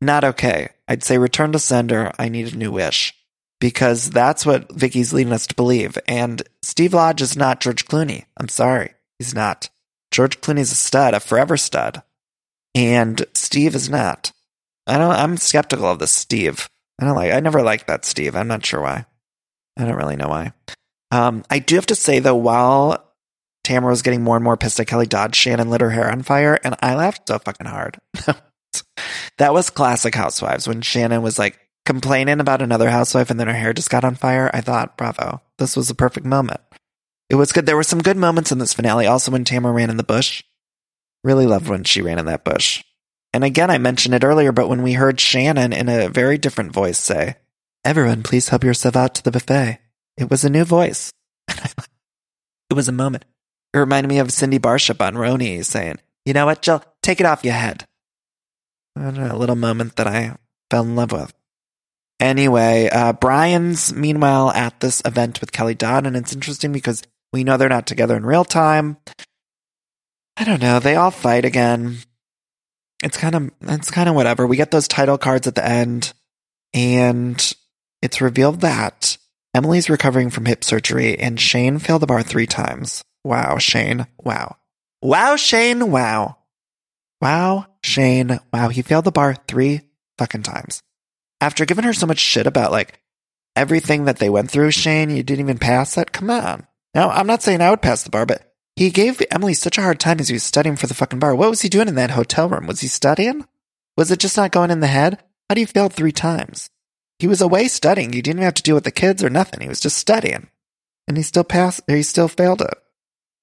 not 0.00 0.24
okay. 0.24 0.70
I'd 0.86 1.02
say 1.02 1.18
return 1.18 1.52
to 1.52 1.58
sender. 1.58 2.12
I 2.18 2.28
need 2.28 2.52
a 2.52 2.56
new 2.56 2.72
wish 2.72 3.12
because 3.60 4.10
that's 4.10 4.46
what 4.46 4.72
Vicki's 4.72 5.12
leading 5.12 5.32
us 5.32 5.46
to 5.48 5.54
believe. 5.54 5.98
And 6.06 6.42
Steve 6.62 6.94
Lodge 6.94 7.20
is 7.20 7.36
not 7.36 7.60
George 7.60 7.84
Clooney. 7.86 8.24
I'm 8.36 8.48
sorry. 8.48 8.94
He's 9.18 9.34
not. 9.34 9.68
George 10.10 10.40
Clooney's 10.40 10.72
a 10.72 10.76
stud, 10.76 11.14
a 11.14 11.20
forever 11.20 11.56
stud. 11.56 12.02
And 12.74 13.26
Steve 13.34 13.74
is 13.74 13.90
not. 13.90 14.32
I 14.86 14.96
don't, 14.98 15.10
I'm 15.10 15.36
skeptical 15.36 15.86
of 15.86 15.98
this 15.98 16.12
Steve. 16.12 16.68
I 16.98 17.04
don't 17.04 17.14
like. 17.14 17.32
I 17.32 17.40
never 17.40 17.62
liked 17.62 17.86
that 17.86 18.04
Steve. 18.04 18.34
I'm 18.34 18.48
not 18.48 18.64
sure 18.64 18.80
why. 18.80 19.06
I 19.76 19.84
don't 19.84 19.96
really 19.96 20.16
know 20.16 20.28
why. 20.28 20.52
Um, 21.10 21.44
I 21.48 21.58
do 21.60 21.76
have 21.76 21.86
to 21.86 21.94
say 21.94 22.18
though, 22.18 22.36
while 22.36 23.04
Tamra 23.64 23.90
was 23.90 24.02
getting 24.02 24.22
more 24.22 24.36
and 24.36 24.44
more 24.44 24.56
pissed 24.56 24.80
at 24.80 24.86
Kelly 24.86 25.06
Dodd, 25.06 25.34
Shannon 25.34 25.70
lit 25.70 25.80
her 25.80 25.90
hair 25.90 26.10
on 26.10 26.22
fire, 26.22 26.58
and 26.64 26.74
I 26.82 26.94
laughed 26.94 27.28
so 27.28 27.38
fucking 27.38 27.66
hard. 27.66 27.98
that 29.38 29.52
was 29.52 29.70
classic 29.70 30.14
Housewives 30.14 30.66
when 30.66 30.80
Shannon 30.82 31.22
was 31.22 31.38
like 31.38 31.58
complaining 31.86 32.40
about 32.40 32.60
another 32.60 32.90
housewife 32.90 33.30
and 33.30 33.40
then 33.40 33.46
her 33.46 33.54
hair 33.54 33.72
just 33.72 33.88
got 33.88 34.04
on 34.04 34.14
fire. 34.14 34.50
I 34.52 34.60
thought, 34.60 34.98
bravo, 34.98 35.40
this 35.56 35.74
was 35.74 35.88
a 35.88 35.94
perfect 35.94 36.26
moment. 36.26 36.60
It 37.30 37.36
was 37.36 37.52
good. 37.52 37.64
There 37.64 37.76
were 37.76 37.82
some 37.82 38.02
good 38.02 38.16
moments 38.16 38.52
in 38.52 38.58
this 38.58 38.74
finale. 38.74 39.06
Also, 39.06 39.30
when 39.30 39.44
Tamra 39.44 39.74
ran 39.74 39.90
in 39.90 39.96
the 39.96 40.02
bush, 40.02 40.42
really 41.24 41.46
loved 41.46 41.68
when 41.68 41.84
she 41.84 42.02
ran 42.02 42.18
in 42.18 42.26
that 42.26 42.44
bush. 42.44 42.82
And 43.32 43.44
again, 43.44 43.70
I 43.70 43.78
mentioned 43.78 44.14
it 44.14 44.24
earlier, 44.24 44.52
but 44.52 44.68
when 44.68 44.82
we 44.82 44.94
heard 44.94 45.20
Shannon 45.20 45.72
in 45.72 45.88
a 45.88 46.08
very 46.08 46.38
different 46.38 46.72
voice 46.72 46.98
say, 46.98 47.36
Everyone, 47.84 48.22
please 48.22 48.48
help 48.48 48.64
yourself 48.64 48.96
out 48.96 49.14
to 49.14 49.22
the 49.22 49.30
buffet. 49.30 49.78
It 50.16 50.30
was 50.30 50.44
a 50.44 50.50
new 50.50 50.64
voice. 50.64 51.12
it 51.48 52.74
was 52.74 52.88
a 52.88 52.92
moment. 52.92 53.24
It 53.72 53.78
reminded 53.78 54.08
me 54.08 54.18
of 54.18 54.32
Cindy 54.32 54.58
Barshop 54.58 55.00
on 55.00 55.14
RHONY 55.14 55.64
saying, 55.64 55.96
You 56.24 56.32
know 56.32 56.46
what, 56.46 56.62
Jill? 56.62 56.82
Take 57.02 57.20
it 57.20 57.26
off 57.26 57.44
your 57.44 57.54
head. 57.54 57.84
A 58.96 59.36
little 59.36 59.56
moment 59.56 59.96
that 59.96 60.06
I 60.06 60.36
fell 60.70 60.82
in 60.82 60.96
love 60.96 61.12
with. 61.12 61.32
Anyway, 62.20 62.88
uh, 62.90 63.12
Brian's 63.12 63.94
meanwhile 63.94 64.50
at 64.50 64.80
this 64.80 65.00
event 65.04 65.40
with 65.40 65.52
Kelly 65.52 65.76
Dodd, 65.76 66.04
and 66.04 66.16
it's 66.16 66.32
interesting 66.32 66.72
because 66.72 67.02
we 67.32 67.44
know 67.44 67.56
they're 67.56 67.68
not 67.68 67.86
together 67.86 68.16
in 68.16 68.26
real 68.26 68.44
time. 68.44 68.96
I 70.36 70.44
don't 70.44 70.60
know. 70.60 70.80
They 70.80 70.96
all 70.96 71.12
fight 71.12 71.44
again. 71.44 71.98
It's 73.02 73.16
kind 73.16 73.34
of 73.34 73.50
it's 73.62 73.90
kind 73.90 74.08
of 74.08 74.14
whatever. 74.14 74.46
We 74.46 74.56
get 74.56 74.70
those 74.70 74.88
title 74.88 75.18
cards 75.18 75.46
at 75.46 75.54
the 75.54 75.66
end, 75.66 76.12
and 76.74 77.54
it's 78.02 78.20
revealed 78.20 78.60
that 78.60 79.16
Emily's 79.54 79.90
recovering 79.90 80.30
from 80.30 80.46
hip 80.46 80.64
surgery, 80.64 81.18
and 81.18 81.40
Shane 81.40 81.78
failed 81.78 82.02
the 82.02 82.06
bar 82.06 82.22
three 82.22 82.46
times. 82.46 83.04
Wow, 83.24 83.58
Shane. 83.58 84.06
Wow. 84.18 84.56
Wow, 85.02 85.36
Shane. 85.36 85.90
Wow. 85.90 86.36
Wow, 87.20 87.66
Shane. 87.82 88.40
Wow, 88.52 88.68
he 88.68 88.82
failed 88.82 89.04
the 89.04 89.12
bar 89.12 89.34
three 89.34 89.82
fucking 90.18 90.42
times. 90.42 90.82
After 91.40 91.64
giving 91.64 91.84
her 91.84 91.92
so 91.92 92.06
much 92.06 92.18
shit 92.18 92.46
about 92.46 92.72
like 92.72 93.00
everything 93.56 94.04
that 94.04 94.18
they 94.18 94.28
went 94.28 94.50
through, 94.50 94.72
Shane, 94.72 95.10
you 95.10 95.22
didn't 95.22 95.44
even 95.44 95.58
pass 95.58 95.94
that? 95.94 96.12
Come 96.12 96.30
on. 96.30 96.66
Now, 96.94 97.10
I'm 97.10 97.26
not 97.26 97.42
saying 97.42 97.60
I 97.60 97.70
would 97.70 97.82
pass 97.82 98.02
the 98.02 98.10
bar, 98.10 98.26
but 98.26 98.47
he 98.78 98.90
gave 98.90 99.20
Emily 99.32 99.54
such 99.54 99.76
a 99.76 99.82
hard 99.82 99.98
time 99.98 100.20
as 100.20 100.28
he 100.28 100.34
was 100.34 100.44
studying 100.44 100.76
for 100.76 100.86
the 100.86 100.94
fucking 100.94 101.18
bar. 101.18 101.34
What 101.34 101.50
was 101.50 101.62
he 101.62 101.68
doing 101.68 101.88
in 101.88 101.96
that 101.96 102.12
hotel 102.12 102.48
room? 102.48 102.68
Was 102.68 102.80
he 102.80 102.86
studying? 102.86 103.44
Was 103.96 104.12
it 104.12 104.20
just 104.20 104.36
not 104.36 104.52
going 104.52 104.70
in 104.70 104.78
the 104.78 104.86
head? 104.86 105.18
How 105.48 105.56
do 105.56 105.60
you 105.60 105.66
fail 105.66 105.88
three 105.88 106.12
times? 106.12 106.70
He 107.18 107.26
was 107.26 107.40
away 107.40 107.66
studying. 107.66 108.12
He 108.12 108.22
didn't 108.22 108.42
have 108.42 108.54
to 108.54 108.62
deal 108.62 108.76
with 108.76 108.84
the 108.84 108.92
kids 108.92 109.24
or 109.24 109.30
nothing. 109.30 109.62
He 109.62 109.68
was 109.68 109.80
just 109.80 109.98
studying. 109.98 110.46
And 111.08 111.16
he 111.16 111.24
still 111.24 111.42
passed, 111.42 111.80
he 111.88 112.04
still 112.04 112.28
failed 112.28 112.60
it. 112.60 112.74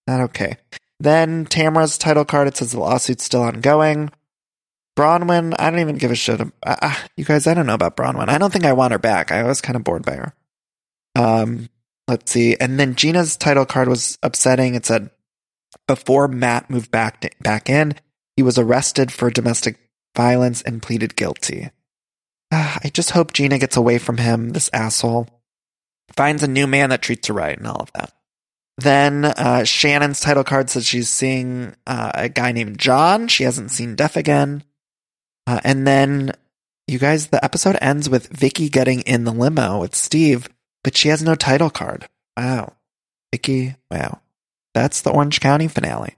Not 0.08 0.22
okay. 0.22 0.56
Then 1.02 1.46
Tamra's 1.46 1.98
title 1.98 2.24
card, 2.24 2.48
it 2.48 2.56
says 2.56 2.72
the 2.72 2.80
lawsuit's 2.80 3.26
still 3.26 3.44
ongoing. 3.44 4.12
Braunwyn, 4.96 5.54
I 5.60 5.70
don't 5.70 5.82
even 5.82 5.98
give 5.98 6.12
a 6.12 6.16
shit. 6.16 6.40
Uh, 6.64 6.96
you 7.18 7.26
guys, 7.26 7.46
I 7.46 7.54
don't 7.54 7.66
know 7.66 7.74
about 7.74 7.98
Braunwyn. 7.98 8.30
I 8.30 8.38
don't 8.38 8.54
think 8.54 8.64
I 8.64 8.72
want 8.72 8.94
her 8.94 9.00
back. 9.00 9.34
I 9.34 9.44
was 9.44 9.60
kind 9.60 9.76
of 9.76 9.84
bored 9.84 10.06
by 10.06 10.16
her. 10.16 10.34
Um, 11.14 11.68
let's 12.08 12.32
see. 12.32 12.56
And 12.56 12.80
then 12.80 12.96
Gina's 12.96 13.36
title 13.36 13.66
card 13.66 13.90
was 13.90 14.18
upsetting. 14.24 14.76
It 14.76 14.86
said 14.86 15.10
before 15.88 16.28
Matt 16.28 16.70
moved 16.70 16.92
back 16.92 17.22
to, 17.22 17.30
back 17.42 17.70
in, 17.70 17.96
he 18.36 18.44
was 18.44 18.58
arrested 18.58 19.12
for 19.12 19.30
domestic 19.30 19.78
violence 20.16 20.62
and 20.62 20.82
pleaded 20.82 21.16
guilty. 21.16 21.70
Uh, 22.52 22.78
I 22.84 22.90
just 22.90 23.12
hope 23.12 23.34
Gina 23.34 23.58
gets 23.58 23.78
away 23.78 23.98
from 23.98 24.18
him, 24.18 24.52
this 24.52 24.70
asshole. 24.74 25.28
Finds 26.16 26.44
a 26.44 26.48
new 26.48 26.68
man 26.68 26.90
that 26.90 27.02
treats 27.02 27.28
her 27.28 27.34
right 27.34 27.58
and 27.58 27.68
all 27.68 27.82
of 27.82 27.92
that. 27.94 28.14
Then 28.78 29.26
uh, 29.26 29.64
Shannon's 29.64 30.20
title 30.20 30.44
card 30.44 30.70
says 30.70 30.86
she's 30.86 31.10
seeing 31.10 31.76
uh, 31.88 32.12
a 32.14 32.30
guy 32.30 32.52
named 32.52 32.78
John. 32.78 33.28
She 33.28 33.44
hasn't 33.44 33.72
seen 33.72 33.96
Deaf 33.96 34.16
again. 34.16 34.64
Uh, 35.48 35.62
and 35.64 35.88
then, 35.88 36.34
you 36.88 37.00
guys, 37.00 37.28
the 37.28 37.44
episode 37.44 37.78
ends 37.82 38.10
with 38.10 38.28
Vicki 38.28 38.70
getting 38.70 39.02
in 39.02 39.24
the 39.24 39.32
limo 39.32 39.80
with 39.80 39.96
Steve, 39.96 40.50
but 40.84 40.98
she 40.98 41.08
has 41.10 41.24
no 41.24 41.36
title 41.36 41.70
card. 41.70 42.08
Wow. 42.38 42.74
Vicki, 43.32 43.76
wow. 43.90 44.20
That's 44.76 45.02
the 45.02 45.10
Orange 45.10 45.40
County 45.40 45.70
finale. 45.70 46.18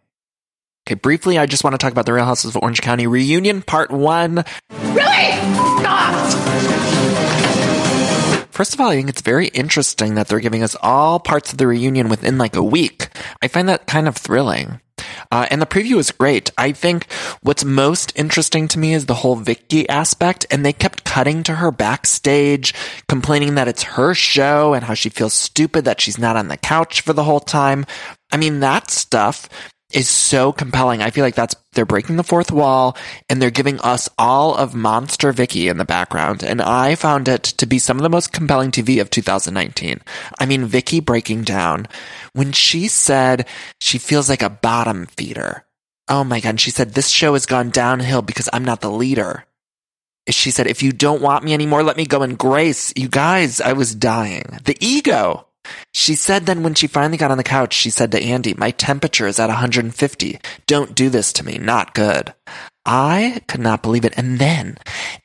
Okay, 0.88 0.96
briefly, 0.96 1.38
I 1.38 1.46
just 1.46 1.63
want 1.63 1.76
to 1.76 1.78
talk 1.78 1.91
about 1.91 2.08
the 2.08 2.13
Real 2.13 2.26
Houses 2.26 2.56
of 2.56 2.63
Orange 2.63 2.82
County 2.82 3.06
reunion, 3.06 3.62
part 3.62 3.91
one. 3.91 4.43
Really? 4.72 5.32
Stop! 5.80 7.47
First 8.58 8.74
of 8.74 8.82
all, 8.82 8.89
I 8.89 8.96
think 8.96 9.10
it's 9.10 9.22
very 9.22 9.50
interesting 9.50 10.15
that 10.15 10.30
they're 10.30 10.39
giving 10.39 10.63
us 10.63 10.76
all 10.82 11.20
parts 11.20 11.52
of 11.52 11.60
the 11.60 11.67
reunion 11.67 12.10
within 12.10 12.39
like 12.39 12.56
a 12.56 12.63
week. 12.63 13.10
I 13.39 13.48
find 13.48 13.70
that 13.70 13.86
kind 13.86 14.08
of 14.08 14.17
thrilling. 14.17 14.82
Uh, 15.32 15.46
and 15.52 15.62
the 15.62 15.67
preview 15.67 15.98
is 15.98 16.10
great. 16.10 16.50
I 16.58 16.72
think 16.72 17.06
what's 17.43 17.63
most 17.63 18.17
interesting 18.17 18.67
to 18.70 18.80
me 18.80 18.96
is 18.96 19.06
the 19.06 19.13
whole 19.13 19.36
Vicki 19.36 19.88
aspect. 19.88 20.48
And 20.50 20.65
they 20.65 20.74
kept 20.74 21.04
cutting 21.04 21.43
to 21.43 21.54
her 21.54 21.70
backstage, 21.70 22.74
complaining 23.08 23.54
that 23.54 23.67
it's 23.67 23.84
her 23.84 24.15
show 24.15 24.74
and 24.74 24.86
how 24.86 24.96
she 24.96 25.10
feels 25.10 25.36
stupid 25.36 25.86
that 25.86 26.02
she's 26.02 26.17
not 26.17 26.36
on 26.36 26.48
the 26.48 26.58
couch 26.58 27.02
for 27.02 27.13
the 27.13 27.26
whole 27.26 27.39
time. 27.39 27.86
I 28.32 28.38
mean, 28.38 28.62
that 28.62 28.89
stuff 28.89 29.48
is 29.91 30.10
so 30.10 30.52
compelling. 30.52 31.02
I 31.02 31.12
feel 31.12 31.23
like 31.23 31.36
that's 31.36 31.56
they're 31.73 31.86
breaking 31.86 32.17
the 32.17 32.23
fourth 32.23 32.52
wall 32.52 32.97
and 33.30 33.41
they're 33.41 33.52
giving 33.52 33.80
us 33.82 34.10
all 34.17 34.56
of 34.56 34.76
Monster 34.76 35.32
Vicki 35.32 35.67
in 35.67 35.78
the 35.78 35.86
background. 35.86 36.43
And 36.43 36.62
I 36.62 36.95
found 36.95 37.28
it 37.28 37.43
to 37.43 37.65
be 37.65 37.80
some 37.80 37.97
of 37.97 38.04
the 38.04 38.10
most 38.10 38.34
compelling 38.34 38.71
TV 38.71 39.00
of 39.00 39.10
2019. 39.10 40.02
I 40.39 40.45
mean, 40.45 40.65
Vicki 40.65 41.00
breaking 41.00 41.43
down 41.43 41.88
when 42.34 42.52
she 42.52 42.88
said 42.88 43.47
she 43.80 43.97
feels 43.97 44.28
like 44.28 44.41
a 44.41 44.50
bottom 44.50 45.06
feeder. 45.06 45.65
Oh 46.10 46.23
my 46.23 46.39
God. 46.39 46.50
And 46.50 46.62
she 46.62 46.71
said, 46.71 46.93
this 46.93 47.10
show 47.10 47.34
has 47.34 47.45
gone 47.45 47.69
downhill 47.69 48.21
because 48.21 48.50
I'm 48.52 48.65
not 48.65 48.82
the 48.82 48.91
leader. 48.91 49.45
She 50.30 50.52
said, 50.52 50.67
if 50.67 50.84
you 50.84 50.91
don't 50.91 51.21
want 51.21 51.45
me 51.45 51.54
anymore, 51.54 51.84
let 51.84 51.95
me 51.95 52.06
go 52.06 52.21
and 52.21 52.38
grace. 52.38 52.91
You 52.97 53.08
guys, 53.08 53.62
I 53.62 53.73
was 53.73 53.95
dying. 53.95 54.60
The 54.65 54.78
ego. 54.82 55.47
She 55.94 56.16
said 56.16 56.46
then 56.46 56.64
when 56.64 56.74
she 56.74 56.88
finally 56.88 57.18
got 57.18 57.32
on 57.32 57.38
the 57.38 57.44
couch, 57.44 57.74
she 57.74 57.90
said 57.90 58.12
to 58.12 58.22
Andy, 58.22 58.54
my 58.54 58.72
temperature 58.72 59.28
is 59.28 59.40
at 59.40 59.48
150. 59.48 60.40
Don't 60.66 60.96
do 60.96 61.10
this 61.10 61.34
to 61.34 61.46
me. 61.46 61.58
Not 61.58 61.94
good. 61.94 62.34
I 62.86 63.42
could 63.48 63.60
not 63.60 63.84
believe 63.84 64.06
it. 64.06 64.14
And 64.18 64.40
then, 64.40 64.78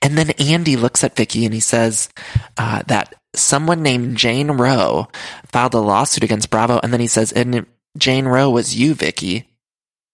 and 0.03 0.19
then 0.19 0.31
Andy 0.31 0.77
looks 0.77 1.05
at 1.05 1.15
Vicki 1.17 1.45
and 1.45 1.55
he 1.55 1.61
says, 1.61 2.09
uh, 2.57 2.83
that 2.89 3.15
someone 3.35 3.83
named 3.83 4.17
Jane 4.17 4.51
Roe 4.51 5.09
filed 5.47 5.75
a 5.75 5.79
lawsuit 5.79 6.25
against 6.25 6.51
Bravo. 6.51 6.81
And 6.83 6.93
then 6.93 7.01
he 7.01 7.07
says, 7.07 7.33
and 7.33 7.67
Jane 7.97 8.27
Roe 8.27 8.51
was 8.51 8.75
you, 8.75 8.95
Vicki. 8.95 9.49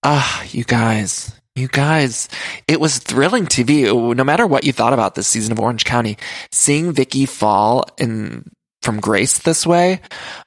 Ah, 0.02 0.44
you 0.50 0.64
guys, 0.64 1.34
you 1.56 1.68
guys, 1.68 2.28
it 2.68 2.80
was 2.80 2.98
thrilling 2.98 3.46
TV. 3.46 4.14
No 4.14 4.24
matter 4.24 4.46
what 4.46 4.64
you 4.64 4.72
thought 4.72 4.92
about 4.92 5.14
this 5.14 5.26
season 5.26 5.52
of 5.52 5.60
Orange 5.60 5.84
County, 5.84 6.16
seeing 6.52 6.92
Vicki 6.92 7.26
fall 7.26 7.84
in 7.98 8.44
from 8.82 9.00
Grace 9.00 9.38
this 9.38 9.66
way. 9.66 10.00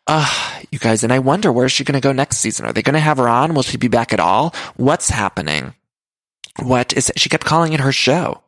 Uh, 0.07 0.27
you 0.71 0.79
guys, 0.79 1.03
and 1.03 1.11
I 1.11 1.19
wonder 1.19 1.51
where's 1.51 1.71
she 1.71 1.83
going 1.83 1.99
to 1.99 2.05
go 2.05 2.11
next 2.11 2.37
season? 2.37 2.65
Are 2.65 2.73
they 2.73 2.81
going 2.81 2.93
to 2.93 2.99
have 2.99 3.17
her 3.17 3.27
on? 3.27 3.53
Will 3.53 3.63
she 3.63 3.77
be 3.77 3.87
back 3.87 4.13
at 4.13 4.19
all? 4.19 4.53
What's 4.75 5.09
happening? 5.09 5.73
What 6.61 6.93
is 6.93 7.09
it? 7.09 7.19
She 7.19 7.29
kept 7.29 7.45
calling 7.45 7.73
it 7.73 7.79
her 7.79 7.91
show. 7.91 8.41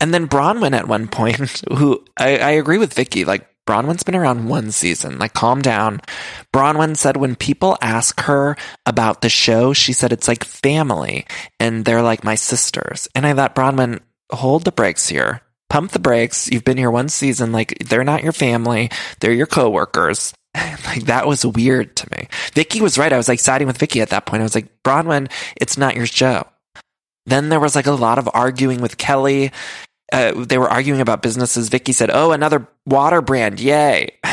And 0.00 0.12
then 0.12 0.28
Braunwyn 0.28 0.76
at 0.76 0.88
one 0.88 1.08
point, 1.08 1.62
who 1.76 2.04
I, 2.16 2.38
I 2.38 2.50
agree 2.52 2.78
with 2.78 2.94
Vicki, 2.94 3.24
like 3.24 3.48
Braunwyn's 3.66 4.02
been 4.02 4.14
around 4.14 4.48
one 4.48 4.70
season. 4.70 5.18
Like, 5.18 5.32
calm 5.32 5.62
down. 5.62 6.00
Braunwyn 6.52 6.96
said 6.96 7.16
when 7.16 7.34
people 7.34 7.78
ask 7.80 8.20
her 8.20 8.56
about 8.84 9.22
the 9.22 9.30
show, 9.30 9.72
she 9.72 9.92
said 9.92 10.12
it's 10.12 10.28
like 10.28 10.44
family 10.44 11.26
and 11.58 11.84
they're 11.84 12.02
like 12.02 12.24
my 12.24 12.34
sisters. 12.34 13.08
And 13.14 13.26
I 13.26 13.32
thought, 13.32 13.54
Braunwyn, 13.54 14.00
hold 14.30 14.64
the 14.64 14.72
brakes 14.72 15.08
here 15.08 15.40
pump 15.74 15.90
the 15.90 15.98
brakes. 15.98 16.48
You've 16.48 16.62
been 16.62 16.76
here 16.76 16.90
one 16.90 17.08
season. 17.08 17.50
Like 17.50 17.76
they're 17.80 18.04
not 18.04 18.22
your 18.22 18.32
family. 18.32 18.92
They're 19.18 19.32
your 19.32 19.48
coworkers. 19.48 20.32
like 20.54 21.06
that 21.06 21.26
was 21.26 21.44
weird 21.44 21.96
to 21.96 22.06
me. 22.16 22.28
Vicki 22.52 22.80
was 22.80 22.96
right. 22.96 23.12
I 23.12 23.16
was 23.16 23.26
like 23.26 23.40
siding 23.40 23.66
with 23.66 23.78
Vicki 23.78 24.00
at 24.00 24.10
that 24.10 24.24
point. 24.24 24.40
I 24.40 24.44
was 24.44 24.54
like, 24.54 24.68
Braunwyn, 24.84 25.28
it's 25.56 25.76
not 25.76 25.96
your 25.96 26.06
show. 26.06 26.46
Then 27.26 27.48
there 27.48 27.58
was 27.58 27.74
like 27.74 27.88
a 27.88 27.92
lot 27.92 28.18
of 28.18 28.30
arguing 28.32 28.82
with 28.82 28.98
Kelly. 28.98 29.50
Uh, 30.12 30.44
they 30.44 30.58
were 30.58 30.70
arguing 30.70 31.00
about 31.00 31.22
businesses. 31.22 31.70
Vicki 31.70 31.92
said, 31.92 32.10
"Oh, 32.12 32.30
another 32.30 32.68
water 32.86 33.20
brand, 33.20 33.58
yay!" 33.58 34.10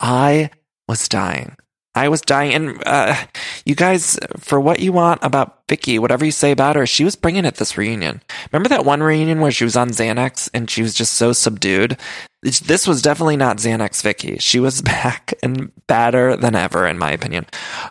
I 0.00 0.50
was 0.86 1.08
dying. 1.08 1.56
I 1.98 2.08
was 2.08 2.20
dying. 2.20 2.54
And 2.54 2.82
uh, 2.86 3.16
you 3.64 3.74
guys, 3.74 4.18
for 4.38 4.60
what 4.60 4.78
you 4.78 4.92
want 4.92 5.20
about 5.22 5.66
Vicki, 5.68 5.98
whatever 5.98 6.24
you 6.24 6.30
say 6.30 6.52
about 6.52 6.76
her, 6.76 6.86
she 6.86 7.04
was 7.04 7.16
bringing 7.16 7.44
it 7.44 7.56
this 7.56 7.76
reunion. 7.76 8.22
Remember 8.52 8.68
that 8.68 8.84
one 8.84 9.02
reunion 9.02 9.40
where 9.40 9.50
she 9.50 9.64
was 9.64 9.76
on 9.76 9.90
Xanax 9.90 10.48
and 10.54 10.70
she 10.70 10.82
was 10.82 10.94
just 10.94 11.14
so 11.14 11.32
subdued? 11.32 11.98
This 12.42 12.86
was 12.86 13.02
definitely 13.02 13.36
not 13.36 13.56
Xanax 13.56 14.00
Vicki. 14.00 14.38
She 14.38 14.60
was 14.60 14.80
back 14.82 15.34
and 15.42 15.72
badder 15.88 16.36
than 16.36 16.54
ever, 16.54 16.86
in 16.86 16.98
my 16.98 17.10
opinion. 17.10 17.46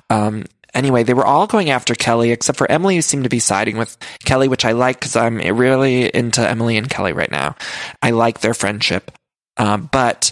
Um, 0.10 0.46
anyway, 0.74 1.04
they 1.04 1.14
were 1.14 1.26
all 1.26 1.46
going 1.46 1.70
after 1.70 1.94
Kelly, 1.94 2.32
except 2.32 2.58
for 2.58 2.72
Emily, 2.72 2.96
who 2.96 3.02
seemed 3.02 3.26
to 3.26 3.30
be 3.30 3.40
siding 3.40 3.78
with 3.78 3.98
Kelly, 4.24 4.48
which 4.48 4.64
I 4.64 4.72
like 4.72 5.02
because 5.02 5.18
I'm 5.18 5.38
really 5.38 6.08
into 6.16 6.48
Emily 6.48 6.78
and 6.78 6.90
Kelly 6.90 7.12
right 7.12 7.32
now. 7.32 7.58
I 8.02 8.12
like 8.12 8.40
their 8.40 8.54
friendship. 8.54 9.12
Uh, 9.58 9.76
but 9.76 10.32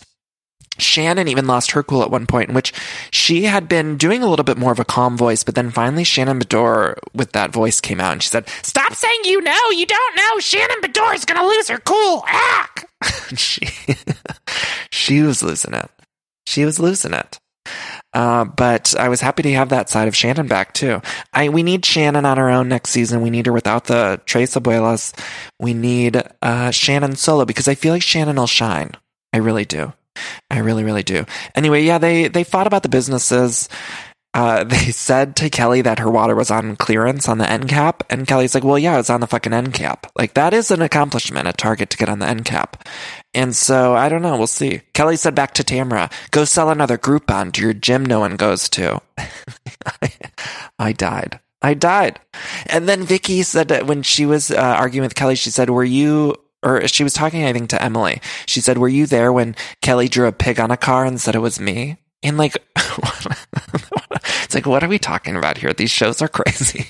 Shannon 0.77 1.27
even 1.27 1.47
lost 1.47 1.71
her 1.71 1.83
cool 1.83 2.03
at 2.03 2.11
one 2.11 2.25
point, 2.27 2.49
in 2.49 2.55
which 2.55 2.73
she 3.11 3.43
had 3.43 3.67
been 3.67 3.97
doing 3.97 4.23
a 4.23 4.27
little 4.27 4.43
bit 4.43 4.57
more 4.57 4.71
of 4.71 4.79
a 4.79 4.85
calm 4.85 5.17
voice, 5.17 5.43
but 5.43 5.55
then 5.55 5.71
finally 5.71 6.03
Shannon 6.03 6.39
Beador 6.39 6.97
with 7.13 7.31
that 7.33 7.51
voice 7.51 7.79
came 7.81 7.99
out 7.99 8.13
and 8.13 8.23
she 8.23 8.29
said, 8.29 8.47
Stop 8.63 8.93
saying 8.93 9.19
you 9.23 9.41
know, 9.41 9.69
you 9.71 9.85
don't 9.85 10.15
know. 10.17 10.39
Shannon 10.39 10.81
Beador 10.81 11.13
is 11.15 11.25
going 11.25 11.39
to 11.39 11.47
lose 11.47 11.69
her 11.69 11.79
cool. 11.79 12.23
Ah! 12.27 12.69
she, 13.35 13.67
she 14.91 15.21
was 15.21 15.41
losing 15.43 15.73
it. 15.73 15.89
She 16.45 16.65
was 16.65 16.79
losing 16.79 17.13
it. 17.13 17.39
Uh, 18.13 18.45
but 18.45 18.95
I 18.97 19.09
was 19.09 19.21
happy 19.21 19.43
to 19.43 19.53
have 19.53 19.69
that 19.69 19.89
side 19.89 20.07
of 20.07 20.15
Shannon 20.15 20.47
back 20.47 20.73
too. 20.73 21.01
I 21.33 21.49
we 21.49 21.63
need 21.63 21.83
Shannon 21.83 22.25
on 22.25 22.37
her 22.37 22.49
own 22.49 22.69
next 22.69 22.91
season. 22.91 23.21
We 23.21 23.29
need 23.29 23.45
her 23.45 23.51
without 23.51 23.85
the 23.85 24.21
Tres 24.25 24.55
Abuelas. 24.55 25.13
We 25.59 25.73
need 25.73 26.21
uh, 26.41 26.71
Shannon 26.71 27.15
solo 27.15 27.43
because 27.43 27.67
I 27.67 27.75
feel 27.75 27.93
like 27.93 28.03
Shannon 28.03 28.37
will 28.37 28.47
shine. 28.47 28.91
I 29.33 29.37
really 29.37 29.65
do. 29.65 29.93
I 30.49 30.59
really, 30.59 30.83
really 30.83 31.03
do. 31.03 31.25
Anyway, 31.55 31.83
yeah, 31.83 31.97
they 31.97 32.27
they 32.27 32.43
fought 32.43 32.67
about 32.67 32.83
the 32.83 32.89
businesses. 32.89 33.69
Uh, 34.35 34.63
they 34.65 34.91
said 34.91 35.35
to 35.37 35.49
Kelly 35.49 35.81
that 35.81 35.99
her 35.99 36.11
water 36.11 36.35
was 36.35 36.51
on 36.51 36.75
clearance 36.75 37.27
on 37.27 37.37
the 37.37 37.49
end 37.49 37.69
cap, 37.69 38.03
and 38.09 38.27
Kelly's 38.27 38.53
like, 38.53 38.63
"Well, 38.63 38.77
yeah, 38.77 38.99
it's 38.99 39.09
on 39.09 39.21
the 39.21 39.27
fucking 39.27 39.53
end 39.53 39.73
cap. 39.73 40.11
Like 40.17 40.33
that 40.33 40.53
is 40.53 40.69
an 40.69 40.81
accomplishment 40.81 41.47
at 41.47 41.57
Target 41.57 41.89
to 41.91 41.97
get 41.97 42.09
on 42.09 42.19
the 42.19 42.27
end 42.27 42.45
cap." 42.45 42.87
And 43.33 43.55
so 43.55 43.95
I 43.95 44.09
don't 44.09 44.21
know. 44.21 44.37
We'll 44.37 44.47
see. 44.47 44.81
Kelly 44.93 45.15
said 45.15 45.33
back 45.33 45.53
to 45.55 45.63
Tamra, 45.63 46.11
"Go 46.31 46.45
sell 46.45 46.69
another 46.69 46.97
Groupon 46.97 47.53
to 47.53 47.61
your 47.61 47.73
gym 47.73 48.05
no 48.05 48.19
one 48.19 48.35
goes 48.35 48.69
to." 48.69 49.01
I 50.79 50.91
died. 50.91 51.39
I 51.61 51.73
died. 51.73 52.19
And 52.67 52.87
then 52.87 53.03
Vicki 53.03 53.41
said 53.41 53.69
that 53.69 53.87
when 53.87 54.03
she 54.03 54.25
was 54.25 54.51
uh, 54.51 54.57
arguing 54.57 55.03
with 55.03 55.15
Kelly, 55.15 55.35
she 55.35 55.49
said, 55.49 55.69
"Were 55.69 55.83
you?" 55.83 56.35
Or 56.65 56.87
she 56.87 57.03
was 57.03 57.13
talking, 57.13 57.45
I 57.45 57.53
think, 57.53 57.69
to 57.69 57.81
Emily. 57.81 58.21
She 58.47 58.59
said, 58.59 58.77
"Were 58.79 58.89
you 58.89 59.05
there 59.05 59.31
when 59.31 59.55
Kelly 59.81 60.09
drew 60.09 60.27
a 60.27 60.31
pig 60.31 60.59
on 60.59 60.71
a 60.71 60.77
car 60.77 61.05
and 61.05 61.21
said 61.21 61.35
it 61.35 61.39
was 61.39 61.59
me?" 61.59 61.97
And 62.23 62.37
like, 62.37 62.57
it's 64.43 64.55
like, 64.55 64.65
what 64.65 64.83
are 64.83 64.89
we 64.89 64.97
talking 64.97 65.35
about 65.35 65.59
here? 65.59 65.73
These 65.73 65.91
shows 65.91 66.23
are 66.23 66.27
crazy. 66.29 66.89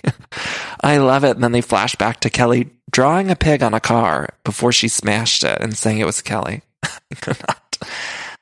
I 0.82 0.98
love 0.98 1.26
it. 1.26 1.32
And 1.32 1.44
then 1.44 1.52
they 1.52 1.62
flash 1.62 1.96
back 1.96 2.22
to 2.22 2.30
Kelly 2.30 2.70
drawing 2.90 3.30
a 3.30 3.36
pig 3.36 3.62
on 3.62 3.74
a 3.74 3.82
car 3.82 4.30
before 4.46 4.72
she 4.72 4.88
smashed 4.88 5.44
it 5.44 5.60
and 5.60 5.76
saying 5.76 6.00
it 6.00 6.06
was 6.06 6.22
Kelly. 6.22 6.62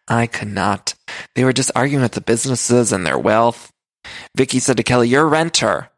I 0.08 0.28
could 0.28 0.54
not. 0.54 0.94
I. 0.96 1.14
They 1.34 1.44
were 1.44 1.54
just 1.54 1.72
arguing 1.76 2.04
with 2.04 2.12
the 2.12 2.22
businesses 2.22 2.92
and 2.92 3.06
their 3.06 3.18
wealth. 3.18 3.72
Vicki 4.36 4.60
said 4.60 4.78
to 4.78 4.84
Kelly, 4.84 5.08
"You're 5.08 5.26
a 5.26 5.30
renter." 5.30 5.90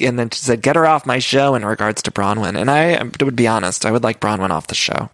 And 0.00 0.18
then 0.18 0.30
she 0.30 0.40
said, 0.40 0.62
"Get 0.62 0.76
her 0.76 0.86
off 0.86 1.06
my 1.06 1.18
show." 1.18 1.54
In 1.54 1.64
regards 1.64 2.02
to 2.02 2.10
Braunwyn, 2.10 2.56
and 2.58 2.70
I 2.70 3.02
would 3.24 3.36
be 3.36 3.46
honest, 3.46 3.86
I 3.86 3.90
would 3.90 4.02
like 4.02 4.20
Braunwyn 4.20 4.50
off 4.50 4.66
the 4.66 4.74
show. 4.74 5.10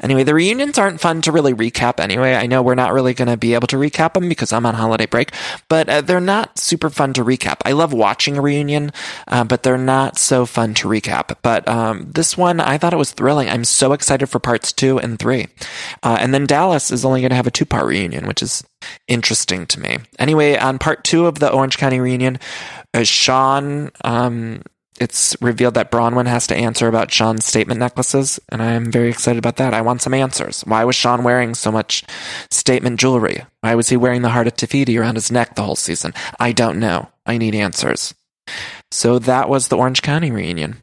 Anyway, 0.00 0.22
the 0.22 0.34
reunions 0.34 0.78
aren't 0.78 1.00
fun 1.00 1.20
to 1.22 1.32
really 1.32 1.52
recap 1.52 1.98
anyway. 1.98 2.34
I 2.34 2.46
know 2.46 2.62
we're 2.62 2.76
not 2.76 2.92
really 2.92 3.14
going 3.14 3.26
to 3.28 3.36
be 3.36 3.54
able 3.54 3.66
to 3.66 3.76
recap 3.76 4.14
them 4.14 4.28
because 4.28 4.52
I'm 4.52 4.64
on 4.64 4.74
holiday 4.74 5.06
break, 5.06 5.32
but 5.68 5.88
uh, 5.88 6.00
they're 6.02 6.20
not 6.20 6.56
super 6.56 6.88
fun 6.88 7.12
to 7.14 7.24
recap. 7.24 7.56
I 7.64 7.72
love 7.72 7.92
watching 7.92 8.38
a 8.38 8.40
reunion, 8.40 8.92
uh, 9.26 9.42
but 9.42 9.64
they're 9.64 9.76
not 9.76 10.16
so 10.16 10.46
fun 10.46 10.74
to 10.74 10.88
recap. 10.88 11.36
But 11.42 11.66
um, 11.66 12.12
this 12.12 12.36
one, 12.36 12.60
I 12.60 12.78
thought 12.78 12.92
it 12.92 12.98
was 12.98 13.10
thrilling. 13.10 13.48
I'm 13.48 13.64
so 13.64 13.92
excited 13.92 14.28
for 14.28 14.38
parts 14.38 14.72
two 14.72 15.00
and 15.00 15.18
three. 15.18 15.48
Uh, 16.04 16.16
and 16.20 16.32
then 16.32 16.46
Dallas 16.46 16.92
is 16.92 17.04
only 17.04 17.20
going 17.20 17.30
to 17.30 17.36
have 17.36 17.48
a 17.48 17.52
two 17.52 17.66
part 17.66 17.86
reunion, 17.86 18.28
which 18.28 18.40
is 18.40 18.62
interesting 19.08 19.66
to 19.66 19.80
me. 19.80 19.98
Anyway, 20.20 20.56
on 20.56 20.78
part 20.78 21.02
two 21.02 21.26
of 21.26 21.40
the 21.40 21.50
Orange 21.50 21.76
County 21.76 21.98
reunion, 21.98 22.38
uh, 22.94 23.04
Sean 23.04 23.90
um, 24.04 24.62
it's 25.00 25.36
revealed 25.40 25.74
that 25.74 25.90
Braunwyn 25.90 26.26
has 26.26 26.46
to 26.48 26.56
answer 26.56 26.88
about 26.88 27.12
Sean's 27.12 27.44
statement 27.44 27.78
necklaces, 27.80 28.40
and 28.50 28.62
I'm 28.62 28.90
very 28.90 29.08
excited 29.08 29.38
about 29.38 29.56
that. 29.56 29.74
I 29.74 29.80
want 29.80 30.02
some 30.02 30.14
answers. 30.14 30.62
Why 30.62 30.84
was 30.84 30.96
Sean 30.96 31.22
wearing 31.22 31.54
so 31.54 31.70
much 31.70 32.04
statement 32.50 32.98
jewelry? 32.98 33.44
Why 33.60 33.74
was 33.74 33.88
he 33.88 33.96
wearing 33.96 34.22
the 34.22 34.30
heart 34.30 34.46
of 34.46 34.56
Te 34.56 34.66
Fiti 34.66 34.98
around 34.98 35.14
his 35.14 35.30
neck 35.30 35.54
the 35.54 35.62
whole 35.62 35.76
season? 35.76 36.14
I 36.40 36.52
don't 36.52 36.80
know. 36.80 37.08
I 37.26 37.38
need 37.38 37.54
answers. 37.54 38.14
So 38.90 39.18
that 39.20 39.48
was 39.48 39.68
the 39.68 39.76
Orange 39.76 40.02
County 40.02 40.30
reunion. 40.30 40.82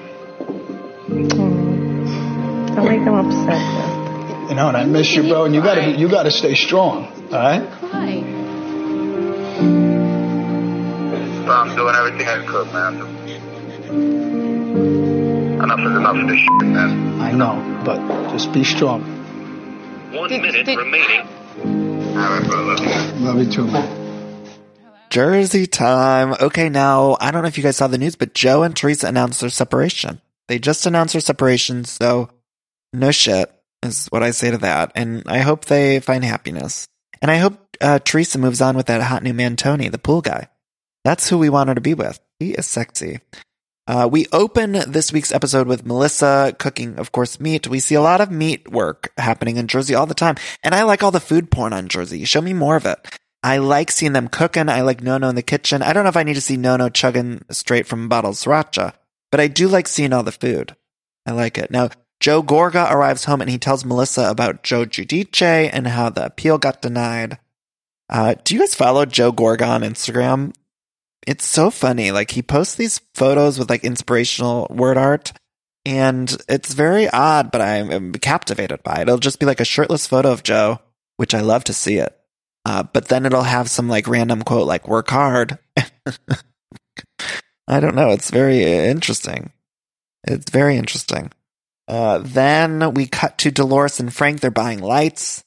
Mm. 1.11 2.75
Don't 2.75 2.87
make 2.87 3.03
them 3.03 3.15
upset. 3.15 4.49
You 4.49 4.55
know, 4.55 4.69
and 4.69 4.77
I 4.77 4.85
miss 4.85 5.13
you, 5.13 5.23
bro, 5.23 5.43
and 5.45 5.53
you 5.53 5.61
gotta 5.61 5.81
be, 5.81 5.91
you 5.99 6.07
gotta 6.09 6.31
stay 6.31 6.55
strong, 6.55 7.05
all 7.31 7.39
right? 7.39 7.61
I'm 11.51 11.75
doing 11.75 11.95
everything 11.95 12.27
I 12.27 12.45
could, 12.45 12.67
man. 12.71 12.95
Enough 15.61 15.79
is 15.79 15.85
enough 15.85 16.15
of 16.15 16.27
this 16.27 16.39
shit, 16.39 16.67
man. 16.67 17.21
I 17.21 17.31
know, 17.33 17.83
but 17.85 17.99
just 18.31 18.53
be 18.53 18.63
strong. 18.63 19.01
One 20.13 20.29
minute 20.29 20.67
remaining. 20.67 21.27
All 21.61 22.15
right, 22.15 22.43
bro. 22.47 22.61
Love 22.63 22.79
you. 22.79 23.25
Love 23.25 23.37
you 23.39 23.51
too, 23.51 23.65
man. 23.65 23.97
Jersey 25.09 25.67
time. 25.67 26.35
Okay, 26.39 26.69
now 26.69 27.17
I 27.19 27.31
don't 27.31 27.41
know 27.41 27.49
if 27.49 27.57
you 27.57 27.63
guys 27.63 27.75
saw 27.75 27.87
the 27.87 27.97
news, 27.97 28.15
but 28.15 28.33
Joe 28.33 28.63
and 28.63 28.73
Teresa 28.75 29.07
announced 29.07 29.41
their 29.41 29.49
separation. 29.49 30.21
They 30.51 30.59
just 30.59 30.85
announced 30.85 31.13
their 31.13 31.21
separation, 31.21 31.85
so 31.85 32.27
no 32.91 33.11
shit 33.11 33.49
is 33.83 34.07
what 34.07 34.21
I 34.21 34.31
say 34.31 34.51
to 34.51 34.57
that. 34.57 34.91
And 34.95 35.23
I 35.25 35.37
hope 35.37 35.63
they 35.63 36.01
find 36.01 36.25
happiness. 36.25 36.89
And 37.21 37.31
I 37.31 37.37
hope 37.37 37.77
uh, 37.79 37.99
Teresa 37.99 38.37
moves 38.37 38.59
on 38.59 38.75
with 38.75 38.87
that 38.87 39.01
hot 39.01 39.23
new 39.23 39.33
man, 39.33 39.55
Tony, 39.55 39.87
the 39.87 39.97
pool 39.97 40.19
guy. 40.19 40.49
That's 41.05 41.29
who 41.29 41.37
we 41.37 41.47
want 41.47 41.69
her 41.69 41.75
to 41.75 41.79
be 41.79 41.93
with. 41.93 42.19
He 42.37 42.51
is 42.51 42.67
sexy. 42.67 43.21
Uh, 43.87 44.09
we 44.11 44.27
open 44.33 44.73
this 44.91 45.13
week's 45.13 45.31
episode 45.31 45.67
with 45.67 45.85
Melissa 45.85 46.53
cooking, 46.59 46.99
of 46.99 47.13
course, 47.13 47.39
meat. 47.39 47.69
We 47.69 47.79
see 47.79 47.95
a 47.95 48.01
lot 48.01 48.19
of 48.19 48.29
meat 48.29 48.69
work 48.69 49.13
happening 49.17 49.55
in 49.55 49.69
Jersey 49.69 49.95
all 49.95 50.05
the 50.05 50.13
time. 50.13 50.35
And 50.63 50.75
I 50.75 50.83
like 50.83 51.01
all 51.01 51.11
the 51.11 51.21
food 51.21 51.49
porn 51.49 51.71
on 51.71 51.87
Jersey. 51.87 52.25
Show 52.25 52.41
me 52.41 52.51
more 52.51 52.75
of 52.75 52.85
it. 52.85 53.07
I 53.41 53.59
like 53.59 53.89
seeing 53.89 54.11
them 54.11 54.27
cooking. 54.27 54.67
I 54.67 54.81
like 54.81 55.01
Nono 55.01 55.29
in 55.29 55.35
the 55.35 55.43
kitchen. 55.43 55.81
I 55.81 55.93
don't 55.93 56.03
know 56.03 56.09
if 56.09 56.17
I 56.17 56.23
need 56.23 56.33
to 56.33 56.41
see 56.41 56.57
Nono 56.57 56.89
chugging 56.89 57.45
straight 57.51 57.87
from 57.87 58.03
a 58.03 58.09
bottle 58.09 58.31
of 58.31 58.35
sriracha, 58.35 58.95
but 59.31 59.39
I 59.39 59.47
do 59.47 59.67
like 59.67 59.87
seeing 59.87 60.13
all 60.13 60.23
the 60.23 60.31
food. 60.31 60.75
I 61.25 61.31
like 61.31 61.57
it. 61.57 61.71
Now, 61.71 61.89
Joe 62.19 62.43
Gorga 62.43 62.91
arrives 62.91 63.25
home 63.25 63.41
and 63.41 63.49
he 63.49 63.57
tells 63.57 63.83
Melissa 63.83 64.29
about 64.29 64.63
Joe 64.63 64.85
Giudice 64.85 65.69
and 65.71 65.87
how 65.87 66.09
the 66.09 66.25
appeal 66.25 66.57
got 66.57 66.81
denied. 66.81 67.39
Uh, 68.09 68.35
do 68.43 68.53
you 68.53 68.59
guys 68.59 68.75
follow 68.75 69.05
Joe 69.05 69.31
Gorga 69.31 69.67
on 69.67 69.81
Instagram? 69.81 70.53
It's 71.25 71.45
so 71.45 71.71
funny. 71.71 72.11
Like 72.11 72.31
he 72.31 72.41
posts 72.41 72.75
these 72.75 73.01
photos 73.15 73.57
with 73.57 73.69
like 73.69 73.83
inspirational 73.83 74.67
word 74.69 74.97
art 74.97 75.33
and 75.85 76.35
it's 76.47 76.73
very 76.73 77.09
odd, 77.09 77.51
but 77.51 77.61
I'm 77.61 78.13
captivated 78.13 78.83
by 78.83 78.97
it. 78.97 79.01
It'll 79.03 79.17
just 79.17 79.39
be 79.39 79.45
like 79.45 79.59
a 79.59 79.65
shirtless 79.65 80.05
photo 80.05 80.31
of 80.31 80.43
Joe, 80.43 80.79
which 81.17 81.33
I 81.33 81.41
love 81.41 81.63
to 81.65 81.73
see 81.73 81.97
it. 81.97 82.15
Uh, 82.65 82.83
but 82.83 83.07
then 83.07 83.25
it'll 83.25 83.41
have 83.41 83.69
some 83.69 83.89
like 83.89 84.07
random 84.07 84.43
quote 84.43 84.67
like 84.67 84.87
work 84.87 85.09
hard. 85.09 85.57
I 87.71 87.79
don't 87.79 87.95
know. 87.95 88.09
It's 88.09 88.29
very 88.29 88.63
interesting. 88.63 89.53
It's 90.25 90.51
very 90.51 90.75
interesting. 90.75 91.31
Uh, 91.87 92.19
then 92.19 92.93
we 92.93 93.07
cut 93.07 93.37
to 93.39 93.51
Dolores 93.51 93.99
and 94.01 94.13
Frank. 94.13 94.41
They're 94.41 94.51
buying 94.51 94.79
lights. 94.79 95.43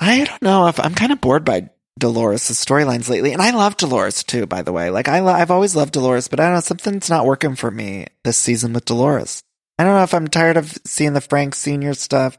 I 0.00 0.24
don't 0.24 0.42
know 0.42 0.68
if 0.68 0.80
I'm 0.80 0.94
kind 0.94 1.12
of 1.12 1.20
bored 1.20 1.44
by 1.44 1.68
Dolores' 1.98 2.50
storylines 2.50 3.10
lately, 3.10 3.34
and 3.34 3.42
I 3.42 3.50
love 3.50 3.76
Dolores 3.76 4.24
too. 4.24 4.46
By 4.46 4.62
the 4.62 4.72
way, 4.72 4.88
like 4.88 5.08
I, 5.08 5.20
lo- 5.20 5.32
I've 5.32 5.50
always 5.50 5.76
loved 5.76 5.92
Dolores, 5.92 6.28
but 6.28 6.40
I 6.40 6.44
don't 6.44 6.54
know 6.54 6.60
something's 6.60 7.10
not 7.10 7.26
working 7.26 7.54
for 7.54 7.70
me 7.70 8.06
this 8.24 8.38
season 8.38 8.72
with 8.72 8.86
Dolores. 8.86 9.42
I 9.78 9.84
don't 9.84 9.94
know 9.94 10.02
if 10.02 10.14
I'm 10.14 10.28
tired 10.28 10.56
of 10.56 10.78
seeing 10.86 11.12
the 11.12 11.20
Frank 11.20 11.54
Senior 11.54 11.92
stuff. 11.92 12.38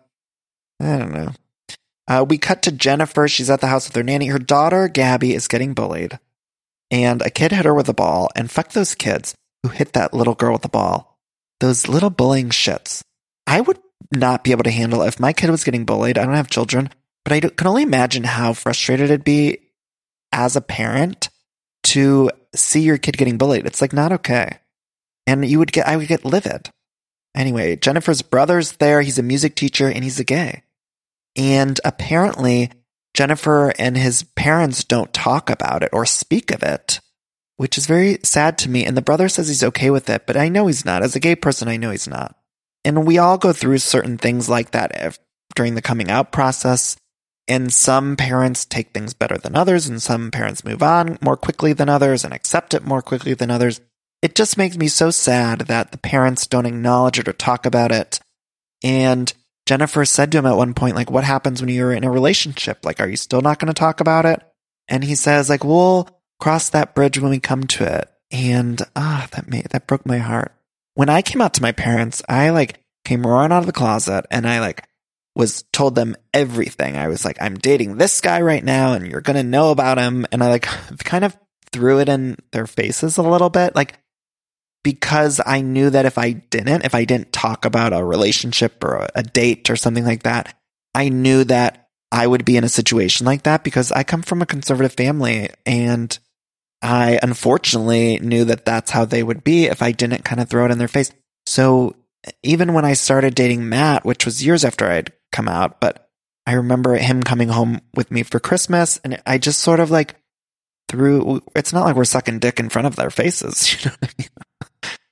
I 0.82 0.98
don't 0.98 1.14
know. 1.14 1.30
Uh, 2.08 2.26
we 2.28 2.40
cut 2.40 2.64
to 2.64 2.72
Jennifer. 2.72 3.28
She's 3.28 3.50
at 3.50 3.62
the 3.62 3.68
house 3.68 3.88
with 3.88 3.96
her 3.96 4.04
nanny. 4.04 4.28
Her 4.28 4.40
daughter, 4.40 4.88
Gabby, 4.88 5.34
is 5.36 5.48
getting 5.48 5.74
bullied. 5.74 6.20
And 6.94 7.24
a 7.24 7.32
kid 7.32 7.52
hit 7.52 7.66
her 7.66 7.74
with 7.74 7.90
a 7.90 7.94
ball. 7.94 8.30
And 8.36 8.52
fuck 8.52 8.70
those 8.70 8.94
kids 8.94 9.34
who 9.64 9.70
hit 9.70 9.94
that 9.94 10.14
little 10.14 10.36
girl 10.36 10.54
with 10.54 10.62
the 10.62 10.70
ball. 10.70 11.18
Those 11.60 11.88
little 11.88 12.12
bullying 12.12 12.50
shits. 12.50 13.02
I 13.48 13.62
would 13.62 13.80
not 14.12 14.44
be 14.44 14.52
able 14.52 14.66
to 14.66 14.72
handle 14.72 15.02
if 15.02 15.20
my 15.20 15.34
kid 15.34 15.50
was 15.50 15.64
getting 15.64 15.86
bullied. 15.86 16.20
I 16.20 16.26
don't 16.26 16.36
have 16.36 16.52
children, 16.52 16.92
but 17.26 17.34
I 17.34 17.40
can 17.40 17.66
only 17.66 17.82
imagine 17.82 18.24
how 18.24 18.54
frustrated 18.54 19.06
it'd 19.06 19.24
be 19.24 19.58
as 20.32 20.56
a 20.56 20.62
parent 20.62 21.30
to 21.86 22.30
see 22.56 22.82
your 22.82 23.00
kid 23.00 23.18
getting 23.18 23.40
bullied. 23.40 23.66
It's 23.66 23.82
like 23.82 23.92
not 23.92 24.12
okay. 24.12 24.60
And 25.26 25.44
you 25.44 25.58
would 25.58 25.72
get, 25.72 25.88
I 25.88 25.98
would 25.98 26.08
get 26.08 26.24
livid. 26.24 26.70
Anyway, 27.34 27.76
Jennifer's 27.76 28.22
brother's 28.22 28.74
there. 28.74 29.02
He's 29.02 29.18
a 29.18 29.24
music 29.24 29.56
teacher 29.56 29.88
and 29.88 30.04
he's 30.04 30.20
a 30.20 30.24
gay. 30.24 30.62
And 31.36 31.80
apparently, 31.84 32.70
Jennifer 33.14 33.74
and 33.78 33.98
his 33.98 34.24
parents 34.36 34.84
don't 34.84 35.14
talk 35.14 35.50
about 35.50 35.84
it 35.84 35.90
or 35.94 36.06
speak 36.06 36.52
of 36.52 36.64
it, 36.64 37.00
which 37.58 37.78
is 37.78 37.86
very 37.86 38.20
sad 38.24 38.58
to 38.60 38.70
me. 38.70 38.86
And 38.86 38.98
the 38.98 39.02
brother 39.02 39.30
says 39.30 39.48
he's 39.48 39.64
okay 39.64 39.90
with 39.90 40.10
it, 40.10 40.26
but 40.26 40.38
I 40.38 40.50
know 40.50 40.68
he's 40.68 40.86
not. 40.86 41.04
As 41.04 41.16
a 41.16 41.20
gay 41.20 41.36
person, 41.36 41.68
I 41.68 41.78
know 41.78 41.92
he's 41.92 42.08
not. 42.08 42.36
And 42.84 43.06
we 43.06 43.18
all 43.18 43.38
go 43.38 43.54
through 43.54 43.78
certain 43.78 44.18
things 44.18 44.50
like 44.50 44.72
that 44.72 45.18
during 45.56 45.76
the 45.76 45.82
coming 45.82 46.10
out 46.10 46.32
process. 46.32 46.98
And 47.48 47.74
some 47.74 48.16
parents 48.16 48.64
take 48.64 48.92
things 48.92 49.14
better 49.14 49.38
than 49.38 49.56
others, 49.56 49.88
and 49.88 50.02
some 50.02 50.32
parents 50.32 50.64
move 50.64 50.82
on 50.82 51.18
more 51.22 51.36
quickly 51.36 51.74
than 51.74 51.90
others 51.90 52.24
and 52.24 52.34
accept 52.34 52.74
it 52.74 52.86
more 52.86 53.02
quickly 53.02 53.34
than 53.34 53.52
others. 53.52 53.82
It 54.22 54.34
just 54.34 54.58
makes 54.58 54.78
me 54.78 54.88
so 54.88 55.12
sad 55.12 55.60
that 55.60 55.92
the 55.92 55.98
parents 55.98 56.48
don't 56.48 56.66
acknowledge 56.66 57.20
it 57.20 57.28
or 57.28 57.34
talk 57.34 57.66
about 57.66 57.92
it. 57.92 58.22
And 58.82 59.34
Jennifer 59.66 60.04
said 60.06 60.32
to 60.32 60.40
him 60.40 60.46
at 60.46 60.58
one 60.58 60.74
point, 60.74 60.96
like, 60.96 61.10
what 61.10 61.24
happens 61.24 61.62
when 61.62 61.70
you're 61.70 61.94
in 61.94 62.04
a 62.04 62.12
relationship? 62.12 62.84
Like, 62.84 63.00
are 63.00 63.08
you 63.08 63.16
still 63.16 63.42
not 63.42 63.60
going 63.60 63.68
to 63.68 63.74
talk 63.74 64.02
about 64.02 64.26
it? 64.26 64.42
And 64.88 65.04
he 65.04 65.16
says, 65.16 65.50
like, 65.50 65.64
we'll 65.64 66.10
cross 66.40 66.70
that 66.70 66.94
bridge 66.94 67.18
when 67.18 67.32
we 67.32 67.40
come 67.40 67.64
to 67.68 68.00
it. 68.00 68.10
And 68.32 68.82
ah, 68.96 69.28
that 69.32 69.48
made, 69.48 69.66
that 69.70 69.88
broke 69.88 70.06
my 70.06 70.18
heart. 70.18 70.52
When 70.96 71.10
I 71.10 71.22
came 71.22 71.42
out 71.42 71.54
to 71.56 71.62
my 71.62 71.72
parents, 71.72 72.22
I 72.28 72.50
like 72.50 72.80
came 73.06 73.26
roaring 73.26 73.52
out 73.52 73.60
of 73.60 73.66
the 73.66 73.72
closet 73.72 74.26
and 74.32 74.48
I 74.48 74.60
like 74.60 74.88
was 75.36 75.64
told 75.72 75.96
them 75.96 76.16
everything. 76.34 76.96
I 76.96 77.08
was 77.08 77.26
like, 77.26 77.38
I'm 77.42 77.56
dating 77.56 77.98
this 77.98 78.22
guy 78.22 78.42
right 78.42 78.64
now 78.64 78.94
and 78.94 79.08
you're 79.08 79.22
going 79.22 79.38
to 79.38 79.44
know 79.44 79.72
about 79.72 79.98
him. 79.98 80.26
And 80.32 80.44
I 80.44 80.50
like 80.50 80.64
kind 81.00 81.24
of 81.24 81.38
threw 81.72 82.00
it 82.00 82.10
in 82.10 82.38
their 82.52 82.68
faces 82.68 83.18
a 83.18 83.24
little 83.24 83.50
bit. 83.50 83.76
Like, 83.76 84.00
because 84.84 85.40
I 85.46 85.62
knew 85.62 85.90
that 85.90 86.06
if 86.06 86.18
I 86.18 86.32
didn't, 86.32 86.86
if 86.86 86.94
I 86.94 87.06
didn't 87.06 87.32
talk 87.32 87.66
about 87.66 87.94
a 87.94 88.04
relationship 88.04 88.84
or 88.84 89.08
a 89.16 89.24
date 89.24 89.70
or 89.70 89.76
something 89.76 90.06
like 90.06 90.24
that, 90.24 90.56
I 90.94 91.10
knew 91.10 91.44
that 91.46 91.88
I 92.12 92.28
would 92.28 92.46
be 92.46 92.58
in 92.58 92.64
a 92.64 92.70
situation 92.70 93.26
like 93.26 93.44
that 93.44 93.64
because 93.64 93.92
I 93.92 94.04
come 94.04 94.22
from 94.22 94.42
a 94.42 94.46
conservative 94.46 94.94
family 94.94 95.50
and 95.66 96.18
I 96.82 97.18
unfortunately 97.24 98.20
knew 98.20 98.46
that 98.46 98.66
that's 98.66 98.92
how 98.92 99.06
they 99.06 99.24
would 99.24 99.44
be 99.44 99.66
if 99.66 99.82
I 99.82 99.94
didn't 99.94 100.26
kind 100.26 100.42
of 100.42 100.50
throw 100.50 100.66
it 100.66 100.72
in 100.72 100.78
their 100.78 100.88
face. 100.88 101.12
So 101.46 101.96
even 102.44 102.74
when 102.74 102.86
I 102.86 102.94
started 102.94 103.36
dating 103.36 103.68
Matt, 103.68 104.06
which 104.06 104.26
was 104.26 104.46
years 104.46 104.64
after 104.66 104.88
I'd 104.88 105.14
come 105.32 105.48
out, 105.48 105.80
but 105.80 106.10
I 106.46 106.54
remember 106.54 106.96
him 106.96 107.24
coming 107.24 107.50
home 107.50 107.82
with 107.96 108.12
me 108.12 108.24
for 108.24 108.40
Christmas 108.40 109.00
and 109.04 109.22
I 109.26 109.38
just 109.38 109.62
sort 109.62 109.80
of 109.80 109.92
like 109.92 110.16
threw, 110.90 111.42
it's 111.56 111.74
not 111.74 111.86
like 111.86 111.96
we're 111.96 112.06
sucking 112.06 112.40
dick 112.40 112.60
in 112.60 112.70
front 112.70 112.86
of 112.86 112.96
their 112.96 113.10
faces. 113.10 113.74
You 113.84 113.90
know 113.90 113.96
I 114.04 114.10
mean? 114.20 114.28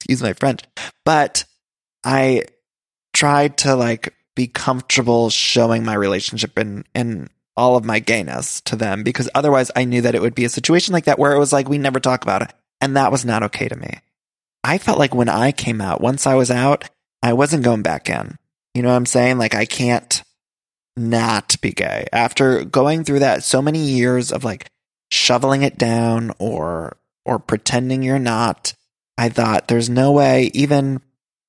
Excuse 0.01 0.23
my 0.23 0.33
French, 0.33 0.63
but 1.05 1.45
I 2.03 2.43
tried 3.13 3.57
to 3.57 3.75
like 3.75 4.13
be 4.35 4.47
comfortable 4.47 5.29
showing 5.29 5.85
my 5.85 5.93
relationship 5.93 6.57
and 6.57 6.87
and 6.95 7.29
all 7.55 7.75
of 7.75 7.85
my 7.85 7.99
gayness 7.99 8.61
to 8.61 8.75
them 8.75 9.03
because 9.03 9.29
otherwise 9.35 9.69
I 9.75 9.83
knew 9.83 10.01
that 10.01 10.15
it 10.15 10.21
would 10.21 10.33
be 10.33 10.45
a 10.45 10.49
situation 10.49 10.93
like 10.93 11.05
that 11.05 11.19
where 11.19 11.33
it 11.33 11.39
was 11.39 11.53
like 11.53 11.69
we 11.69 11.77
never 11.77 11.99
talk 11.99 12.23
about 12.23 12.41
it 12.41 12.53
and 12.79 12.95
that 12.97 13.11
was 13.11 13.25
not 13.25 13.43
okay 13.43 13.67
to 13.67 13.75
me. 13.75 13.99
I 14.63 14.77
felt 14.77 14.97
like 14.97 15.13
when 15.13 15.29
I 15.29 15.51
came 15.51 15.81
out, 15.81 16.01
once 16.01 16.25
I 16.25 16.35
was 16.35 16.49
out, 16.49 16.89
I 17.21 17.33
wasn't 17.33 17.63
going 17.63 17.81
back 17.81 18.09
in. 18.09 18.37
You 18.73 18.81
know 18.81 18.89
what 18.89 18.95
I'm 18.95 19.05
saying? 19.05 19.37
Like 19.37 19.53
I 19.53 19.65
can't 19.65 20.23
not 20.97 21.55
be 21.61 21.71
gay 21.71 22.07
after 22.11 22.63
going 22.65 23.03
through 23.03 23.19
that 23.19 23.43
so 23.43 23.61
many 23.61 23.79
years 23.79 24.31
of 24.31 24.43
like 24.43 24.67
shoveling 25.11 25.61
it 25.61 25.77
down 25.77 26.31
or 26.39 26.97
or 27.25 27.37
pretending 27.37 28.01
you're 28.01 28.19
not 28.19 28.73
I 29.21 29.29
thought 29.29 29.67
there's 29.67 29.87
no 29.87 30.13
way 30.13 30.49
even 30.55 30.99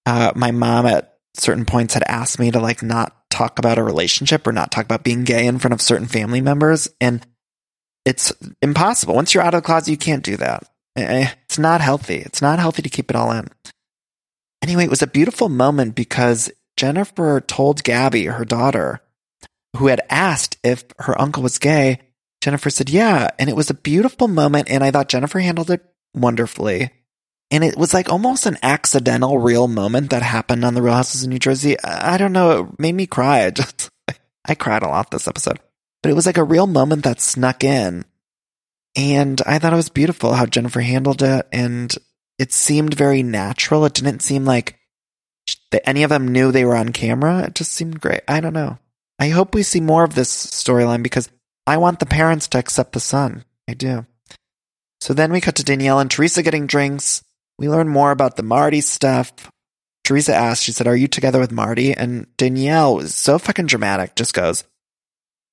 uh, 0.04 0.32
my 0.36 0.50
mom 0.50 0.84
at 0.84 1.16
certain 1.32 1.64
points 1.64 1.94
had 1.94 2.02
asked 2.06 2.38
me 2.38 2.50
to 2.50 2.60
like 2.60 2.82
not 2.82 3.16
talk 3.30 3.58
about 3.58 3.78
a 3.78 3.82
relationship 3.82 4.46
or 4.46 4.52
not 4.52 4.70
talk 4.70 4.84
about 4.84 5.04
being 5.04 5.24
gay 5.24 5.46
in 5.46 5.58
front 5.58 5.72
of 5.72 5.80
certain 5.80 6.06
family 6.06 6.42
members. 6.42 6.86
And 7.00 7.26
it's 8.04 8.30
impossible. 8.60 9.14
Once 9.14 9.32
you're 9.32 9.42
out 9.42 9.54
of 9.54 9.62
the 9.62 9.66
closet, 9.66 9.90
you 9.90 9.96
can't 9.96 10.22
do 10.22 10.36
that. 10.36 10.68
Eh, 10.96 11.30
it's 11.46 11.58
not 11.58 11.80
healthy. 11.80 12.16
It's 12.16 12.42
not 12.42 12.58
healthy 12.58 12.82
to 12.82 12.90
keep 12.90 13.08
it 13.08 13.16
all 13.16 13.32
in. 13.32 13.48
Anyway, 14.60 14.84
it 14.84 14.90
was 14.90 15.00
a 15.00 15.06
beautiful 15.06 15.48
moment 15.48 15.94
because 15.94 16.52
Jennifer 16.76 17.40
told 17.40 17.84
Gabby, 17.84 18.26
her 18.26 18.44
daughter, 18.44 19.00
who 19.78 19.86
had 19.86 20.02
asked 20.10 20.58
if 20.62 20.84
her 20.98 21.18
uncle 21.18 21.42
was 21.42 21.58
gay. 21.58 22.00
Jennifer 22.42 22.68
said, 22.68 22.90
yeah. 22.90 23.30
And 23.38 23.48
it 23.48 23.56
was 23.56 23.70
a 23.70 23.74
beautiful 23.74 24.28
moment. 24.28 24.68
And 24.68 24.84
I 24.84 24.90
thought 24.90 25.08
Jennifer 25.08 25.40
handled 25.40 25.70
it 25.70 25.82
wonderfully. 26.14 26.90
And 27.52 27.62
it 27.62 27.76
was 27.76 27.92
like 27.92 28.08
almost 28.08 28.46
an 28.46 28.56
accidental 28.62 29.38
real 29.38 29.68
moment 29.68 30.08
that 30.10 30.22
happened 30.22 30.64
on 30.64 30.72
the 30.72 30.80
Real 30.80 30.94
Houses 30.94 31.22
in 31.22 31.28
New 31.28 31.38
Jersey. 31.38 31.78
I 31.84 32.16
don't 32.16 32.32
know. 32.32 32.62
It 32.62 32.80
made 32.80 32.94
me 32.94 33.06
cry. 33.06 33.44
I 33.44 33.50
just, 33.50 33.90
I 34.46 34.54
cried 34.54 34.82
a 34.82 34.88
lot 34.88 35.10
this 35.10 35.28
episode, 35.28 35.60
but 36.02 36.10
it 36.10 36.14
was 36.14 36.24
like 36.24 36.38
a 36.38 36.44
real 36.44 36.66
moment 36.66 37.04
that 37.04 37.20
snuck 37.20 37.62
in. 37.62 38.06
And 38.96 39.42
I 39.46 39.58
thought 39.58 39.74
it 39.74 39.76
was 39.76 39.90
beautiful 39.90 40.32
how 40.32 40.46
Jennifer 40.46 40.80
handled 40.80 41.22
it. 41.22 41.46
And 41.52 41.94
it 42.38 42.52
seemed 42.52 42.94
very 42.94 43.22
natural. 43.22 43.84
It 43.84 43.92
didn't 43.92 44.20
seem 44.20 44.46
like 44.46 44.78
that 45.72 45.86
any 45.86 46.04
of 46.04 46.10
them 46.10 46.28
knew 46.28 46.52
they 46.52 46.64
were 46.64 46.76
on 46.76 46.88
camera. 46.88 47.42
It 47.42 47.54
just 47.54 47.72
seemed 47.72 48.00
great. 48.00 48.22
I 48.26 48.40
don't 48.40 48.54
know. 48.54 48.78
I 49.18 49.28
hope 49.28 49.54
we 49.54 49.62
see 49.62 49.80
more 49.80 50.04
of 50.04 50.14
this 50.14 50.34
storyline 50.34 51.02
because 51.02 51.28
I 51.66 51.76
want 51.76 52.00
the 52.00 52.06
parents 52.06 52.48
to 52.48 52.58
accept 52.58 52.92
the 52.92 53.00
son. 53.00 53.44
I 53.68 53.74
do. 53.74 54.06
So 55.02 55.12
then 55.12 55.32
we 55.32 55.42
cut 55.42 55.56
to 55.56 55.64
Danielle 55.64 56.00
and 56.00 56.10
Teresa 56.10 56.42
getting 56.42 56.66
drinks. 56.66 57.22
We 57.58 57.68
learn 57.68 57.88
more 57.88 58.10
about 58.10 58.36
the 58.36 58.42
Marty 58.42 58.80
stuff. 58.80 59.32
Teresa 60.04 60.34
asked, 60.34 60.64
she 60.64 60.72
said, 60.72 60.86
Are 60.86 60.96
you 60.96 61.08
together 61.08 61.38
with 61.38 61.52
Marty? 61.52 61.92
And 61.92 62.26
Danielle 62.36 62.96
was 62.96 63.14
so 63.14 63.38
fucking 63.38 63.66
dramatic, 63.66 64.16
just 64.16 64.34
goes, 64.34 64.64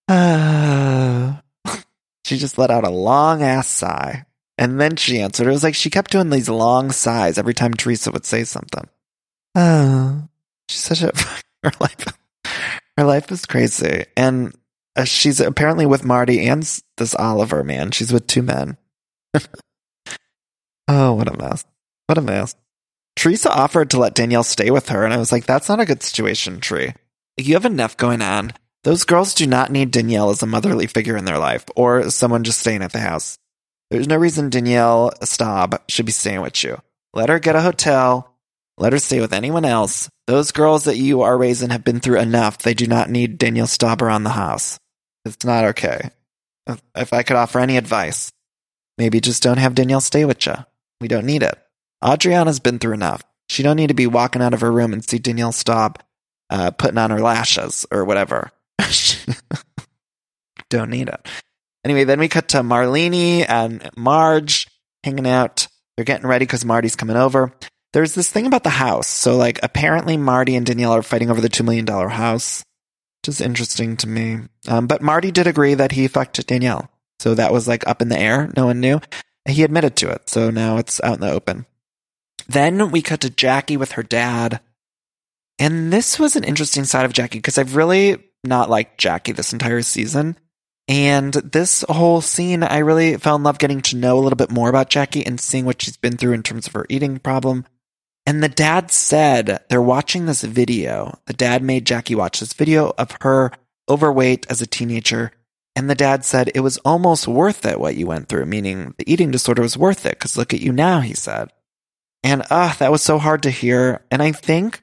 Uh, 0.07 1.35
she 2.25 2.37
just 2.37 2.57
let 2.57 2.71
out 2.71 2.83
a 2.83 2.89
long 2.89 3.43
ass 3.43 3.67
sigh. 3.67 4.25
And 4.57 4.79
then 4.79 4.97
she 4.97 5.21
answered. 5.21 5.47
It 5.47 5.51
was 5.51 5.63
like 5.63 5.75
she 5.75 5.89
kept 5.89 6.11
doing 6.11 6.29
these 6.29 6.49
long 6.49 6.91
sighs 6.91 7.37
every 7.37 7.53
time 7.53 7.73
Teresa 7.73 8.11
would 8.11 8.25
say 8.25 8.43
something. 8.43 8.89
Oh, 9.55 10.27
she's 10.67 10.81
such 10.81 11.01
a 11.01 11.13
her 11.63 11.71
life. 11.79 12.05
Her 12.97 13.05
life 13.05 13.31
is 13.31 13.45
crazy, 13.45 14.05
and 14.17 14.53
uh, 14.97 15.05
she's 15.05 15.39
apparently 15.39 15.85
with 15.85 16.03
Marty 16.03 16.45
and 16.45 16.61
this 16.97 17.15
Oliver 17.15 17.63
man. 17.63 17.91
She's 17.91 18.11
with 18.11 18.27
two 18.27 18.41
men. 18.41 18.75
oh, 20.89 21.13
what 21.13 21.33
a 21.33 21.37
mess! 21.37 21.63
What 22.09 22.17
a 22.17 22.21
mess. 22.21 22.55
Teresa 23.15 23.51
offered 23.51 23.91
to 23.91 23.99
let 23.99 24.15
Danielle 24.15 24.41
stay 24.41 24.71
with 24.71 24.89
her, 24.89 25.05
and 25.05 25.13
I 25.13 25.17
was 25.17 25.31
like, 25.31 25.45
"That's 25.45 25.69
not 25.69 25.79
a 25.79 25.85
good 25.85 26.01
situation, 26.01 26.59
Tree. 26.59 26.95
You 27.37 27.53
have 27.53 27.65
enough 27.65 27.97
going 27.97 28.23
on. 28.23 28.53
Those 28.83 29.03
girls 29.03 29.35
do 29.35 29.45
not 29.45 29.71
need 29.71 29.91
Danielle 29.91 30.31
as 30.31 30.41
a 30.41 30.47
motherly 30.47 30.87
figure 30.87 31.15
in 31.15 31.25
their 31.25 31.37
life, 31.37 31.65
or 31.75 32.09
someone 32.09 32.43
just 32.43 32.61
staying 32.61 32.81
at 32.81 32.93
the 32.93 32.99
house. 32.99 33.37
There's 33.91 34.07
no 34.07 34.15
reason 34.15 34.49
Danielle 34.49 35.11
Staub 35.21 35.83
should 35.87 36.07
be 36.07 36.11
staying 36.11 36.41
with 36.41 36.63
you. 36.63 36.81
Let 37.13 37.29
her 37.29 37.37
get 37.37 37.55
a 37.55 37.61
hotel. 37.61 38.33
Let 38.79 38.93
her 38.93 38.99
stay 38.99 39.19
with 39.19 39.31
anyone 39.31 39.65
else. 39.65 40.09
Those 40.25 40.51
girls 40.51 40.85
that 40.85 40.97
you 40.97 41.21
are 41.21 41.37
raising 41.37 41.69
have 41.69 41.83
been 41.83 41.99
through 41.99 42.21
enough. 42.21 42.57
They 42.57 42.73
do 42.73 42.87
not 42.87 43.11
need 43.11 43.37
Danielle 43.37 43.67
Staub 43.67 44.01
around 44.01 44.23
the 44.23 44.31
house. 44.31 44.79
It's 45.25 45.45
not 45.45 45.63
okay. 45.65 46.09
If- 46.95 47.13
I 47.13 47.21
could 47.21 47.35
offer 47.35 47.59
any 47.59 47.77
advice, 47.77 48.31
maybe 48.97 49.21
just 49.21 49.43
don't 49.43 49.57
have 49.57 49.75
Danielle 49.75 50.01
stay 50.01 50.25
with 50.25 50.43
you. 50.47 50.55
We 51.01 51.07
don't 51.07 51.27
need 51.27 51.43
it. 51.43 51.55
Audriana's 52.03 52.59
been 52.59 52.79
through 52.79 52.93
enough. 52.93 53.23
She 53.47 53.63
don't 53.63 53.75
need 53.75 53.87
to 53.87 53.93
be 53.93 54.07
walking 54.07 54.41
out 54.41 54.53
of 54.53 54.61
her 54.61 54.71
room 54.71 54.93
and 54.93 55.07
see 55.07 55.19
Danielle 55.19 55.51
Staub 55.51 55.99
uh, 56.49 56.71
putting 56.71 56.97
on 56.97 57.11
her 57.11 57.19
lashes 57.19 57.85
or 57.91 58.05
whatever. 58.05 58.51
don't 60.69 60.89
need 60.89 61.09
it. 61.09 61.27
Anyway, 61.83 62.03
then 62.03 62.19
we 62.19 62.27
cut 62.27 62.49
to 62.49 62.57
Marlene 62.59 63.45
and 63.47 63.89
Marge 63.95 64.67
hanging 65.03 65.27
out. 65.27 65.67
They're 65.95 66.05
getting 66.05 66.27
ready 66.27 66.45
because 66.45 66.65
Marty's 66.65 66.95
coming 66.95 67.15
over. 67.15 67.53
There's 67.93 68.13
this 68.13 68.29
thing 68.29 68.45
about 68.45 68.63
the 68.63 68.69
house. 68.69 69.07
So, 69.07 69.35
like, 69.35 69.59
apparently 69.63 70.15
Marty 70.15 70.55
and 70.55 70.65
Danielle 70.65 70.93
are 70.93 71.01
fighting 71.01 71.31
over 71.31 71.41
the 71.41 71.49
$2 71.49 71.65
million 71.65 71.87
house, 71.87 72.63
which 73.21 73.29
is 73.29 73.41
interesting 73.41 73.97
to 73.97 74.07
me. 74.07 74.39
Um, 74.67 74.87
but 74.87 75.01
Marty 75.01 75.31
did 75.31 75.47
agree 75.47 75.73
that 75.73 75.93
he 75.93 76.07
fucked 76.07 76.45
Danielle. 76.45 76.89
So 77.19 77.33
that 77.35 77.51
was 77.51 77.67
like 77.67 77.85
up 77.87 78.01
in 78.01 78.09
the 78.09 78.19
air. 78.19 78.49
No 78.55 78.67
one 78.67 78.79
knew. 78.79 79.01
He 79.47 79.63
admitted 79.63 79.95
to 79.97 80.09
it. 80.09 80.29
So 80.29 80.49
now 80.49 80.77
it's 80.77 81.01
out 81.01 81.15
in 81.15 81.21
the 81.21 81.31
open. 81.31 81.65
Then 82.49 82.89
we 82.89 83.03
cut 83.03 83.21
to 83.21 83.29
Jackie 83.29 83.77
with 83.77 83.93
her 83.93 84.01
dad. 84.01 84.59
And 85.59 85.93
this 85.93 86.17
was 86.17 86.35
an 86.35 86.43
interesting 86.43 86.83
side 86.83 87.05
of 87.05 87.13
Jackie 87.13 87.37
because 87.37 87.59
I've 87.59 87.75
really 87.75 88.17
not 88.43 88.71
liked 88.71 88.97
Jackie 88.97 89.33
this 89.33 89.53
entire 89.53 89.83
season. 89.83 90.35
And 90.87 91.33
this 91.33 91.85
whole 91.87 92.21
scene, 92.21 92.63
I 92.63 92.79
really 92.79 93.17
fell 93.17 93.35
in 93.35 93.43
love 93.43 93.59
getting 93.59 93.81
to 93.83 93.95
know 93.95 94.17
a 94.17 94.21
little 94.21 94.35
bit 94.35 94.49
more 94.49 94.67
about 94.67 94.89
Jackie 94.89 95.23
and 95.23 95.39
seeing 95.39 95.65
what 95.65 95.79
she's 95.79 95.97
been 95.97 96.17
through 96.17 96.33
in 96.33 96.41
terms 96.41 96.65
of 96.65 96.73
her 96.73 96.87
eating 96.89 97.19
problem. 97.19 97.65
And 98.25 98.41
the 98.41 98.49
dad 98.49 98.89
said 98.89 99.63
they're 99.69 99.79
watching 99.79 100.25
this 100.25 100.41
video. 100.41 101.19
The 101.27 101.33
dad 101.33 101.61
made 101.61 101.85
Jackie 101.85 102.15
watch 102.15 102.39
this 102.39 102.53
video 102.53 102.93
of 102.97 103.15
her 103.21 103.51
overweight 103.87 104.47
as 104.49 104.59
a 104.59 104.67
teenager. 104.67 105.31
And 105.75 105.87
the 105.87 105.95
dad 105.95 106.25
said 106.25 106.51
it 106.55 106.61
was 106.61 106.79
almost 106.79 107.27
worth 107.27 107.63
it 107.63 107.79
what 107.79 107.95
you 107.95 108.07
went 108.07 108.27
through, 108.27 108.47
meaning 108.47 108.95
the 108.97 109.11
eating 109.11 109.29
disorder 109.29 109.61
was 109.61 109.77
worth 109.77 110.07
it 110.07 110.17
because 110.17 110.35
look 110.35 110.51
at 110.51 110.61
you 110.61 110.71
now, 110.71 111.01
he 111.01 111.13
said. 111.13 111.51
And 112.23 112.43
ah, 112.49 112.75
that 112.79 112.91
was 112.91 113.01
so 113.01 113.17
hard 113.17 113.43
to 113.43 113.51
hear. 113.51 114.05
And 114.11 114.21
I 114.21 114.31
think 114.31 114.81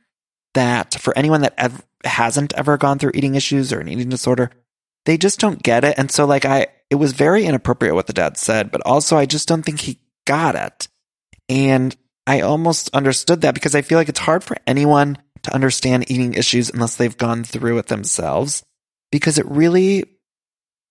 that 0.55 0.95
for 0.95 1.17
anyone 1.17 1.43
that 1.43 1.55
ev- 1.59 1.85
hasn't 2.05 2.55
ever 2.55 2.79
gone 2.79 2.99
through 2.99 3.13
eating 3.15 3.35
issues 3.35 3.73
or 3.73 3.81
an 3.81 3.89
eating 3.89 4.09
disorder, 4.09 4.51
they 5.05 5.19
just 5.19 5.39
don't 5.39 5.63
get 5.63 5.85
it. 5.85 5.99
And 5.99 6.11
so, 6.11 6.25
like, 6.25 6.45
I, 6.45 6.69
it 6.91 6.97
was 6.97 7.13
very 7.13 7.45
inappropriate 7.45 7.95
what 7.95 8.07
the 8.07 8.13
dad 8.13 8.37
said, 8.37 8.71
but 8.71 8.83
also 8.87 9.17
I 9.17 9.27
just 9.27 9.49
don't 9.49 9.63
think 9.63 9.81
he 9.81 10.01
got 10.27 10.55
it. 10.55 10.89
And 11.49 11.97
I 12.27 12.41
almost 12.41 12.95
understood 12.95 13.43
that 13.43 13.55
because 13.55 13.75
I 13.75 13.83
feel 13.83 13.99
like 13.99 14.09
it's 14.09 14.19
hard 14.19 14.43
for 14.43 14.57
anyone 14.67 15.19
to 15.43 15.55
understand 15.55 16.11
eating 16.11 16.35
issues 16.35 16.71
unless 16.71 16.97
they've 16.97 17.17
gone 17.17 17.45
through 17.45 17.79
it 17.79 17.87
themselves 17.87 18.65
because 19.13 19.39
it 19.39 19.47
really 19.47 20.05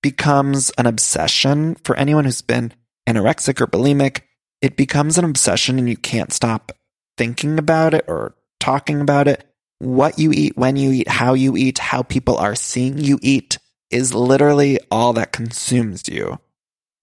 becomes 0.01 0.71
an 0.77 0.85
obsession 0.85 1.75
for 1.83 1.95
anyone 1.95 2.25
who's 2.25 2.41
been 2.41 2.71
anorexic 3.07 3.59
or 3.59 3.67
bulimic. 3.67 4.21
It 4.65 4.77
becomes 4.77 5.19
an 5.19 5.25
obsession 5.25 5.77
and 5.77 5.87
you 5.87 5.95
can't 5.95 6.33
stop 6.33 6.71
thinking 7.19 7.59
about 7.59 7.93
it 7.93 8.03
or 8.07 8.33
talking 8.59 8.99
about 8.99 9.27
it. 9.27 9.47
What 9.77 10.17
you 10.17 10.31
eat, 10.31 10.57
when 10.57 10.75
you 10.75 10.91
eat, 10.91 11.07
how 11.07 11.35
you 11.35 11.55
eat, 11.55 11.77
how 11.77 12.01
people 12.01 12.35
are 12.37 12.55
seeing 12.55 12.97
you 12.97 13.19
eat 13.21 13.59
is 13.91 14.15
literally 14.15 14.79
all 14.89 15.13
that 15.13 15.31
consumes 15.31 16.09
you. 16.09 16.39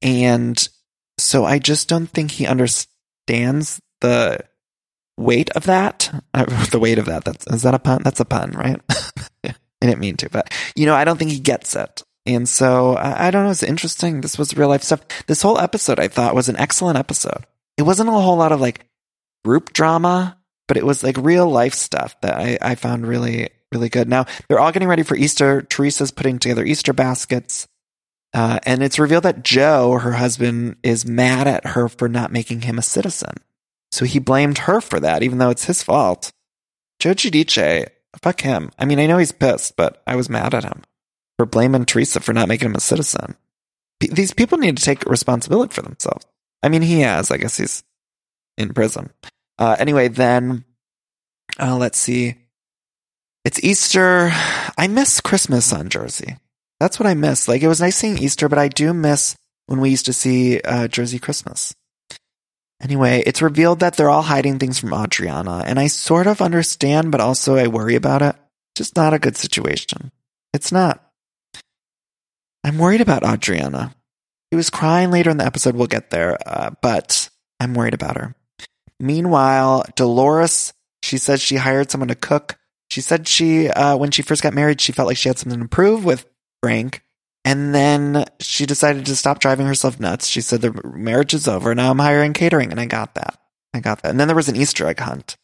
And 0.03 0.69
so 1.19 1.45
I 1.45 1.61
just 1.61 1.89
don't 1.89 2.09
think 2.09 2.33
he 2.33 2.49
understands 2.49 3.81
the 4.01 4.41
weight 5.17 5.51
of 5.51 5.63
that. 5.63 6.11
The 6.73 6.81
weight 6.81 6.99
of 6.99 7.07
that. 7.07 7.25
That's, 7.25 7.47
is 7.47 7.63
that 7.63 7.75
a 7.75 7.79
pun? 7.79 8.03
That's 8.03 8.19
a 8.19 8.25
pun, 8.25 8.51
right? 8.51 8.81
I 9.45 9.55
didn't 9.81 10.01
mean 10.01 10.17
to, 10.17 10.29
but 10.31 10.53
you 10.75 10.87
know, 10.87 10.97
I 10.97 11.05
don't 11.05 11.17
think 11.17 11.31
he 11.31 11.39
gets 11.39 11.77
it. 11.77 12.03
And 12.27 12.49
so 12.49 12.95
I, 12.95 13.29
I 13.29 13.31
don't 13.31 13.45
know. 13.45 13.51
It's 13.53 13.63
interesting. 13.63 14.21
This 14.21 14.37
was 14.37 14.57
real 14.57 14.69
life 14.69 14.83
stuff. 14.83 15.03
This 15.29 15.43
whole 15.43 15.61
episode 15.61 16.01
I 16.01 16.09
thought 16.09 16.35
was 16.35 16.49
an 16.49 16.57
excellent 16.57 16.99
episode. 16.99 17.47
It 17.77 17.83
wasn't 17.83 18.09
a 18.09 18.13
whole 18.13 18.37
lot 18.37 18.53
of 18.53 18.61
like 18.61 18.87
group 19.45 19.73
drama, 19.73 20.39
but 20.69 20.77
it 20.77 20.87
was 20.87 21.03
like 21.03 21.17
real 21.17 21.49
life 21.49 21.75
stuff 21.75 22.21
that 22.21 22.37
I, 22.37 22.59
I 22.61 22.75
found 22.75 23.07
really, 23.07 23.51
really 23.73 23.89
good. 23.89 24.09
Now 24.09 24.27
they're 24.49 24.61
all 24.61 24.73
getting 24.73 24.89
ready 24.89 25.03
for 25.03 25.17
Easter. 25.17 25.63
Teresa's 25.63 26.11
putting 26.11 26.39
together 26.39 26.65
Easter 26.65 26.93
baskets. 26.93 27.67
Uh, 28.35 28.59
and 28.65 28.83
it's 28.83 28.99
revealed 28.99 29.25
that 29.25 29.45
Joe, 29.45 29.99
her 29.99 30.13
husband, 30.13 30.77
is 30.83 31.05
mad 31.05 31.47
at 31.47 31.67
her 31.67 31.89
for 31.89 32.09
not 32.09 32.33
making 32.33 32.63
him 32.63 32.79
a 32.79 32.83
citizen. 32.83 33.35
So 33.91 34.07
he 34.07 34.19
blamed 34.19 34.59
her 34.59 34.81
for 34.81 34.99
that, 35.01 35.23
even 35.23 35.37
though 35.37 35.51
it's 35.51 35.67
his 35.67 35.83
fault. 35.83 36.33
Joe 36.99 37.13
Giudice, 37.13 37.89
fuck 38.23 38.41
him. 38.41 38.71
I 38.79 38.87
mean, 38.87 38.99
I 38.99 39.07
know 39.07 39.19
he's 39.19 39.33
pissed, 39.33 39.77
but 39.77 40.03
I 40.07 40.17
was 40.17 40.31
mad 40.31 40.55
at 40.55 40.65
him 40.65 40.83
for 41.37 41.45
blaming 41.45 41.85
Teresa 41.85 42.21
for 42.21 42.33
not 42.33 42.49
making 42.49 42.71
him 42.71 42.77
a 42.77 42.81
citizen. 42.81 43.37
P- 44.01 44.09
these 44.09 44.33
people 44.33 44.57
need 44.57 44.79
to 44.79 44.85
take 44.85 45.05
responsibility 45.05 45.75
for 45.75 45.83
themselves. 45.83 46.25
I 46.63 46.69
mean, 46.69 46.83
he 46.83 47.01
has. 47.01 47.31
I 47.31 47.37
guess 47.37 47.57
he's 47.57 47.83
in 48.57 48.73
prison. 48.73 49.11
Uh, 49.59 49.77
anyway, 49.79 50.09
then 50.09 50.65
uh, 51.59 51.77
let's 51.77 51.99
see. 51.99 52.37
It's 53.45 53.63
Easter. 53.63 54.31
I 54.79 54.87
miss 54.89 55.21
Christmas 55.21 55.73
on 55.73 55.89
Jersey. 55.89 56.37
That's 56.79 56.99
what 56.99 57.09
I 57.09 57.15
miss. 57.15 57.49
Like 57.49 57.63
it 57.63 57.69
was 57.69 57.81
nice 57.81 57.97
seeing 57.97 58.19
Easter, 58.19 58.49
but 58.49 58.59
I 58.59 58.69
do 58.69 58.93
miss 58.93 59.37
when 59.67 59.81
we 59.81 59.91
used 59.91 60.07
to 60.07 60.13
see 60.13 60.61
uh, 60.61 60.89
Jersey 60.89 61.19
Christmas. 61.19 61.75
Anyway, 62.83 63.23
it's 63.25 63.43
revealed 63.43 63.81
that 63.81 63.95
they're 63.95 64.11
all 64.11 64.23
hiding 64.23 64.59
things 64.59 64.79
from 64.79 64.91
Audriana, 64.91 65.63
and 65.65 65.79
I 65.79 65.87
sort 65.87 66.27
of 66.27 66.43
understand, 66.43 67.13
but 67.13 67.21
also 67.21 67.55
I 67.55 67.69
worry 67.69 67.95
about 67.95 68.23
it. 68.23 68.35
Just 68.75 68.97
not 68.97 69.15
a 69.15 69.21
good 69.21 69.37
situation. 69.37 70.11
It's 70.53 70.73
not. 70.73 71.01
I'm 72.65 72.79
worried 72.79 73.01
about 73.01 73.23
Audriana. 73.23 73.95
She 74.53 74.57
was 74.57 74.69
crying 74.69 75.11
later 75.11 75.31
in 75.31 75.39
the 75.39 75.47
episode. 75.47 75.77
We'll 75.77 75.87
get 75.87 76.11
there, 76.11 76.37
uh, 76.47 76.73
but 76.83 77.31
I'm 77.59 77.73
worried 77.73 77.95
about 77.95 78.19
her. 78.19 78.35
Meanwhile, 79.01 79.87
Dolores, 79.97 80.75
she 81.03 81.17
says 81.17 81.41
she 81.41 81.57
hired 81.57 81.91
someone 81.91 82.09
to 82.09 82.15
cook. 82.15 82.59
She 82.91 83.01
said 83.01 83.27
she, 83.27 83.71
uh, 83.71 83.97
when 83.97 84.11
she 84.11 84.21
first 84.21 84.43
got 84.43 84.53
married, 84.53 84.79
she 84.79 84.93
felt 84.93 85.09
like 85.09 85.17
she 85.17 85.31
had 85.31 85.39
something 85.39 85.59
to 85.59 85.69
prove 85.69 86.05
with 86.05 86.27
Frank. 86.63 87.03
And 87.47 87.75
then 87.75 88.27
she 88.41 88.67
decided 88.67 89.07
to 89.07 89.17
stop 89.17 89.39
driving 89.39 89.67
herself 89.67 89.99
nuts. 89.99 90.27
She 90.27 90.43
said 90.43 90.61
the 90.61 90.79
marriage 90.85 91.33
is 91.33 91.49
over. 91.49 91.75
Now 91.75 91.91
I'm 91.91 91.99
hiring 91.99 92.35
catering. 92.35 92.73
And 92.73 92.79
I 92.79 92.85
got 92.85 93.15
that. 93.15 93.39
I 93.73 93.81
got 93.81 94.03
that. 94.03 94.11
And 94.11 94.21
then 94.21 94.29
there 94.29 94.37
was 94.37 94.51
an 94.51 94.57
Easter 94.57 94.87
egg 94.87 95.01
hunt, 95.01 95.39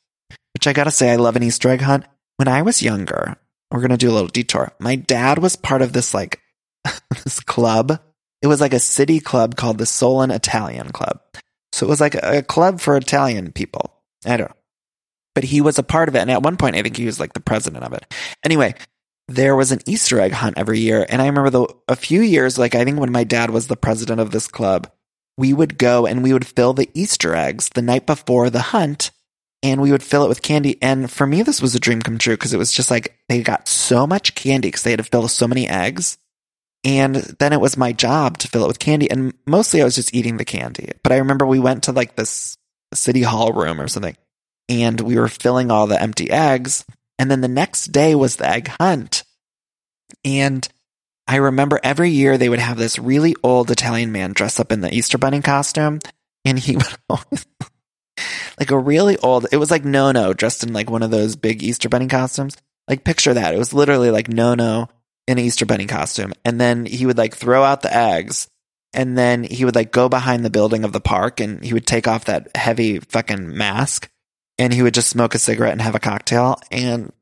which 0.53 0.67
I 0.67 0.75
gotta 0.75 0.91
say, 0.91 1.13
I 1.13 1.17
love 1.17 1.35
an 1.35 1.43
Easter 1.43 1.71
egg 1.71 1.81
hunt. 1.81 2.05
When 2.37 2.47
I 2.47 2.61
was 2.61 2.83
younger, 2.83 3.39
we're 3.71 3.81
gonna 3.81 3.97
do 3.97 4.11
a 4.11 4.13
little 4.13 4.29
detour. 4.29 4.73
My 4.79 4.97
dad 4.97 5.39
was 5.39 5.57
part 5.57 5.81
of 5.81 5.95
this 5.95 6.13
like, 6.13 6.43
this 7.25 7.41
club. 7.41 8.03
It 8.43 8.47
was 8.47 8.61
like 8.61 8.73
a 8.73 8.81
city 8.81 9.21
club 9.21 9.57
called 9.57 9.79
the 9.79 9.87
Solon 9.87 10.31
Italian 10.31 10.91
Club. 10.91 11.21
So 11.73 11.87
it 11.87 11.91
was 11.91 12.01
like 12.01 12.15
a 12.15 12.43
club 12.43 12.81
for 12.81 12.97
Italian 12.97 13.53
people. 13.53 13.93
I 14.25 14.37
don't 14.37 14.49
know. 14.49 14.57
But 15.35 15.45
he 15.45 15.61
was 15.61 15.79
a 15.79 15.83
part 15.83 16.09
of 16.09 16.17
it. 16.17 16.21
And 16.21 16.31
at 16.31 16.43
one 16.43 16.57
point, 16.57 16.77
I 16.77 16.83
think 16.83 16.97
he 16.97 17.07
was 17.07 17.21
like 17.21 17.33
the 17.33 17.41
president 17.41 17.85
of 17.85 17.93
it. 17.93 18.13
Anyway, 18.45 18.75
there 19.29 19.55
was 19.55 19.71
an 19.71 19.81
Easter 19.87 20.21
egg 20.21 20.33
hunt 20.33 20.59
every 20.59 20.81
year. 20.81 21.07
And 21.09 21.21
I 21.21 21.27
remember 21.27 21.51
the, 21.51 21.67
a 21.87 21.97
few 21.97 22.21
years, 22.21 22.59
like 22.59 22.75
I 22.75 22.85
think 22.85 22.99
when 22.99 23.13
my 23.13 23.25
dad 23.25 23.51
was 23.51 23.67
the 23.67 23.77
president 23.77 24.21
of 24.21 24.31
this 24.31 24.49
club, 24.49 24.91
we 25.37 25.53
would 25.53 25.79
go 25.79 26.07
and 26.07 26.23
we 26.23 26.33
would 26.33 26.47
fill 26.47 26.73
the 26.73 26.91
Easter 26.95 27.35
eggs 27.35 27.69
the 27.69 27.83
night 27.83 28.07
before 28.07 28.51
the 28.51 28.61
hunt 28.61 29.13
and 29.63 29.81
we 29.81 29.93
would 29.93 30.03
fill 30.03 30.25
it 30.25 30.29
with 30.29 30.43
candy. 30.43 30.79
And 30.83 31.11
for 31.11 31.27
me, 31.27 31.43
this 31.43 31.61
was 31.61 31.75
a 31.75 31.81
dream 31.81 32.03
come 32.03 32.19
true 32.19 32.35
because 32.35 32.53
it 32.53 32.59
was 32.59 32.73
just 32.73 32.91
like 32.91 33.17
they 33.29 33.43
got 33.43 33.69
so 33.69 34.07
much 34.07 34.35
candy 34.35 34.69
because 34.69 34.83
they 34.83 34.91
had 34.91 34.99
to 34.99 35.05
fill 35.05 35.29
so 35.29 35.47
many 35.47 35.69
eggs. 35.69 36.19
And 36.85 37.17
then 37.17 37.53
it 37.53 37.61
was 37.61 37.77
my 37.77 37.93
job 37.93 38.39
to 38.39 38.49
fill 38.49 38.65
it 38.65 38.69
with 38.69 38.79
candy. 38.79 39.11
And 39.11 39.35
mostly 39.47 39.81
I 39.81 39.85
was 39.85 39.97
just 39.97 40.15
eating 40.15 40.37
the 40.37 40.45
candy. 40.45 40.93
But 41.03 41.13
I 41.13 41.19
remember 41.19 41.45
we 41.47 41.59
went 41.59 41.85
to 41.85 41.93
like 41.93 42.17
this 42.17 42.57
city 42.95 43.23
hall 43.23 43.53
room 43.53 43.81
or 43.81 43.89
something 43.89 44.17
and 44.69 45.01
we 45.01 45.19
were 45.19 45.29
filling 45.29 45.71
all 45.71 45.87
the 45.87 46.01
empty 46.01 46.31
eggs. 46.31 46.85
And 47.19 47.31
then 47.31 47.41
the 47.41 47.49
next 47.49 47.87
day 47.87 48.15
was 48.15 48.37
the 48.37 48.49
egg 48.49 48.69
hunt. 48.81 49.25
And 50.25 50.67
I 51.27 51.37
remember 51.37 51.81
every 51.83 52.11
year 52.11 52.39
they 52.39 52.49
would 52.49 52.59
have 52.59 52.79
this 52.79 52.99
really 52.99 53.35
old 53.43 53.71
Italian 53.71 54.13
man 54.13 54.33
dress 54.33 54.61
up 54.61 54.73
in 54.73 54.81
the 54.81 54.95
Easter 54.95 55.19
Bunny 55.19 55.43
costume, 55.43 56.01
and 56.45 56.59
he 56.59 56.77
would 56.77 56.87
always, 57.09 57.47
like 58.59 58.71
a 58.71 58.79
really 58.79 59.19
old, 59.19 59.47
it 59.53 59.57
was 59.57 59.71
like 59.71 59.85
Nono 59.85 60.33
dressed 60.33 60.63
in 60.63 60.73
like 60.73 60.91
one 60.91 61.03
of 61.03 61.11
those 61.11 61.37
big 61.37 61.63
Easter 61.63 61.89
Bunny 61.89 62.09
costumes. 62.09 62.57
Like 62.89 63.05
picture 63.05 63.35
that. 63.35 63.55
It 63.55 63.59
was 63.59 63.75
literally 63.75 64.11
like 64.11 64.29
Nono 64.29 64.89
in 65.29 65.39
an 65.39 65.45
Easter 65.45 65.67
Bunny 65.67 65.87
costume. 65.87 66.33
And 66.45 66.59
then 66.59 66.87
he 66.87 67.05
would 67.05 67.19
like 67.19 67.37
throw 67.37 67.63
out 67.63 67.83
the 67.83 67.95
eggs 67.95 68.49
and 68.95 69.17
then 69.17 69.45
he 69.45 69.67
would 69.67 69.75
like 69.75 69.93
go 69.93 70.09
behind 70.09 70.43
the 70.43 70.51
building 70.51 70.85
of 70.85 70.93
the 70.93 71.01
park 71.01 71.39
and 71.39 71.63
he 71.63 71.75
would 71.75 71.87
take 71.87 72.09
off 72.09 72.25
that 72.25 72.57
heavy 72.57 72.99
fucking 72.99 73.55
mask 73.57 74.09
and 74.59 74.73
he 74.73 74.83
would 74.83 74.95
just 74.95 75.11
smoke 75.11 75.35
a 75.35 75.39
cigarette 75.39 75.73
and 75.73 75.83
have 75.83 75.95
a 75.95 76.01
cocktail. 76.01 76.59
And 76.71 77.13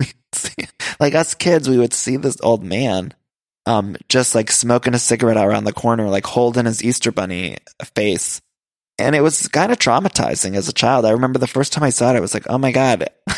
like 1.00 1.16
us 1.16 1.34
kids, 1.34 1.68
we 1.68 1.78
would 1.78 1.92
see 1.92 2.16
this 2.16 2.40
old 2.42 2.62
man, 2.62 3.12
um, 3.66 3.96
just 4.08 4.36
like 4.36 4.52
smoking 4.52 4.94
a 4.94 4.98
cigarette 4.98 5.36
around 5.36 5.64
the 5.64 5.72
corner, 5.72 6.08
like 6.08 6.26
holding 6.26 6.66
his 6.66 6.82
Easter 6.82 7.10
bunny 7.10 7.58
face. 7.96 8.40
And 9.00 9.16
it 9.16 9.20
was 9.20 9.48
kind 9.48 9.72
of 9.72 9.78
traumatizing 9.78 10.54
as 10.54 10.68
a 10.68 10.72
child. 10.72 11.04
I 11.04 11.10
remember 11.10 11.40
the 11.40 11.46
first 11.48 11.72
time 11.72 11.84
I 11.84 11.90
saw 11.90 12.12
it, 12.12 12.16
I 12.16 12.20
was 12.20 12.34
like, 12.34 12.46
oh 12.48 12.58
my 12.58 12.70
God. 12.70 13.08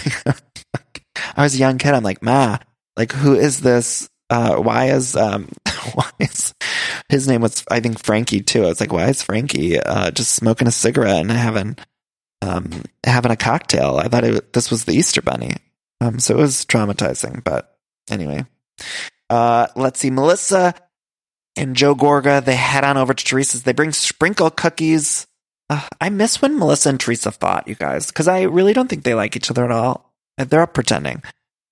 I 1.37 1.43
was 1.43 1.55
a 1.55 1.59
young 1.59 1.79
kid. 1.79 1.95
I'm 1.95 2.03
like, 2.03 2.23
Ma, 2.23 2.59
like, 2.97 3.13
who 3.13 3.35
is 3.35 3.61
this? 3.61 4.09
Uh, 4.29 4.57
why 4.57 4.87
is, 4.87 5.17
um, 5.17 5.49
why 5.95 6.11
is, 6.19 6.55
his 7.09 7.27
name 7.27 7.41
was, 7.41 7.65
I 7.71 7.81
think, 7.81 8.03
Frankie 8.03 8.43
too. 8.43 8.65
I 8.65 8.69
was 8.69 8.81
like, 8.81 8.93
why 8.93 9.09
is 9.09 9.23
Frankie, 9.23 9.81
uh, 9.81 10.11
just 10.11 10.33
smoking 10.35 10.69
a 10.69 10.73
cigarette 10.73 11.21
and 11.21 11.31
having, 11.31 11.77
um, 12.43 12.85
having 13.05 13.33
a 13.33 13.37
cocktail? 13.37 13.97
I 13.97 14.09
thought 14.09 14.25
it, 14.25 14.53
this 14.53 14.71
was 14.71 14.85
the 14.85 14.93
Easter 14.93 15.23
bunny. 15.23 15.57
Um, 16.01 16.19
so 16.19 16.35
it 16.35 16.41
was 16.41 16.65
traumatizing, 16.65 17.43
but 17.45 17.77
anyway. 18.11 18.47
Uh, 19.29 19.67
let's 19.77 20.01
see, 20.01 20.11
Melissa 20.11 20.75
and 21.57 21.77
Joe 21.77 21.95
Gorga, 21.95 22.45
they 22.45 22.57
head 22.57 22.85
on 22.85 22.97
over 22.97 23.15
to 23.15 23.25
Teresa's. 23.25 23.63
They 23.63 23.73
bring 23.73 23.93
sprinkle 23.93 24.51
cookies. 24.51 25.27
Uh, 25.69 25.87
I 26.01 26.09
miss 26.09 26.41
when 26.43 26.59
Melissa 26.59 26.89
and 26.89 27.01
Teresa 27.01 27.31
fought, 27.31 27.69
you 27.69 27.75
guys, 27.75 28.09
because 28.09 28.29
I 28.29 28.43
really 28.43 28.73
don't 28.73 28.89
think 28.89 29.05
they 29.05 29.15
like 29.15 29.37
each 29.37 29.51
other 29.51 29.65
at 29.65 29.71
all. 29.71 30.13
They're 30.37 30.63
up 30.63 30.75
pretending. 30.75 31.23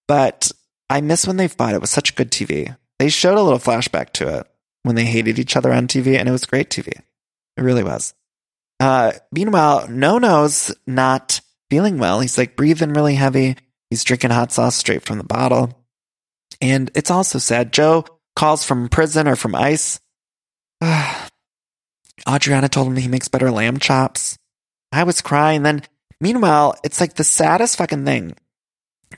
But 0.07 0.53
I 0.91 1.01
miss 1.01 1.27
when 1.27 1.37
they 1.37 1.49
fought. 1.49 1.75
It 1.75 1.81
was 1.81 1.91
such 1.91 2.15
good 2.15 2.31
TV. 2.31 2.77
They 2.99 3.09
showed 3.09 3.39
a 3.39 3.43
little 3.43 3.59
flashback 3.59 4.11
to 4.15 4.39
it 4.39 4.47
when 4.83 4.97
they 4.97 5.05
hated 5.05 5.39
each 5.39 5.57
other 5.57 5.73
on 5.73 5.87
TV, 5.87 6.19
and 6.19 6.29
it 6.29 6.33
was 6.33 6.47
great 6.47 6.71
TV. 6.71 6.89
It 6.89 7.63
really 7.63 7.85
was. 7.85 8.15
Uh, 8.81 9.13
meanwhile, 9.33 9.89
Nono's 9.89 10.75
not 10.87 11.41
feeling 11.71 11.99
well. 11.99 12.21
He's 12.21 12.39
like 12.39 12.57
breathing 12.57 12.93
really 12.93 13.15
heavy. 13.15 13.57
He's 13.91 14.05
drinking 14.05 14.31
hot 14.31 14.53
sauce 14.53 14.77
straight 14.77 15.03
from 15.03 15.19
the 15.19 15.25
bottle. 15.25 15.75
And 16.61 16.91
it's 16.95 17.11
also 17.11 17.39
sad. 17.39 17.73
Joe 17.73 18.05
calls 18.37 18.65
from 18.65 18.89
prison 18.89 19.29
or 19.29 19.37
from 19.37 19.55
ICE. 19.55 20.01
Audriana 22.27 22.69
told 22.69 22.89
him 22.89 22.97
he 22.97 23.09
makes 23.09 23.29
better 23.29 23.51
lamb 23.51 23.79
chops. 23.79 24.37
I 24.93 25.05
was 25.05 25.21
crying. 25.21 25.63
Then, 25.63 25.83
meanwhile, 26.21 26.77
it's 26.85 27.01
like 27.01 27.15
the 27.15 27.25
saddest 27.25 27.77
fucking 27.77 28.05
thing. 28.05 28.35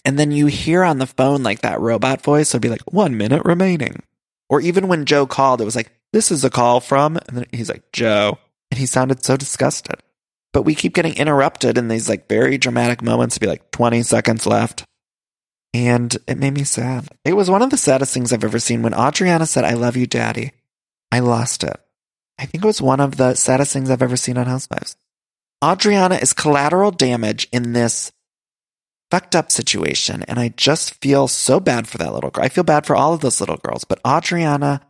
And 0.05 0.19
then 0.19 0.31
you 0.31 0.47
hear 0.47 0.85
on 0.85 0.99
the 0.99 1.07
phone 1.07 1.43
like 1.43 1.61
that 1.61 1.81
robot 1.81 2.23
voice. 2.23 2.51
It'd 2.51 2.63
be 2.63 2.69
like, 2.69 2.93
one 2.93 3.17
minute 3.17 3.43
remaining. 3.45 4.03
Or 4.49 4.61
even 4.61 4.89
when 4.89 5.07
Joe 5.07 5.27
called, 5.27 5.61
it 5.61 5.65
was 5.65 5.77
like, 5.77 5.93
this 6.13 6.31
is 6.31 6.45
a 6.45 6.51
call 6.51 6.81
from, 6.81 7.17
and 7.29 7.39
then 7.39 7.47
he's 7.53 7.69
like, 7.69 7.93
Joe. 7.93 8.39
And 8.71 8.79
he 8.79 8.87
sounded 8.87 9.25
so 9.25 9.37
disgusted. 9.37 9.97
But 10.53 10.63
we 10.63 10.75
keep 10.75 10.95
getting 10.95 11.15
interrupted 11.15 11.79
in 11.79 11.89
these 11.89 12.09
like 12.09 12.29
very 12.29 12.59
dramatic 12.59 13.03
moments 13.03 13.37
to 13.37 13.41
be 13.41 13.47
like 13.47 13.71
20 13.71 14.03
seconds 14.03 14.47
left. 14.47 14.85
And 15.73 16.17
it 16.27 16.39
made 16.39 16.55
me 16.55 16.65
sad. 16.65 17.09
It 17.25 17.35
was 17.35 17.49
one 17.49 17.63
of 17.63 17.71
the 17.71 17.77
saddest 17.77 18.13
things 18.13 18.33
I've 18.33 18.43
ever 18.43 18.59
seen 18.59 18.83
when 18.83 18.93
Audriana 18.93 19.47
said, 19.47 19.65
I 19.65 19.75
love 19.75 19.97
you, 19.97 20.07
daddy. 20.07 20.51
I 21.13 21.21
lost 21.21 21.63
it. 21.63 21.77
I 22.39 22.47
think 22.47 22.65
it 22.65 22.67
was 22.67 22.83
one 22.83 23.01
of 23.01 23.17
the 23.17 23.35
saddest 23.35 23.73
things 23.73 23.91
I've 23.91 24.03
ever 24.03 24.17
seen 24.17 24.37
on 24.37 24.47
Housewives. 24.47 24.97
Audriana 25.63 26.21
is 26.21 26.33
collateral 26.33 26.91
damage 26.91 27.47
in 27.53 27.73
this 27.73 28.11
fucked 29.11 29.35
up 29.35 29.51
situation. 29.51 30.23
And 30.25 30.39
I 30.39 30.49
just 30.49 30.95
feel 31.03 31.29
so 31.29 31.61
bad 31.61 31.89
for 31.89 31.99
that 31.99 32.15
little 32.15 32.31
girl. 32.31 32.45
I 32.45 32.49
feel 32.49 32.65
bad 32.65 32.87
for 32.87 32.97
all 32.97 33.13
of 33.13 33.21
those 33.21 33.41
little 33.41 33.57
girls, 33.57 33.85
but 33.85 34.03
Audriana 34.03 34.81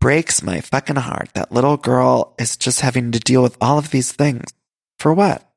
breaks 0.00 0.42
my 0.42 0.60
fucking 0.60 0.96
heart. 0.96 1.30
That 1.34 1.52
little 1.52 1.76
girl 1.76 2.34
is 2.38 2.56
just 2.56 2.80
having 2.80 3.12
to 3.12 3.18
deal 3.18 3.42
with 3.42 3.56
all 3.60 3.78
of 3.78 3.90
these 3.90 4.12
things. 4.12 4.52
For 4.98 5.12
what? 5.12 5.48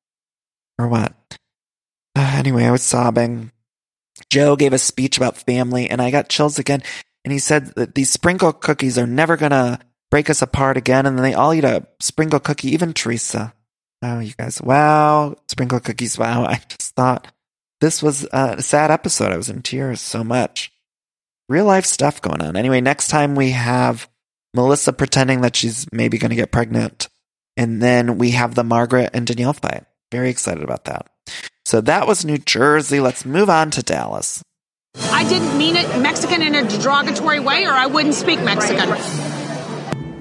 For 0.78 0.88
what? 0.88 1.14
Uh, 2.16 2.36
anyway, 2.38 2.66
I 2.66 2.72
was 2.72 2.84
sobbing. 2.84 3.52
Joe 4.30 4.56
gave 4.56 4.74
a 4.74 4.78
speech 4.78 5.18
about 5.18 5.38
family 5.38 5.90
and 5.90 6.02
I 6.02 6.12
got 6.12 6.30
chills 6.30 6.60
again. 6.60 6.84
And 7.24 7.32
he 7.32 7.40
said 7.40 7.68
that 7.76 7.96
these 7.96 8.10
sprinkle 8.10 8.54
cookies 8.54 8.98
are 8.98 9.08
never 9.08 9.38
going 9.38 9.52
to 9.52 9.80
break 10.10 10.30
us 10.30 10.42
apart 10.42 10.78
again. 10.78 11.06
And 11.06 11.18
then 11.18 11.24
they 11.24 11.34
all 11.34 11.54
eat 11.54 11.64
a 11.64 11.86
sprinkle 12.00 12.40
cookie, 12.40 12.70
even 12.70 12.94
Teresa. 12.94 13.54
Oh, 14.02 14.20
you 14.20 14.34
guys, 14.38 14.62
wow. 14.62 15.36
Sprinkle 15.50 15.80
cookies, 15.80 16.18
wow. 16.18 16.46
I 16.48 16.62
just 16.70 16.96
thought 16.96 17.28
this 17.82 18.04
was 18.04 18.28
a 18.32 18.62
sad 18.62 18.92
episode. 18.92 19.32
I 19.32 19.38
was 19.38 19.50
in 19.50 19.62
tears 19.62 20.02
so 20.02 20.24
much. 20.24 20.72
Real 21.48 21.66
life 21.66 21.86
stuff 21.86 22.22
going 22.22 22.42
on. 22.42 22.56
Anyway, 22.56 22.82
next 22.82 23.08
time 23.08 23.36
we 23.36 23.52
have 23.52 24.10
Melissa 24.54 24.94
pretending 24.94 25.42
that 25.42 25.56
she's 25.56 25.88
maybe 25.92 26.18
going 26.18 26.30
to 26.30 26.36
get 26.36 26.52
pregnant. 26.52 27.08
And 27.58 27.82
then 27.82 28.18
we 28.18 28.32
have 28.32 28.56
the 28.56 28.64
Margaret 28.64 29.12
and 29.14 29.26
Danielle 29.26 29.54
fight. 29.54 29.86
Very 30.12 30.30
excited 30.30 30.64
about 30.64 30.86
that. 30.86 31.08
So 31.66 31.82
that 31.82 32.08
was 32.08 32.26
New 32.26 32.38
Jersey. 32.38 33.00
Let's 33.00 33.26
move 33.26 33.50
on 33.50 33.72
to 33.72 33.84
Dallas. 33.84 34.42
I 34.96 35.28
didn't 35.28 35.58
mean 35.58 35.76
it 35.76 35.88
Mexican 36.02 36.42
in 36.42 36.56
a 36.56 36.68
derogatory 36.68 37.40
way, 37.40 37.66
or 37.66 37.72
I 37.72 37.86
wouldn't 37.86 38.16
speak 38.16 38.42
Mexican. 38.42 38.90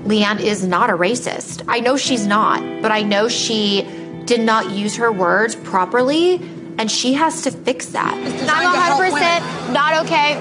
LeeAnne 0.05 0.41
is 0.41 0.67
not 0.67 0.91
a 0.91 0.95
racist. 0.95 1.65
I 1.69 1.81
know 1.81 1.97
she's 1.97 2.27
not, 2.27 2.83
but 2.83 2.91
I 2.93 3.03
know 3.03 3.29
she 3.29 3.83
did 4.25 4.41
not 4.41 4.71
use 4.71 4.97
her 4.97 5.11
words 5.11 5.57
properly, 5.57 6.39
and 6.79 6.91
she 6.91 7.13
has 7.15 7.43
to 7.43 7.51
fix 7.51 7.87
that. 7.87 8.15
I'm 8.15 9.71
100% 9.71 9.73
not 9.73 10.05
okay 10.07 10.37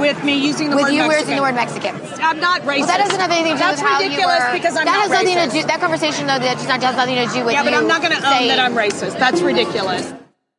with 0.00 0.22
me 0.24 0.34
using 0.44 0.70
the 0.70 0.76
with 0.76 0.86
word 0.86 0.90
you 0.92 0.98
Mexican. 1.06 1.20
using 1.20 1.36
the 1.36 1.42
word 1.42 1.54
Mexican. 1.54 1.94
I'm 2.22 2.40
not 2.40 2.62
racist. 2.62 2.78
Well, 2.78 2.86
that 2.86 2.98
doesn't 2.98 3.20
have 3.20 3.30
anything 3.30 3.52
to 3.52 3.58
do 3.58 3.64
That's 3.64 3.80
with 3.80 3.88
how 3.90 3.98
ridiculous 4.00 4.38
you 4.38 4.44
were. 4.46 4.52
because 4.54 4.76
I'm 4.76 4.84
that 4.86 4.92
not 4.92 5.02
has 5.02 5.10
nothing 5.10 5.36
racist. 5.36 5.52
to 5.52 5.60
do. 5.62 5.66
That 5.68 5.80
conversation 5.80 6.26
though, 6.26 6.38
that 6.38 6.54
just 6.56 6.68
not 6.68 6.82
has 6.82 6.96
nothing 6.96 7.14
to 7.16 7.32
do 7.34 7.44
with 7.44 7.54
yeah, 7.54 7.62
but 7.62 7.72
you 7.72 7.78
I'm 7.78 7.86
not 7.88 8.02
going 8.02 8.12
to 8.12 8.18
own 8.18 8.48
that 8.48 8.58
I'm 8.58 8.74
racist. 8.74 9.18
That's 9.18 9.40
ridiculous. 9.40 10.12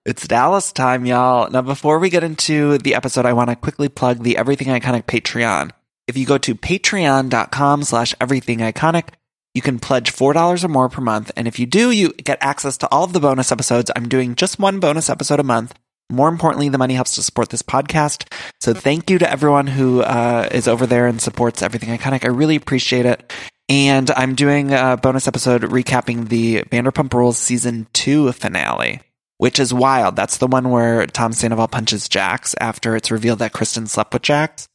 It's 0.06 0.28
Dallas 0.28 0.72
time, 0.72 1.06
y'all. 1.06 1.50
Now, 1.50 1.64
before 1.64 1.98
we 1.98 2.10
get 2.12 2.24
into 2.24 2.78
the 2.78 2.94
episode, 2.94 3.26
I 3.26 3.34
want 3.34 3.50
to 3.50 3.56
quickly 3.56 3.90
plug 3.90 4.22
the 4.24 4.38
Everything 4.38 4.68
Iconic 4.68 5.04
Patreon. 5.06 5.72
If 6.08 6.16
you 6.16 6.28
go 6.28 6.38
to 6.38 6.54
patreon.com 6.54 7.84
slash 7.84 8.14
everything 8.22 8.60
iconic, 8.60 9.08
you 9.56 9.62
can 9.62 9.80
pledge 9.80 10.14
$4 10.14 10.64
or 10.64 10.68
more 10.68 10.90
per 10.90 11.02
month. 11.02 11.32
And 11.36 11.48
if 11.48 11.58
you 11.58 11.66
do, 11.66 11.90
you 11.90 12.14
get 12.14 12.38
access 12.42 12.78
to 12.80 12.92
all 12.92 13.06
of 13.06 13.14
the 13.14 13.22
bonus 13.22 13.52
episodes. 13.52 13.90
I'm 13.96 14.10
doing 14.10 14.36
just 14.36 14.60
one 14.60 14.80
bonus 14.80 15.10
episode 15.10 15.40
a 15.40 15.44
month. 15.44 15.74
More 16.12 16.28
importantly, 16.28 16.70
the 16.70 16.78
money 16.78 16.94
helps 16.94 17.16
to 17.16 17.24
support 17.24 17.50
this 17.50 17.64
podcast. 17.64 18.32
So 18.60 18.74
thank 18.74 19.10
you 19.10 19.18
to 19.18 19.32
everyone 19.32 19.66
who 19.66 20.02
uh, 20.02 20.50
is 20.52 20.68
over 20.68 20.86
there 20.86 21.08
and 21.08 21.20
supports 21.20 21.64
Everything 21.64 21.98
Iconic. 21.98 22.26
I 22.26 22.28
really 22.28 22.58
appreciate 22.58 23.06
it. 23.06 23.34
And 23.70 24.12
I'm 24.12 24.36
doing 24.36 24.72
a 24.74 24.98
bonus 25.02 25.28
episode 25.28 25.64
recapping 25.64 26.28
the 26.28 26.64
Vanderpump 26.64 27.14
Rules 27.14 27.38
season 27.38 27.88
two 27.94 28.32
finale, 28.34 29.02
which 29.38 29.58
is 29.58 29.74
wild. 29.74 30.16
That's 30.16 30.38
the 30.38 30.48
one 30.48 30.70
where 30.70 31.08
Tom 31.08 31.34
Sandoval 31.34 31.70
punches 31.70 32.08
Jax 32.08 32.54
after 32.60 32.96
it's 32.96 33.10
revealed 33.10 33.40
that 33.40 33.54
Kristen 33.54 33.88
slept 33.88 34.14
with 34.14 34.22
Jax. 34.22 34.68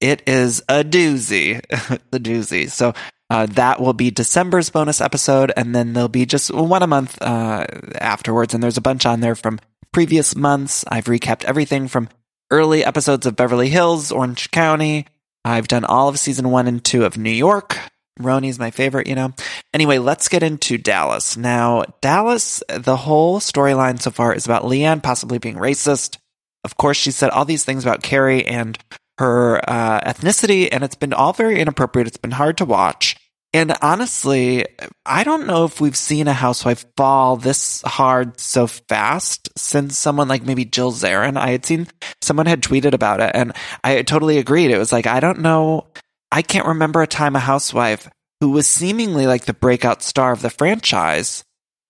It 0.00 0.22
is 0.26 0.62
a 0.68 0.82
doozy, 0.82 1.60
the 2.10 2.20
doozy. 2.20 2.70
So 2.70 2.94
uh, 3.30 3.46
that 3.46 3.80
will 3.80 3.92
be 3.92 4.10
December's 4.10 4.70
bonus 4.70 5.00
episode, 5.00 5.52
and 5.56 5.74
then 5.74 5.92
there'll 5.92 6.08
be 6.08 6.26
just 6.26 6.52
one 6.52 6.82
a 6.82 6.86
month 6.88 7.20
uh, 7.22 7.64
afterwards. 7.94 8.52
And 8.52 8.62
there's 8.62 8.76
a 8.76 8.82
bunch 8.82 9.06
on 9.06 9.20
there 9.20 9.36
from 9.36 9.60
previous 9.92 10.34
months. 10.34 10.84
I've 10.88 11.04
recapped 11.04 11.44
everything 11.44 11.86
from 11.86 12.08
early 12.50 12.84
episodes 12.84 13.26
of 13.26 13.36
Beverly 13.36 13.68
Hills, 13.68 14.10
Orange 14.10 14.50
County. 14.50 15.06
I've 15.44 15.68
done 15.68 15.84
all 15.84 16.08
of 16.08 16.18
season 16.18 16.50
one 16.50 16.66
and 16.66 16.84
two 16.84 17.04
of 17.04 17.16
New 17.16 17.30
York. 17.30 17.78
RHONY's 18.18 18.58
my 18.58 18.70
favorite, 18.70 19.06
you 19.06 19.14
know. 19.14 19.32
Anyway, 19.72 19.98
let's 19.98 20.28
get 20.28 20.42
into 20.42 20.76
Dallas. 20.76 21.36
Now, 21.36 21.84
Dallas, 22.00 22.62
the 22.68 22.96
whole 22.96 23.40
storyline 23.40 24.00
so 24.00 24.10
far 24.10 24.34
is 24.34 24.44
about 24.44 24.64
LeeAnne 24.64 25.02
possibly 25.02 25.38
being 25.38 25.54
racist. 25.54 26.18
Of 26.64 26.76
course, 26.76 26.98
she 26.98 27.12
said 27.12 27.30
all 27.30 27.44
these 27.44 27.64
things 27.64 27.84
about 27.84 28.02
Cary 28.02 28.44
and 28.44 28.78
her 29.18 29.60
uh, 29.68 30.00
ethnicity, 30.00 30.68
and 30.70 30.82
it's 30.82 30.94
been 30.96 31.12
all 31.12 31.32
very 31.32 31.60
inappropriate. 31.60 32.08
It's 32.08 32.16
been 32.16 32.30
hard 32.32 32.58
to 32.58 32.64
watch. 32.64 33.16
And 33.52 33.76
honestly, 33.82 34.64
I 35.04 35.24
don't 35.24 35.46
know 35.46 35.64
if 35.64 35.80
we've 35.80 35.96
seen 35.96 36.28
a 36.28 36.32
housewife 36.32 36.86
fall 36.96 37.36
this 37.36 37.82
hard 37.82 38.38
so 38.38 38.68
fast 38.68 39.48
since 39.58 39.98
someone 39.98 40.28
like 40.28 40.44
maybe 40.44 40.64
Jill 40.64 40.92
Zarin. 40.92 41.36
I 41.36 41.50
had 41.50 41.66
seen 41.66 41.88
someone 42.22 42.46
had 42.46 42.62
tweeted 42.62 42.92
about 42.92 43.20
it, 43.20 43.32
and 43.34 43.52
I 43.82 44.02
totally 44.02 44.38
agreed. 44.38 44.70
It 44.70 44.78
was 44.78 44.92
like, 44.92 45.08
I 45.08 45.18
don't 45.18 45.40
know. 45.40 45.88
I 46.30 46.42
can't 46.42 46.68
remember 46.68 47.02
a 47.02 47.08
time 47.08 47.34
a 47.34 47.40
housewife 47.40 48.08
who 48.40 48.50
was 48.50 48.68
seemingly 48.68 49.26
like 49.26 49.46
the 49.46 49.52
breakout 49.52 50.02
star 50.02 50.32
of 50.32 50.42
the 50.42 50.50
franchise, 50.50 51.42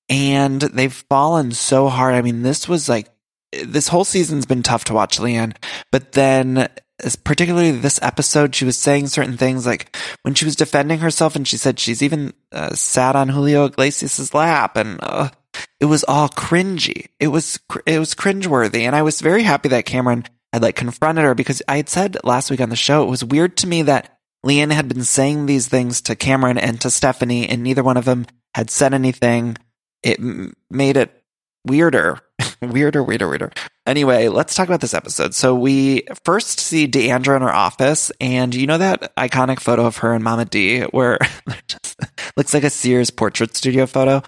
and 0.09 0.63
they've 0.63 1.05
fallen 1.11 1.53
so 1.53 1.89
hard. 1.89 2.15
I 2.15 2.23
mean, 2.23 2.43
this 2.43 2.69
was 2.69 2.89
like, 2.89 3.09
this 3.53 3.89
whole 3.89 4.05
season's 4.05 4.47
been 4.47 4.63
tough 4.63 4.85
to 4.85 4.95
watch, 4.95 5.19
LeeAnne, 5.19 5.57
but 5.93 6.13
then 6.13 6.69
particularly 7.25 7.71
this 7.73 7.99
episode, 8.03 8.55
she 8.55 8.65
was 8.65 8.77
saying 8.77 9.09
certain 9.09 9.37
things 9.37 9.67
like 9.67 9.97
when 10.23 10.35
she 10.35 10.45
was 10.45 10.57
defending 10.57 11.01
herself 11.01 11.37
and 11.37 11.47
she 11.47 11.57
said 11.57 11.79
she's 11.79 12.03
even 12.03 12.33
uh, 12.53 12.75
sat 12.75 13.17
on 13.17 13.29
Julio 13.29 13.67
Iglesias' 13.67 14.35
lap 14.35 14.77
and 14.77 14.99
uh, 15.03 15.31
it 15.79 15.87
was 15.87 16.05
all 16.05 16.29
cringy. 16.29 17.07
It 17.19 17.29
was, 17.29 17.59
it 17.87 17.99
was 17.99 18.15
cringeworthy. 18.15 18.83
And 18.83 18.95
I 18.95 19.03
was 19.03 19.21
very 19.21 19.43
happy 19.43 19.69
that 19.71 19.87
Kameron 19.87 20.27
had 20.53 20.63
like 20.63 20.77
confronted 20.77 21.25
her 21.25 21.35
because 21.35 21.63
I 21.69 21.77
had 21.77 21.89
said 21.89 22.17
last 22.25 22.51
week 22.51 22.61
on 22.61 22.71
the 22.71 22.77
show, 22.77 23.03
it 23.03 23.11
was 23.11 23.25
weird 23.25 23.57
to 23.59 23.67
me 23.67 23.83
that 23.83 24.19
LeeAnne 24.45 24.73
had 24.73 24.89
been 24.89 25.05
saying 25.05 25.47
these 25.47 25.69
things 25.69 26.01
to 26.03 26.17
Kameron 26.17 26.59
and 26.61 26.81
to 26.81 26.91
Stephanie 26.91 27.49
and 27.49 27.63
neither 27.63 27.83
one 27.83 27.97
of 27.97 28.05
them 28.05 28.27
had 28.55 28.71
said 28.71 28.95
anything. 28.95 29.57
It 30.03 30.19
made 30.71 30.97
it 30.97 31.23
weirder, 31.67 32.21
weirder, 32.63 33.03
weirder, 33.03 33.29
weirder. 33.29 33.51
Anyway, 33.91 34.29
let's 34.29 34.55
talk 34.55 34.69
about 34.69 34.81
this 34.81 34.95
episode. 34.95 35.35
So 35.35 35.53
we 35.53 36.05
first 36.23 36.61
see 36.61 36.87
D'Andra 36.87 37.35
in 37.35 37.43
her 37.43 37.53
office, 37.53 38.13
and 38.21 38.55
you 38.55 38.69
know 38.69 38.79
that 38.79 39.13
iconic 39.17 39.59
photo 39.59 39.85
of 39.85 39.97
her 39.97 40.15
and 40.15 40.23
Mama 40.23 40.45
D, 40.45 40.83
where 40.83 41.19
looks 42.37 42.55
like 42.55 42.63
a 42.63 42.71
Sears 42.71 43.11
portrait 43.11 43.57
studio 43.57 43.87
photo. 43.87 44.23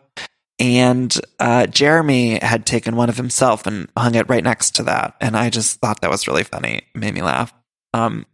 And 0.59 1.17
uh, 1.39 1.69
Jeremy 1.69 2.41
had 2.41 2.67
taken 2.67 2.97
one 2.97 3.09
of 3.09 3.17
himself 3.17 3.69
and 3.69 3.89
hung 3.97 4.17
it 4.17 4.29
right 4.29 4.43
next 4.43 4.75
to 4.77 4.83
that, 4.83 5.15
and 5.21 5.37
I 5.37 5.49
just 5.49 5.79
thought 5.79 6.01
that 6.01 6.11
was 6.11 6.27
really 6.27 6.43
funny. 6.43 6.79
It 6.93 6.99
made 6.99 7.15
me 7.15 7.23
laugh. 7.23 7.55
Um, 7.95 8.27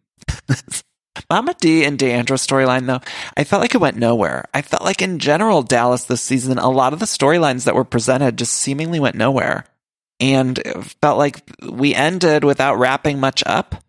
Mama 1.30 1.54
D 1.60 1.84
and 1.84 1.98
D'Andra 1.98 2.38
storyline, 2.38 2.86
though, 2.86 3.00
I 3.36 3.44
felt 3.44 3.60
like 3.60 3.74
it 3.74 3.82
went 3.82 3.98
nowhere. 3.98 4.46
I 4.54 4.62
felt 4.62 4.82
like 4.82 5.02
in 5.02 5.18
general, 5.18 5.62
Dallas 5.62 6.04
this 6.04 6.22
season, 6.22 6.56
a 6.56 6.70
lot 6.70 6.94
of 6.94 7.00
the 7.00 7.04
storylines 7.04 7.66
that 7.66 7.74
were 7.74 7.84
presented 7.84 8.38
just 8.38 8.54
seemingly 8.54 8.98
went 8.98 9.14
nowhere. 9.14 9.66
And 10.20 10.60
felt 11.00 11.18
like 11.18 11.40
we 11.62 11.94
ended 11.94 12.44
without 12.44 12.78
wrapping 12.78 13.20
much 13.20 13.42
up. 13.46 13.84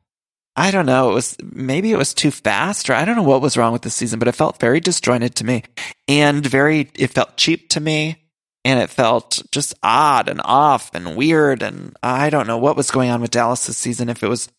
I 0.56 0.72
don't 0.72 0.86
know. 0.86 1.12
It 1.12 1.14
was 1.14 1.38
maybe 1.42 1.92
it 1.92 1.98
was 1.98 2.14
too 2.14 2.32
fast, 2.32 2.90
or 2.90 2.94
I 2.94 3.06
don't 3.06 3.16
know 3.16 3.24
what 3.24 3.42
was 3.42 3.56
wrong 3.56 3.72
with 3.72 3.82
the 3.82 3.90
season, 3.90 4.20
but 4.20 4.28
it 4.28 4.36
felt 4.36 4.60
very 4.60 4.80
disjointed 4.80 5.36
to 5.36 5.46
me 5.46 5.64
and 6.08 6.46
very, 6.46 6.92
it 6.96 7.12
felt 7.12 7.38
cheap 7.38 7.70
to 7.70 7.80
me. 7.80 8.18
And 8.66 8.78
it 8.78 8.90
felt 8.90 9.42
just 9.54 9.74
odd 9.82 10.28
and 10.28 10.42
off 10.44 10.94
and 10.94 11.16
weird. 11.16 11.64
And 11.64 11.96
I 12.04 12.30
don't 12.30 12.46
know 12.46 12.58
what 12.58 12.76
was 12.76 12.92
going 12.92 13.10
on 13.10 13.22
with 13.22 13.32
Dallas 13.32 13.66
this 13.66 13.78
season. 13.78 14.10
If 14.10 14.22
it 14.22 14.28
was 14.28 14.50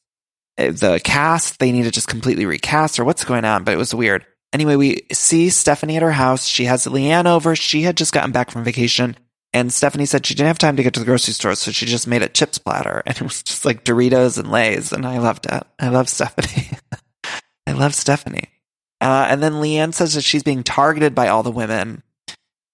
eh, 0.57 0.71
the 0.71 1.01
cast 1.05 1.59
they 1.59 1.71
need 1.71 1.83
to 1.83 1.91
just 1.91 2.09
completely 2.09 2.47
recast 2.47 2.99
or 2.99 3.05
what's 3.05 3.25
going 3.25 3.45
on, 3.45 3.63
but 3.63 3.75
it 3.75 3.79
was 3.79 3.95
weird. 3.95 4.25
Anyway, 4.53 4.77
we 4.77 5.03
see 5.13 5.51
Stephanie 5.51 5.97
at 5.97 6.03
her 6.03 6.13
house. 6.13 6.47
She 6.47 6.65
has 6.65 6.87
LeeAnne 6.87 7.27
over. 7.27 7.55
She 7.55 7.83
had 7.83 7.97
just 7.97 8.15
gotten 8.15 8.33
back 8.33 8.51
from 8.51 8.65
vacation. 8.65 9.17
And 9.53 9.73
Stephanie 9.73 10.07
said 10.07 10.27
she 10.27 10.35
didn't 10.35 10.49
have 10.49 10.59
time 10.59 10.77
to 10.77 10.83
get 10.83 10.95
to 10.95 11.01
the 11.01 11.07
grocery 11.07 11.35
store, 11.35 11.57
so 11.57 11.73
she 11.73 11.87
just 11.87 12.07
made 12.07 12.23
a 12.23 12.29
chips 12.29 12.59
platter. 12.59 13.03
And 13.05 13.17
it 13.17 13.23
was 13.23 13.43
just 13.43 13.65
like 13.65 13.85
Doritos 13.85 14.39
and 14.39 14.51
Lays. 14.51 14.93
And 14.93 15.05
I 15.05 15.19
loved 15.19 15.47
it. 15.47 15.65
I 15.79 15.89
love 15.89 16.09
Stephanie. 16.09 16.71
I 17.67 17.73
love 17.73 17.95
Stephanie. 17.95 18.49
Uh, 19.01 19.27
and 19.29 19.43
then 19.43 19.55
LeeAnne 19.55 19.95
says 19.95 20.15
that 20.15 20.23
she's 20.23 20.43
being 20.43 20.63
targeted 20.63 21.15
by 21.15 21.29
all 21.29 21.43
the 21.43 21.51
women. 21.51 22.03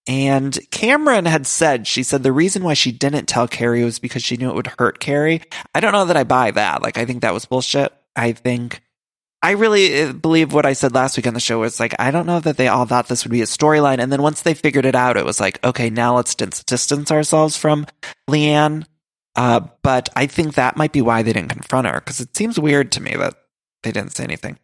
And 0.09 0.53
Kameron 0.71 1.27
had 1.27 1.47
said, 1.47 1.87
she 1.87 2.03
said 2.03 2.23
the 2.23 2.33
reason 2.33 2.63
why 2.63 2.75
she 2.75 2.93
didn't 2.93 3.27
tell 3.27 3.49
Cary 3.49 3.83
was 3.83 3.99
because 3.99 4.23
she 4.23 4.37
knew 4.37 4.51
it 4.51 4.55
would 4.55 4.73
hurt 4.79 5.01
Cary. 5.01 5.43
I 5.75 5.81
don't 5.81 5.93
know 5.93 6.05
that 6.05 6.17
I 6.17 6.25
buy 6.25 6.53
that. 6.53 6.83
Like, 6.83 6.99
I 6.99 7.05
think 7.05 7.23
that 7.23 7.35
was 7.35 7.47
bullshit. 7.47 7.93
I 8.15 8.33
think, 8.33 8.81
I 9.47 9.53
really 9.53 10.03
uh, 10.03 10.13
believe 10.13 10.53
what 10.53 10.67
I 10.67 10.73
said 10.73 10.93
last 10.93 11.17
week 11.17 11.29
on 11.29 11.35
the 11.35 11.39
show 11.39 11.61
was 11.61 11.79
like, 11.79 11.95
I 12.01 12.11
don't 12.11 12.27
know 12.27 12.41
that 12.41 12.57
they 12.57 12.67
all 12.67 12.85
thought 12.85 13.07
this 13.07 13.23
would 13.23 13.31
be 13.31 13.43
a 13.43 13.45
storyline. 13.45 14.01
And 14.01 14.11
then 14.11 14.21
once 14.21 14.43
they 14.43 14.55
figured 14.55 14.85
it 14.85 14.97
out, 14.97 15.17
it 15.17 15.25
was 15.25 15.39
like, 15.39 15.65
okay, 15.65 15.89
now 15.89 16.17
let's 16.17 16.35
distance 16.35 17.13
ourselves 17.13 17.57
from 17.57 17.87
LeeAnne. 18.29 18.87
Uh, 19.37 19.61
but 19.85 20.09
I 20.17 20.27
think 20.27 20.55
that 20.55 20.77
might 20.77 20.91
be 20.91 21.01
why 21.01 21.23
they 21.23 21.33
didn't 21.33 21.51
confront 21.51 21.87
her 21.87 22.01
because 22.01 22.19
it 22.19 22.37
seems 22.37 22.59
weird 22.59 22.91
to 22.93 23.01
me 23.01 23.15
that 23.15 23.35
they 23.85 23.93
didn't 23.93 24.17
say 24.17 24.25
anything. 24.25 24.59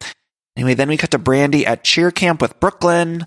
Anyway, 0.57 0.73
then 0.73 0.89
we 0.89 0.97
cut 0.97 1.11
to 1.11 1.19
Brandi 1.19 1.65
at 1.65 1.85
cheer 1.85 2.11
camp 2.11 2.41
with 2.41 2.59
Brooklyn. 2.59 3.25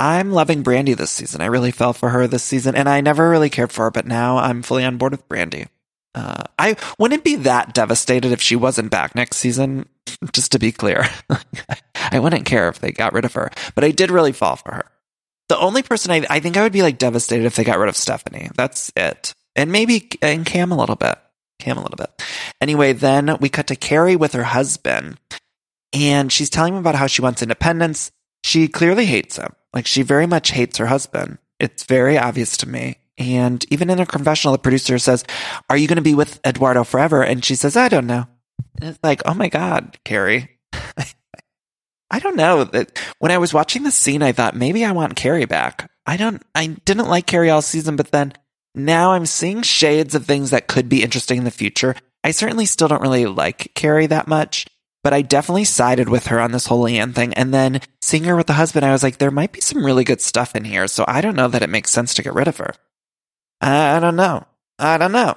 I'm 0.00 0.32
loving 0.32 0.64
Brandi 0.64 0.96
this 0.96 1.12
season. 1.12 1.40
I 1.40 1.46
really 1.46 1.70
fell 1.70 1.92
for 1.92 2.08
her 2.08 2.26
this 2.26 2.42
season, 2.42 2.74
and 2.74 2.88
I 2.88 3.02
never 3.02 3.30
really 3.30 3.50
cared 3.50 3.70
for 3.70 3.84
her, 3.84 3.92
but 3.92 4.06
now 4.06 4.38
I'm 4.38 4.62
fully 4.62 4.84
on 4.84 4.96
board 4.96 5.12
with 5.12 5.28
Brandi. 5.28 5.68
Uh, 6.14 6.44
I 6.58 6.76
wouldn't 6.98 7.24
be 7.24 7.36
that 7.36 7.74
devastated 7.74 8.32
if 8.32 8.40
she 8.40 8.56
wasn't 8.56 8.90
back 8.90 9.14
next 9.14 9.36
season. 9.36 9.88
Just 10.32 10.52
to 10.52 10.58
be 10.58 10.72
clear, 10.72 11.04
I 12.10 12.18
wouldn't 12.18 12.46
care 12.46 12.68
if 12.68 12.78
they 12.78 12.92
got 12.92 13.12
rid 13.12 13.24
of 13.24 13.34
her, 13.34 13.50
but 13.74 13.84
I 13.84 13.90
did 13.90 14.10
really 14.10 14.32
fall 14.32 14.56
for 14.56 14.72
her. 14.72 14.90
The 15.48 15.58
only 15.58 15.82
person 15.82 16.10
I, 16.10 16.26
I 16.28 16.40
think 16.40 16.56
I 16.56 16.62
would 16.62 16.72
be 16.72 16.82
like 16.82 16.98
devastated 16.98 17.44
if 17.44 17.56
they 17.56 17.64
got 17.64 17.78
rid 17.78 17.88
of 17.88 17.96
Stephanie. 17.96 18.50
That's 18.56 18.90
it, 18.96 19.32
and 19.54 19.70
maybe 19.70 20.08
and 20.22 20.46
Cam 20.46 20.72
a 20.72 20.76
little 20.76 20.96
bit. 20.96 21.18
Cam 21.58 21.76
a 21.76 21.82
little 21.82 21.96
bit. 21.96 22.10
Anyway, 22.60 22.92
then 22.92 23.36
we 23.40 23.48
cut 23.48 23.66
to 23.68 23.76
Cary 23.76 24.16
with 24.16 24.32
her 24.32 24.44
husband, 24.44 25.18
and 25.92 26.32
she's 26.32 26.50
telling 26.50 26.72
him 26.74 26.80
about 26.80 26.94
how 26.94 27.06
she 27.06 27.22
wants 27.22 27.42
independence. 27.42 28.10
She 28.44 28.68
clearly 28.68 29.04
hates 29.06 29.36
him. 29.36 29.54
Like 29.72 29.86
she 29.86 30.02
very 30.02 30.26
much 30.26 30.50
hates 30.50 30.78
her 30.78 30.86
husband. 30.86 31.38
It's 31.60 31.84
very 31.84 32.16
obvious 32.16 32.56
to 32.58 32.68
me. 32.68 32.98
And 33.18 33.64
even 33.70 33.90
in 33.90 33.98
her 33.98 34.06
confessional, 34.06 34.52
the 34.52 34.58
producer 34.58 34.98
says, 34.98 35.24
Are 35.68 35.76
you 35.76 35.88
going 35.88 35.96
to 35.96 36.02
be 36.02 36.14
with 36.14 36.40
Eduardo 36.46 36.84
forever? 36.84 37.22
And 37.22 37.44
she 37.44 37.54
says, 37.54 37.76
I 37.76 37.88
don't 37.88 38.06
know. 38.06 38.26
And 38.80 38.90
it's 38.90 39.00
like, 39.02 39.22
Oh 39.24 39.34
my 39.34 39.48
God, 39.48 39.98
Cary. 40.04 40.58
I 42.10 42.20
don't 42.20 42.36
know 42.36 42.64
that 42.64 42.98
when 43.18 43.32
I 43.32 43.38
was 43.38 43.52
watching 43.52 43.82
the 43.82 43.90
scene, 43.90 44.22
I 44.22 44.32
thought 44.32 44.56
maybe 44.56 44.84
I 44.84 44.92
want 44.92 45.16
Cary 45.16 45.44
back. 45.44 45.90
I 46.06 46.16
don't, 46.16 46.42
I 46.54 46.68
didn't 46.68 47.08
like 47.08 47.26
Cary 47.26 47.50
all 47.50 47.60
season, 47.60 47.96
but 47.96 48.12
then 48.12 48.32
now 48.74 49.12
I'm 49.12 49.26
seeing 49.26 49.60
shades 49.60 50.14
of 50.14 50.24
things 50.24 50.50
that 50.50 50.68
could 50.68 50.88
be 50.88 51.02
interesting 51.02 51.36
in 51.38 51.44
the 51.44 51.50
future. 51.50 51.94
I 52.24 52.30
certainly 52.30 52.64
still 52.64 52.88
don't 52.88 53.02
really 53.02 53.26
like 53.26 53.72
Cary 53.74 54.06
that 54.06 54.26
much 54.26 54.66
but 55.04 55.14
I 55.14 55.22
definitely 55.22 55.64
sided 55.64 56.08
with 56.08 56.26
her 56.26 56.40
on 56.40 56.52
this 56.52 56.66
whole 56.66 56.84
LeeAnne 56.84 57.14
thing. 57.14 57.32
And 57.34 57.54
then 57.54 57.80
seeing 58.02 58.24
her 58.24 58.36
with 58.36 58.46
the 58.46 58.52
husband, 58.54 58.84
I 58.84 58.92
was 58.92 59.02
like, 59.02 59.18
there 59.18 59.30
might 59.30 59.52
be 59.52 59.60
some 59.60 59.84
really 59.84 60.04
good 60.04 60.20
stuff 60.20 60.56
in 60.56 60.64
here. 60.64 60.86
So 60.86 61.04
I 61.06 61.20
don't 61.20 61.36
know 61.36 61.48
that 61.48 61.62
it 61.62 61.70
makes 61.70 61.90
sense 61.90 62.14
to 62.14 62.22
get 62.22 62.34
rid 62.34 62.48
of 62.48 62.58
her. 62.58 62.74
I 63.60 64.00
don't 64.00 64.16
know. 64.16 64.46
I 64.78 64.98
don't 64.98 65.12
know. 65.12 65.36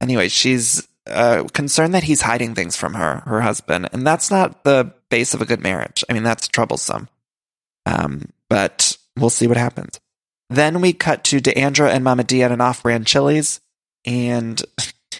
Anyway, 0.00 0.28
she's 0.28 0.86
uh, 1.06 1.44
concerned 1.52 1.94
that 1.94 2.04
he's 2.04 2.22
hiding 2.22 2.54
things 2.54 2.76
from 2.76 2.94
her, 2.94 3.22
her 3.26 3.40
husband. 3.40 3.88
And 3.92 4.06
that's 4.06 4.30
not 4.30 4.64
the 4.64 4.92
base 5.08 5.34
of 5.34 5.40
a 5.40 5.46
good 5.46 5.60
marriage. 5.60 6.04
I 6.08 6.12
mean, 6.12 6.24
that's 6.24 6.48
troublesome. 6.48 7.08
Um, 7.86 8.30
but 8.48 8.96
we'll 9.16 9.30
see 9.30 9.46
what 9.46 9.56
happens. 9.56 10.00
Then 10.50 10.80
we 10.80 10.92
cut 10.92 11.24
to 11.24 11.40
D'Andra 11.40 11.90
and 11.90 12.04
Mama 12.04 12.24
D 12.24 12.42
at 12.42 12.52
an 12.52 12.60
off 12.60 12.82
brand 12.82 13.06
Chili's. 13.06 13.60
And 14.04 14.62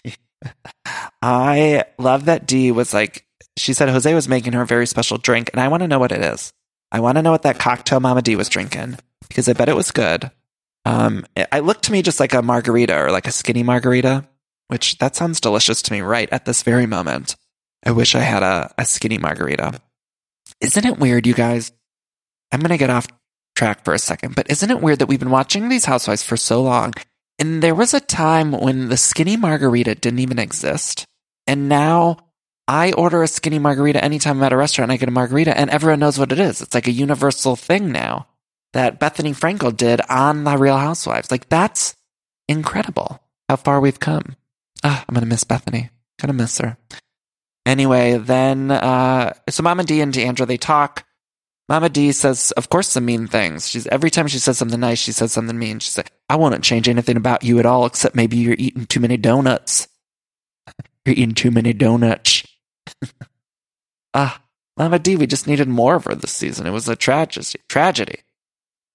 I 1.21 1.85
love 1.97 2.25
that 2.25 2.45
D 2.47 2.71
was 2.71 2.93
like, 2.93 3.25
she 3.57 3.73
said 3.73 3.89
Jose 3.89 4.13
was 4.13 4.27
making 4.27 4.53
her 4.53 4.61
a 4.61 4.67
very 4.67 4.85
special 4.85 5.17
drink, 5.17 5.49
and 5.51 5.59
I 5.59 5.67
want 5.67 5.81
to 5.81 5.87
know 5.87 5.99
what 5.99 6.11
it 6.11 6.21
is. 6.21 6.53
I 6.91 6.99
want 6.99 7.17
to 7.17 7.21
know 7.21 7.31
what 7.31 7.41
that 7.41 7.59
cocktail 7.59 7.99
Mama 7.99 8.21
D 8.21 8.35
was 8.35 8.49
drinking 8.49 8.97
because 9.27 9.49
I 9.49 9.53
bet 9.53 9.67
it 9.67 9.75
was 9.75 9.91
good. 9.91 10.31
Um, 10.87 11.25
it, 11.35 11.49
it 11.51 11.65
looked 11.65 11.83
to 11.83 11.91
me 11.91 12.01
just 12.01 12.21
like 12.21 12.33
a 12.33 12.41
margarita 12.41 12.97
or 12.97 13.11
like 13.11 13.27
a 13.27 13.31
skinny 13.31 13.61
margarita, 13.61 14.25
which 14.69 14.97
that 14.99 15.17
sounds 15.17 15.41
delicious 15.41 15.81
to 15.81 15.91
me 15.91 15.99
right 15.99 16.29
at 16.31 16.45
this 16.45 16.63
very 16.63 16.85
moment. 16.85 17.35
I 17.85 17.91
wish 17.91 18.15
I 18.15 18.21
had 18.21 18.41
a, 18.41 18.73
a 18.77 18.85
skinny 18.85 19.17
margarita. 19.17 19.81
Isn't 20.61 20.85
it 20.85 20.97
weird, 20.97 21.27
you 21.27 21.33
guys? 21.33 21.73
I'm 22.53 22.61
going 22.61 22.69
to 22.69 22.77
get 22.77 22.89
off 22.89 23.05
track 23.53 23.83
for 23.83 23.93
a 23.93 23.99
second, 23.99 24.35
but 24.35 24.49
isn't 24.49 24.71
it 24.71 24.79
weird 24.79 24.99
that 24.99 25.07
we've 25.07 25.19
been 25.19 25.29
watching 25.29 25.67
these 25.67 25.83
housewives 25.83 26.23
for 26.23 26.37
so 26.37 26.63
long? 26.63 26.93
And 27.37 27.61
there 27.61 27.75
was 27.75 27.93
a 27.93 27.99
time 27.99 28.53
when 28.53 28.87
the 28.87 28.95
skinny 28.95 29.35
margarita 29.35 29.95
didn't 29.95 30.19
even 30.19 30.39
exist. 30.39 31.05
And 31.47 31.67
now 31.67 32.17
I 32.65 32.93
order 32.93 33.23
a 33.23 33.27
skinny 33.27 33.59
margarita 33.59 34.01
anytime 34.01 34.37
I'm 34.37 34.43
at 34.43 34.53
a 34.53 34.57
restaurant. 34.57 34.91
I 34.91 34.97
get 34.97 35.09
a 35.09 35.11
margarita, 35.11 35.57
and 35.57 35.69
everyone 35.69 35.99
knows 35.99 36.17
what 36.17 36.31
it 36.31 36.39
is. 36.39 36.61
It's 36.61 36.73
like 36.73 36.87
a 36.87 36.91
universal 36.91 37.57
thing 37.57 37.91
now 37.91 38.27
that 38.77 38.99
Bethenny 38.99 39.35
Frankel 39.35 39.75
did 39.75 40.01
on 40.09 40.43
The 40.43 40.57
Real 40.57 40.77
Housewives. 40.77 41.31
Like 41.31 41.49
that's 41.49 41.95
incredible 42.47 43.19
how 43.49 43.55
far 43.55 43.79
we've 43.81 43.99
come. 43.99 44.35
Ah, 44.83 45.03
I'm 45.07 45.13
gonna 45.13 45.25
miss 45.25 45.43
Bethenny. 45.43 45.89
Gonna 46.19 46.33
miss 46.33 46.57
her. 46.59 46.77
Anyway, 47.65 48.17
then 48.17 48.71
uh, 48.71 49.33
so 49.49 49.63
Mama 49.63 49.83
D 49.83 50.01
and 50.01 50.13
D'Andra 50.13 50.45
they 50.45 50.57
talk. 50.57 51.03
Mama 51.69 51.89
D 51.89 52.13
says, 52.13 52.51
of 52.51 52.69
course, 52.69 52.87
some 52.87 53.03
mean 53.03 53.27
things. 53.27 53.67
She's 53.67 53.87
every 53.87 54.09
time 54.09 54.27
she 54.27 54.39
says 54.39 54.57
something 54.57 54.79
nice, 54.79 54.99
she 54.99 55.11
says 55.11 55.33
something 55.33 55.57
mean. 55.57 55.79
She 55.79 55.91
said, 55.91 56.09
"I 56.29 56.37
won't 56.37 56.63
change 56.63 56.87
anything 56.87 57.17
about 57.17 57.43
you 57.43 57.59
at 57.59 57.65
all, 57.65 57.85
except 57.85 58.15
maybe 58.15 58.37
you're 58.37 58.55
eating 58.57 58.85
too 58.85 59.01
many 59.01 59.17
donuts. 59.17 59.87
you're 61.05 61.13
eating 61.13 61.33
too 61.33 61.51
many 61.51 61.73
donuts." 61.73 62.47
ah, 64.13 64.41
Mama 64.77 64.99
D, 64.99 65.15
we 65.15 65.27
just 65.27 65.47
needed 65.47 65.67
more 65.67 65.95
of 65.95 66.05
her 66.05 66.15
this 66.15 66.31
season. 66.31 66.67
It 66.67 66.71
was 66.71 66.87
a 66.87 66.95
tragedy. 66.95 67.59
Tragedy. 67.67 68.19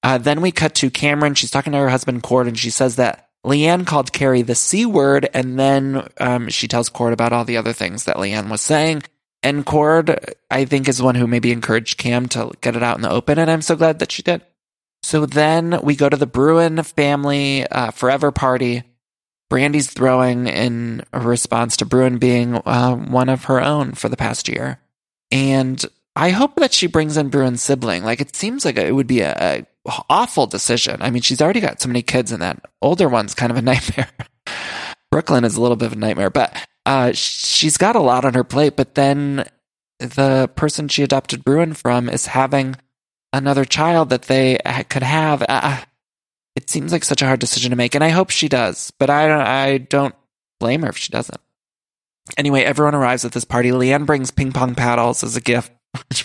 Uh, 0.03 0.19
then 0.19 0.41
we 0.41 0.51
cut 0.51 0.75
to 0.77 0.91
Kameron. 0.91 1.37
She's 1.37 1.51
talking 1.51 1.73
to 1.73 1.79
her 1.79 1.89
husband, 1.89 2.23
Cord, 2.23 2.49
and 2.49 2.59
she 2.59 2.71
says 2.71 2.97
that 2.97 3.29
LeeAnne 3.45 3.87
called 3.87 4.13
Cary 4.13 4.43
the 4.43 4.55
C 4.55 4.87
word, 4.87 5.29
and 5.35 5.59
then 5.59 6.09
um, 6.19 6.49
she 6.49 6.69
tells 6.69 6.89
Cord 6.89 7.13
about 7.13 7.33
all 7.33 7.45
the 7.45 7.57
other 7.57 7.73
things 7.73 8.05
that 8.05 8.17
LeeAnne 8.17 8.51
was 8.51 8.61
saying. 8.61 9.03
And 9.43 9.67
Cord, 9.67 10.35
I 10.51 10.65
think, 10.65 10.89
is 10.89 11.03
one 11.03 11.17
who 11.17 11.27
maybe 11.27 11.51
encouraged 11.51 11.99
Cam 11.99 12.29
to 12.31 12.53
get 12.61 12.77
it 12.77 12.83
out 12.83 12.97
in 12.97 13.03
the 13.03 13.11
open, 13.11 13.39
and 13.39 13.51
I'm 13.51 13.63
so 13.63 13.77
glad 13.77 13.99
that 13.99 14.13
she 14.13 14.23
did. 14.23 14.43
So 15.03 15.27
then 15.27 15.81
we 15.83 15.97
go 15.97 16.09
to 16.09 16.17
the 16.17 16.27
Bruin 16.27 16.83
family 16.83 17.67
uh, 17.67 17.91
forever 17.91 18.31
party. 18.31 18.85
Brandi's 19.51 19.91
throwing 19.91 20.47
in 20.47 21.05
response 21.13 21.77
to 21.79 21.85
Bruin 21.85 22.19
being 22.19 22.55
uh, 22.65 22.95
one 22.95 23.29
of 23.29 23.45
her 23.45 23.61
own 23.61 23.93
for 23.93 24.09
the 24.09 24.17
past 24.17 24.49
year. 24.49 24.81
And 25.31 25.85
I 26.15 26.31
hope 26.31 26.55
that 26.57 26.73
she 26.73 26.87
brings 26.87 27.17
in 27.17 27.29
Bruin's 27.29 27.63
sibling. 27.63 28.05
Like 28.05 28.21
it 28.21 28.37
seems 28.37 28.65
like 28.65 28.77
it 28.77 28.95
would 28.95 29.07
be 29.07 29.21
a, 29.21 29.35
a 29.39 29.67
awful 30.09 30.47
decision. 30.47 31.03
I 31.03 31.11
mean, 31.11 31.23
she's 31.23 31.41
already 31.41 31.61
got 31.61 31.81
so 31.81 31.89
many 31.89 32.03
kids, 32.03 32.33
and 32.33 32.43
that 32.43 32.65
older 32.81 33.09
one's 33.09 33.35
kind 33.35 33.51
of 33.51 33.59
a 33.59 33.63
nightmare. 33.63 34.09
Brooklyn 35.11 35.45
is 35.45 35.57
a 35.57 35.61
little 35.61 35.77
bit 35.77 35.87
of 35.87 35.93
a 35.93 35.97
nightmare, 35.97 36.31
but 36.31 36.57
uh, 36.87 37.13
she's 37.13 37.77
got 37.77 37.97
a 37.97 38.01
lot 38.01 38.25
on 38.25 38.35
her 38.35 38.45
plate. 38.45 38.77
But 38.77 38.95
then 38.95 39.49
the 39.99 40.51
person 40.55 40.89
she 40.89 41.03
adopted 41.03 41.45
Bruin 41.45 41.75
from 41.75 42.09
is 42.09 42.27
having 42.27 42.77
another 43.33 43.65
child 43.65 44.11
that 44.11 44.23
they 44.23 44.59
could 44.89 45.03
have. 45.03 45.45
Uh, 45.49 45.81
it 46.57 46.71
seems 46.71 46.93
like 46.93 47.05
such 47.05 47.23
a 47.23 47.27
hard 47.27 47.41
decision 47.41 47.71
to 47.71 47.77
make, 47.77 47.95
and 47.95 48.05
I 48.05 48.11
hope 48.11 48.31
she 48.31 48.49
does, 48.49 48.93
but 48.99 49.11
I 49.11 49.27
don't. 49.29 49.41
I 49.41 49.79
don't 49.79 50.15
blame 50.61 50.83
her 50.83 50.91
if 50.91 50.97
she 50.97 51.11
doesn't. 51.11 51.41
Anyway, 52.39 52.63
everyone 52.63 52.95
arrives 52.95 53.25
at 53.25 53.33
this 53.33 53.45
party. 53.45 53.71
LeeAnne 53.71 54.07
brings 54.07 54.31
ping 54.31 54.53
pong 54.53 54.75
paddles 54.75 55.25
as 55.25 55.37
a 55.37 55.41
gift, 55.41 55.73
which 56.09 56.25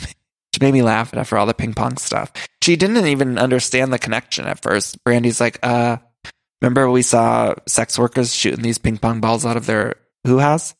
made 0.61 0.73
me 0.73 0.81
laugh 0.81 1.13
after 1.13 1.37
all 1.37 1.45
the 1.45 1.53
ping 1.53 1.73
pong 1.73 1.97
stuff. 1.97 2.31
She 2.67 2.75
didn't 2.75 3.07
even 3.07 3.37
understand 3.37 3.93
the 3.93 3.97
connection 3.97 4.43
at 4.43 4.61
first. 4.61 5.01
Brandi's 5.05 5.39
like, 5.39 5.57
uh, 5.63 5.99
remember 6.61 6.91
we 6.91 7.01
saw 7.01 7.55
sex 7.65 7.97
workers 7.97 8.35
shooting 8.35 8.61
these 8.61 8.77
ping 8.77 8.97
pong 8.97 9.21
balls 9.21 9.45
out 9.45 9.55
of 9.55 9.65
their 9.65 9.95
hoo 10.25 10.39
house? 10.39 10.75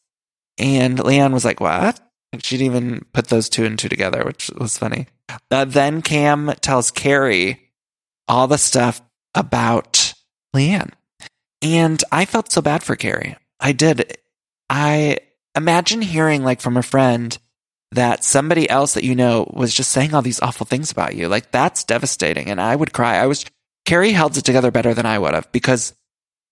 And 0.57 0.97
LeeAnne 0.97 1.31
was 1.31 1.45
like, 1.45 1.61
what? 1.61 1.97
She 2.39 2.57
didn't 2.57 2.73
even 2.73 3.05
put 3.13 3.29
those 3.29 3.47
two 3.47 3.63
and 3.63 3.79
two 3.79 3.87
together, 3.87 4.25
which 4.25 4.51
was 4.57 4.77
funny. 4.77 5.07
Uh, 5.49 5.63
then 5.63 6.01
Cam 6.01 6.51
tells 6.59 6.91
Cary 6.91 7.71
all 8.27 8.49
the 8.49 8.57
stuff 8.57 9.01
about 9.33 10.13
LeeAnne. 10.53 10.91
And 11.61 12.03
I 12.11 12.25
felt 12.25 12.51
so 12.51 12.61
bad 12.61 12.83
for 12.83 12.97
Cary. 12.97 13.37
I 13.61 13.71
did. 13.71 14.17
I 14.69 15.19
imagine 15.55 16.01
hearing 16.01 16.43
like 16.43 16.59
from 16.59 16.75
a 16.75 16.83
friend 16.83 17.37
that 17.91 18.23
somebody 18.23 18.69
else 18.69 18.93
that 18.93 19.03
you 19.03 19.15
know 19.15 19.49
was 19.53 19.73
just 19.73 19.91
saying 19.91 20.13
all 20.13 20.21
these 20.21 20.41
awful 20.41 20.65
things 20.65 20.91
about 20.91 21.15
you. 21.15 21.27
Like 21.27 21.51
that's 21.51 21.83
devastating. 21.83 22.49
And 22.49 22.59
I 22.59 22.75
would 22.75 22.93
cry. 22.93 23.15
I 23.17 23.27
was, 23.27 23.45
Cary 23.85 24.11
held 24.11 24.37
it 24.37 24.43
together 24.43 24.71
better 24.71 24.93
than 24.93 25.05
I 25.05 25.19
would 25.19 25.33
have 25.33 25.51
because 25.51 25.93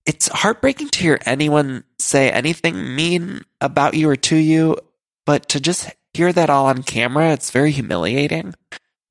it's 0.06 0.28
heartbreaking 0.28 0.90
to 0.90 1.00
hear 1.00 1.20
anyone 1.26 1.84
say 2.00 2.32
anything 2.32 2.96
mean 2.96 3.42
about 3.60 3.96
you 3.96 4.10
or 4.10 4.16
to 4.16 4.36
you, 4.36 4.78
but 5.26 5.50
to 5.50 5.60
just 5.60 5.90
hear 6.14 6.32
that 6.32 6.50
all 6.50 6.68
on 6.68 6.84
camera, 6.84 7.34
it's 7.34 7.52
very 7.52 7.72
humiliating. 7.72 8.54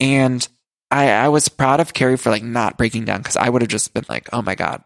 And 0.01 0.47
I, 0.91 1.11
I 1.11 1.29
was 1.29 1.49
proud 1.49 1.81
of 1.81 1.93
Cary 1.93 2.17
for 2.17 2.31
like 2.31 2.43
not 2.43 2.79
breaking 2.79 3.05
down 3.05 3.19
because 3.19 3.37
I 3.37 3.49
would 3.49 3.63
have 3.63 3.71
just 3.71 3.93
been 3.93 4.07
like, 4.09 4.29
oh 4.33 4.43
my 4.43 4.55
God. 4.55 4.83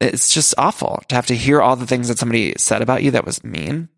It's 0.00 0.32
just 0.32 0.54
awful 0.58 1.02
to 1.08 1.14
have 1.14 1.26
to 1.26 1.36
hear 1.36 1.62
all 1.62 1.76
the 1.76 1.86
things 1.86 2.08
that 2.08 2.18
somebody 2.18 2.54
said 2.58 2.82
about 2.82 3.02
you 3.02 3.12
that 3.12 3.24
was 3.24 3.42
mean. 3.44 3.88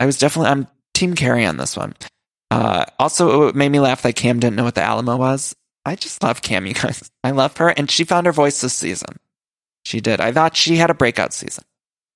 I 0.00 0.06
was 0.06 0.18
definitely, 0.18 0.50
I'm 0.50 0.66
Team 0.96 1.14
Cary 1.14 1.44
on 1.44 1.58
this 1.58 1.76
one. 1.76 1.94
Uh, 2.50 2.86
also, 2.98 3.48
it 3.48 3.54
made 3.54 3.68
me 3.68 3.80
laugh 3.80 4.00
that 4.00 4.16
Cam 4.16 4.40
didn't 4.40 4.56
know 4.56 4.64
what 4.64 4.76
the 4.76 4.82
Alamo 4.82 5.16
was. 5.16 5.54
I 5.84 5.94
just 5.94 6.22
love 6.22 6.40
Cam, 6.40 6.64
you 6.64 6.72
guys. 6.72 7.10
I 7.22 7.32
love 7.32 7.54
her, 7.58 7.68
and 7.68 7.90
she 7.90 8.04
found 8.04 8.24
her 8.24 8.32
voice 8.32 8.62
this 8.62 8.72
season. 8.72 9.18
She 9.84 10.00
did. 10.00 10.22
I 10.22 10.32
thought 10.32 10.56
she 10.56 10.76
had 10.76 10.88
a 10.88 10.94
breakout 10.94 11.34
season. 11.34 11.64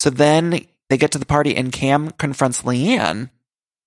So 0.00 0.08
then 0.08 0.64
they 0.88 0.96
get 0.96 1.12
to 1.12 1.18
the 1.18 1.26
party, 1.26 1.54
and 1.56 1.70
Cam 1.70 2.10
confronts 2.12 2.62
LeeAnne, 2.62 3.28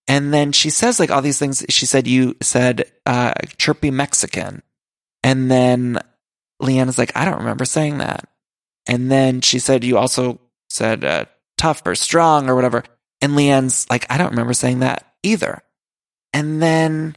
and 0.07 0.31
then 0.31 0.51
she 0.51 0.69
says 0.69 0.99
like 0.99 1.09
all 1.09 1.23
these 1.23 1.39
things. 1.39 1.65
She 1.69 1.87
said, 1.87 2.07
"You 2.07 2.35
said 2.43 2.85
uh, 3.07 3.33
chirpy 3.57 3.89
Mexican," 3.89 4.61
and 5.23 5.49
then 5.49 5.97
LeeAnne 6.61 6.89
is 6.89 6.99
like, 6.99 7.17
"I 7.17 7.25
don't 7.25 7.39
remember 7.39 7.65
saying 7.65 7.97
that." 7.97 8.29
And 8.85 9.11
then 9.11 9.41
she 9.41 9.57
said, 9.57 9.83
"You 9.83 9.97
also 9.97 10.39
said 10.69 11.03
uh, 11.03 11.25
tough 11.57 11.81
or 11.83 11.95
strong 11.95 12.47
or 12.47 12.53
whatever." 12.53 12.83
And 13.23 13.37
LeeAnne's 13.37 13.89
like, 13.89 14.05
I 14.09 14.17
don't 14.17 14.31
remember 14.31 14.53
saying 14.53 14.79
that 14.79 15.13
either. 15.23 15.63
And 16.33 16.61
then 16.61 17.15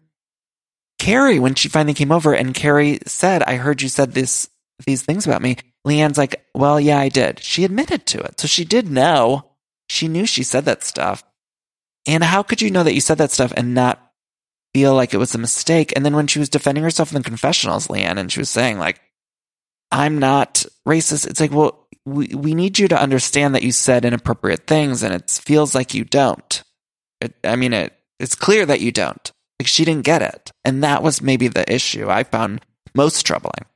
Cary, 1.00 1.40
when 1.40 1.56
she 1.56 1.68
finally 1.68 1.94
came 1.94 2.12
over 2.12 2.32
and 2.32 2.54
Cary 2.54 3.00
said, 3.06 3.42
I 3.42 3.56
heard 3.56 3.82
you 3.82 3.88
said 3.88 4.12
this, 4.12 4.48
these 4.86 5.02
things 5.02 5.26
about 5.26 5.42
me. 5.42 5.56
LeeAnne's 5.84 6.16
like, 6.16 6.46
well, 6.54 6.78
yeah, 6.78 7.00
I 7.00 7.08
did. 7.08 7.40
She 7.40 7.64
admitted 7.64 8.06
to 8.06 8.20
it. 8.20 8.38
So 8.38 8.46
she 8.46 8.64
did 8.64 8.88
know. 8.88 9.50
She 9.88 10.06
knew 10.06 10.26
she 10.26 10.44
said 10.44 10.64
that 10.66 10.84
stuff. 10.84 11.24
And 12.06 12.22
how 12.22 12.44
could 12.44 12.62
you 12.62 12.70
know 12.70 12.84
that 12.84 12.94
you 12.94 13.00
said 13.00 13.18
that 13.18 13.32
stuff 13.32 13.52
and 13.56 13.74
not 13.74 14.00
feel 14.74 14.94
like 14.94 15.12
it 15.12 15.18
was 15.18 15.34
a 15.34 15.38
mistake? 15.38 15.92
And 15.96 16.06
then 16.06 16.14
when 16.14 16.28
she 16.28 16.38
was 16.38 16.48
defending 16.48 16.84
herself 16.84 17.10
in 17.10 17.20
the 17.20 17.28
confessionals, 17.28 17.88
LeeAnne, 17.88 18.16
and 18.16 18.30
she 18.30 18.38
was 18.38 18.50
saying 18.50 18.78
like, 18.78 19.00
I'm 19.90 20.20
not 20.20 20.64
racist. 20.86 21.26
It's 21.26 21.40
like, 21.40 21.50
well, 21.50 21.85
we, 22.06 22.28
we 22.28 22.54
need 22.54 22.78
you 22.78 22.88
to 22.88 23.00
understand 23.00 23.54
that 23.54 23.64
you 23.64 23.72
said 23.72 24.04
inappropriate 24.04 24.66
things 24.66 25.02
and 25.02 25.12
it 25.12 25.28
feels 25.30 25.74
like 25.74 25.92
you 25.92 26.04
don't. 26.04 26.62
It, 27.20 27.34
I 27.44 27.56
mean, 27.56 27.72
it, 27.72 27.92
it's 28.20 28.34
clear 28.34 28.64
that 28.64 28.80
you 28.80 28.92
don't. 28.92 29.32
Like 29.60 29.66
she 29.66 29.84
didn't 29.84 30.04
get 30.04 30.22
it. 30.22 30.52
And 30.64 30.84
that 30.84 31.02
was 31.02 31.20
maybe 31.20 31.48
the 31.48 31.70
issue 31.70 32.08
I 32.08 32.22
found 32.22 32.64
most 32.94 33.26
troubling. 33.26 33.66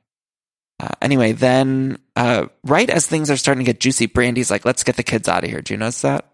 Uh, 0.79 0.89
anyway, 1.01 1.33
then, 1.33 1.99
uh, 2.15 2.47
right 2.63 2.89
as 2.89 3.05
things 3.05 3.29
are 3.29 3.37
starting 3.37 3.65
to 3.65 3.71
get 3.71 3.79
juicy, 3.79 4.07
Brandi's 4.07 4.49
like, 4.49 4.65
let's 4.65 4.83
get 4.83 4.95
the 4.95 5.03
kids 5.03 5.27
out 5.27 5.43
of 5.43 5.49
here. 5.49 5.61
Do 5.61 5.73
you 5.73 5.77
notice 5.77 6.01
that? 6.01 6.30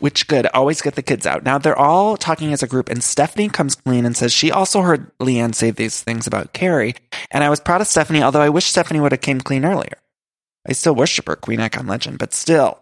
Which 0.00 0.28
good. 0.28 0.46
Always 0.54 0.80
get 0.80 0.94
the 0.94 1.02
kids 1.02 1.26
out. 1.26 1.44
Now 1.44 1.58
they're 1.58 1.78
all 1.78 2.16
talking 2.16 2.52
as 2.52 2.62
a 2.62 2.68
group, 2.68 2.88
and 2.88 3.02
Stephanie 3.02 3.48
comes 3.48 3.74
clean 3.74 4.06
and 4.06 4.16
says 4.16 4.32
she 4.32 4.50
also 4.50 4.82
heard 4.82 5.10
LeeAnne 5.18 5.54
say 5.54 5.70
these 5.70 6.02
things 6.02 6.26
about 6.26 6.52
Cary. 6.52 6.94
And 7.30 7.42
I 7.42 7.50
was 7.50 7.60
proud 7.60 7.80
of 7.80 7.86
Stephanie, 7.86 8.22
although 8.22 8.40
I 8.40 8.48
wish 8.48 8.66
Stephanie 8.66 9.00
would 9.00 9.12
have 9.12 9.20
came 9.20 9.40
clean 9.40 9.64
earlier. 9.64 9.98
I 10.68 10.72
still 10.72 10.94
worship 10.94 11.26
her, 11.26 11.36
Queen 11.36 11.60
Icon 11.60 11.86
Legend, 11.86 12.18
but 12.18 12.34
still. 12.34 12.78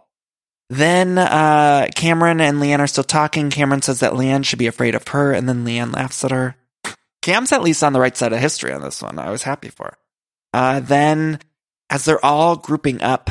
Then 0.68 1.16
uh, 1.18 1.86
Kameron 1.94 2.40
and 2.40 2.58
LeeAnne 2.58 2.80
are 2.80 2.88
still 2.88 3.04
talking. 3.04 3.50
Kameron 3.50 3.84
says 3.84 4.00
that 4.00 4.12
LeeAnne 4.12 4.44
should 4.44 4.58
be 4.58 4.66
afraid 4.66 4.94
of 4.94 5.08
her, 5.08 5.32
and 5.32 5.48
then 5.48 5.64
LeeAnne 5.64 5.94
laughs 5.94 6.24
at 6.24 6.32
her. 6.32 6.56
Cam's 7.22 7.52
at 7.52 7.62
least 7.62 7.84
on 7.84 7.92
the 7.92 8.00
right 8.00 8.16
side 8.16 8.32
of 8.32 8.40
history 8.40 8.72
on 8.72 8.82
this 8.82 9.00
one. 9.00 9.18
I 9.18 9.30
was 9.30 9.44
happy 9.44 9.68
for. 9.68 9.96
Uh, 10.52 10.80
then, 10.80 11.38
as 11.88 12.04
they're 12.04 12.24
all 12.24 12.56
grouping 12.56 13.00
up, 13.02 13.30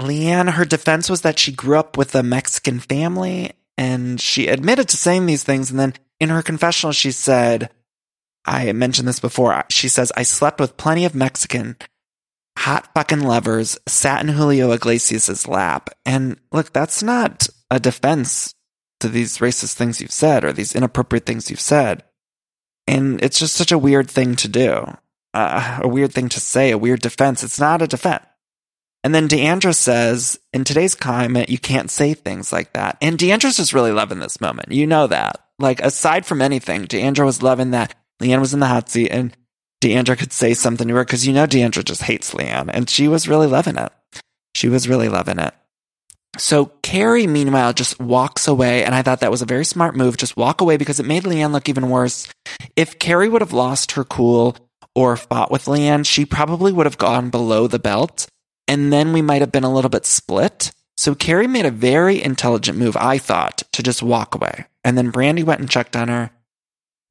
LeeAnne, 0.00 0.50
her 0.52 0.64
defense 0.64 1.08
was 1.08 1.22
that 1.22 1.38
she 1.38 1.52
grew 1.52 1.78
up 1.78 1.96
with 1.96 2.14
a 2.14 2.22
Mexican 2.22 2.80
family 2.80 3.52
and 3.78 4.20
she 4.20 4.48
admitted 4.48 4.88
to 4.88 4.96
saying 4.96 5.26
these 5.26 5.44
things. 5.44 5.70
And 5.70 5.80
then 5.80 5.94
in 6.20 6.28
her 6.28 6.42
confessional, 6.42 6.92
she 6.92 7.12
said, 7.12 7.70
I 8.44 8.70
mentioned 8.72 9.08
this 9.08 9.20
before. 9.20 9.64
She 9.70 9.88
says, 9.88 10.12
I 10.16 10.22
slept 10.22 10.60
with 10.60 10.76
plenty 10.76 11.04
of 11.04 11.14
Mexican 11.14 11.76
hot 12.58 12.88
fucking 12.94 13.20
lovers, 13.20 13.78
sat 13.86 14.22
in 14.22 14.28
Julio 14.28 14.72
Iglesias' 14.72 15.46
lap. 15.46 15.90
And 16.04 16.38
look, 16.50 16.72
that's 16.72 17.02
not 17.02 17.46
a 17.70 17.78
defense 17.78 18.54
to 19.00 19.08
these 19.08 19.38
racist 19.38 19.74
things 19.74 20.00
you've 20.00 20.10
said 20.10 20.44
or 20.44 20.52
these 20.52 20.74
inappropriate 20.74 21.26
things 21.26 21.50
you've 21.50 21.60
said. 21.60 22.02
And 22.86 23.22
it's 23.22 23.38
just 23.38 23.54
such 23.54 23.72
a 23.72 23.78
weird 23.78 24.10
thing 24.10 24.36
to 24.36 24.48
do, 24.48 24.86
uh, 25.34 25.80
a 25.82 25.88
weird 25.88 26.12
thing 26.12 26.28
to 26.30 26.40
say, 26.40 26.70
a 26.70 26.78
weird 26.78 27.00
defense. 27.00 27.42
It's 27.42 27.60
not 27.60 27.82
a 27.82 27.86
defense. 27.86 28.24
And 29.06 29.14
then 29.14 29.28
D'Andra 29.28 29.72
says, 29.72 30.36
in 30.52 30.64
today's 30.64 30.96
climate, 30.96 31.48
you 31.48 31.58
can't 31.58 31.92
say 31.92 32.12
things 32.12 32.52
like 32.52 32.72
that. 32.72 32.98
And 33.00 33.16
D'Andra's 33.16 33.56
just 33.56 33.72
really 33.72 33.92
loving 33.92 34.18
this 34.18 34.40
moment. 34.40 34.72
You 34.72 34.84
know 34.84 35.06
that. 35.06 35.46
Like, 35.60 35.78
aside 35.78 36.26
from 36.26 36.42
anything, 36.42 36.86
D'Andra 36.86 37.24
was 37.24 37.40
loving 37.40 37.70
that 37.70 37.94
LeeAnne 38.20 38.40
was 38.40 38.52
in 38.52 38.58
the 38.58 38.66
hot 38.66 38.88
seat 38.88 39.10
and 39.12 39.32
D'Andra 39.80 40.16
could 40.16 40.32
say 40.32 40.54
something 40.54 40.88
to 40.88 40.94
her 40.94 41.04
because 41.04 41.24
you 41.24 41.32
know 41.32 41.46
D'Andra 41.46 41.84
just 41.84 42.02
hates 42.02 42.34
LeeAnne. 42.34 42.68
And 42.74 42.90
she 42.90 43.06
was 43.06 43.28
really 43.28 43.46
loving 43.46 43.76
it. 43.76 43.92
She 44.56 44.68
was 44.68 44.88
really 44.88 45.08
loving 45.08 45.38
it. 45.38 45.54
So 46.36 46.72
Cary, 46.82 47.28
meanwhile, 47.28 47.72
just 47.72 48.00
walks 48.00 48.48
away. 48.48 48.82
And 48.82 48.92
I 48.92 49.02
thought 49.02 49.20
that 49.20 49.30
was 49.30 49.40
a 49.40 49.46
very 49.46 49.64
smart 49.64 49.94
move. 49.94 50.16
Just 50.16 50.36
walk 50.36 50.60
away 50.60 50.78
because 50.78 50.98
it 50.98 51.06
made 51.06 51.22
LeeAnne 51.22 51.52
look 51.52 51.68
even 51.68 51.90
worse. 51.90 52.26
If 52.74 52.98
Cary 52.98 53.28
would 53.28 53.42
have 53.42 53.52
lost 53.52 53.92
her 53.92 54.02
cool 54.02 54.56
or 54.96 55.16
fought 55.16 55.52
with 55.52 55.66
LeeAnne, 55.66 56.04
she 56.04 56.24
probably 56.24 56.72
would 56.72 56.86
have 56.86 56.98
gone 56.98 57.30
below 57.30 57.68
the 57.68 57.78
belt 57.78 58.26
and 58.68 58.92
then 58.92 59.12
we 59.12 59.22
might 59.22 59.42
have 59.42 59.52
been 59.52 59.64
a 59.64 59.72
little 59.72 59.90
bit 59.90 60.06
split. 60.06 60.72
So 60.96 61.14
Cary 61.14 61.46
made 61.46 61.66
a 61.66 61.70
very 61.70 62.22
intelligent 62.22 62.78
move, 62.78 62.96
I 62.96 63.18
thought, 63.18 63.62
to 63.72 63.82
just 63.82 64.02
walk 64.02 64.34
away. 64.34 64.66
And 64.84 64.96
then 64.96 65.12
Brandi 65.12 65.44
went 65.44 65.60
and 65.60 65.70
checked 65.70 65.96
on 65.96 66.08
her. 66.08 66.30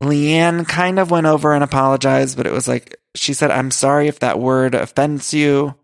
LeeAnne 0.04 0.68
kind 0.68 1.00
of 1.00 1.12
went 1.12 1.28
over 1.28 1.54
and 1.54 1.64
apologized, 1.64 2.36
but 2.36 2.48
it 2.48 2.54
was 2.54 2.68
like, 2.68 2.98
she 3.16 3.34
said, 3.34 3.52
I'm 3.52 3.72
sorry 3.72 4.08
if 4.08 4.20
that 4.20 4.40
word 4.40 4.76
offends 4.76 5.34
you. 5.34 5.76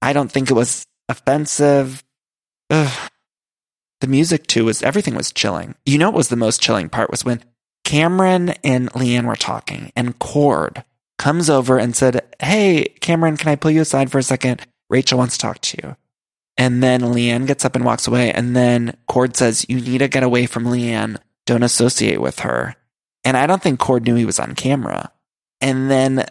I 0.00 0.12
don't 0.12 0.32
think 0.32 0.50
it 0.50 0.54
was 0.54 0.84
offensive. 1.08 2.02
Ugh. 2.70 3.10
The 4.00 4.06
music 4.08 4.48
too 4.48 4.64
was, 4.64 4.82
everything 4.82 5.14
was 5.14 5.32
chilling. 5.32 5.76
You 5.86 5.98
know 5.98 6.08
what 6.08 6.16
was 6.16 6.28
the 6.28 6.36
most 6.36 6.60
chilling 6.60 6.88
part 6.88 7.10
was 7.10 7.24
when 7.24 7.44
Kameron 7.84 8.56
and 8.64 8.90
LeeAnne 8.92 9.26
were 9.26 9.36
talking 9.36 9.92
and 9.94 10.18
Cord 10.18 10.84
comes 11.18 11.48
over 11.48 11.78
and 11.78 11.94
said, 11.94 12.22
Hey, 12.40 12.94
Kameron, 13.00 13.38
can 13.38 13.50
I 13.50 13.56
pull 13.56 13.70
you 13.70 13.82
aside 13.82 14.10
for 14.10 14.18
a 14.18 14.24
second? 14.24 14.66
Rachel 14.92 15.18
wants 15.18 15.36
to 15.36 15.40
talk 15.40 15.58
to 15.60 15.78
you. 15.82 15.96
And 16.58 16.82
then 16.82 17.00
LeeAnne 17.00 17.46
gets 17.46 17.64
up 17.64 17.74
and 17.74 17.84
walks 17.84 18.06
away. 18.06 18.30
And 18.30 18.54
then 18.54 18.96
Cord 19.08 19.36
says, 19.36 19.64
You 19.68 19.80
need 19.80 19.98
to 19.98 20.08
get 20.08 20.22
away 20.22 20.46
from 20.46 20.64
LeeAnne. 20.64 21.16
Don't 21.46 21.62
associate 21.62 22.20
with 22.20 22.40
her. 22.40 22.76
And 23.24 23.36
I 23.36 23.46
don't 23.46 23.62
think 23.62 23.80
Cord 23.80 24.04
knew 24.04 24.16
he 24.16 24.26
was 24.26 24.38
on 24.38 24.54
camera. 24.54 25.10
And 25.60 25.90
then 25.90 26.26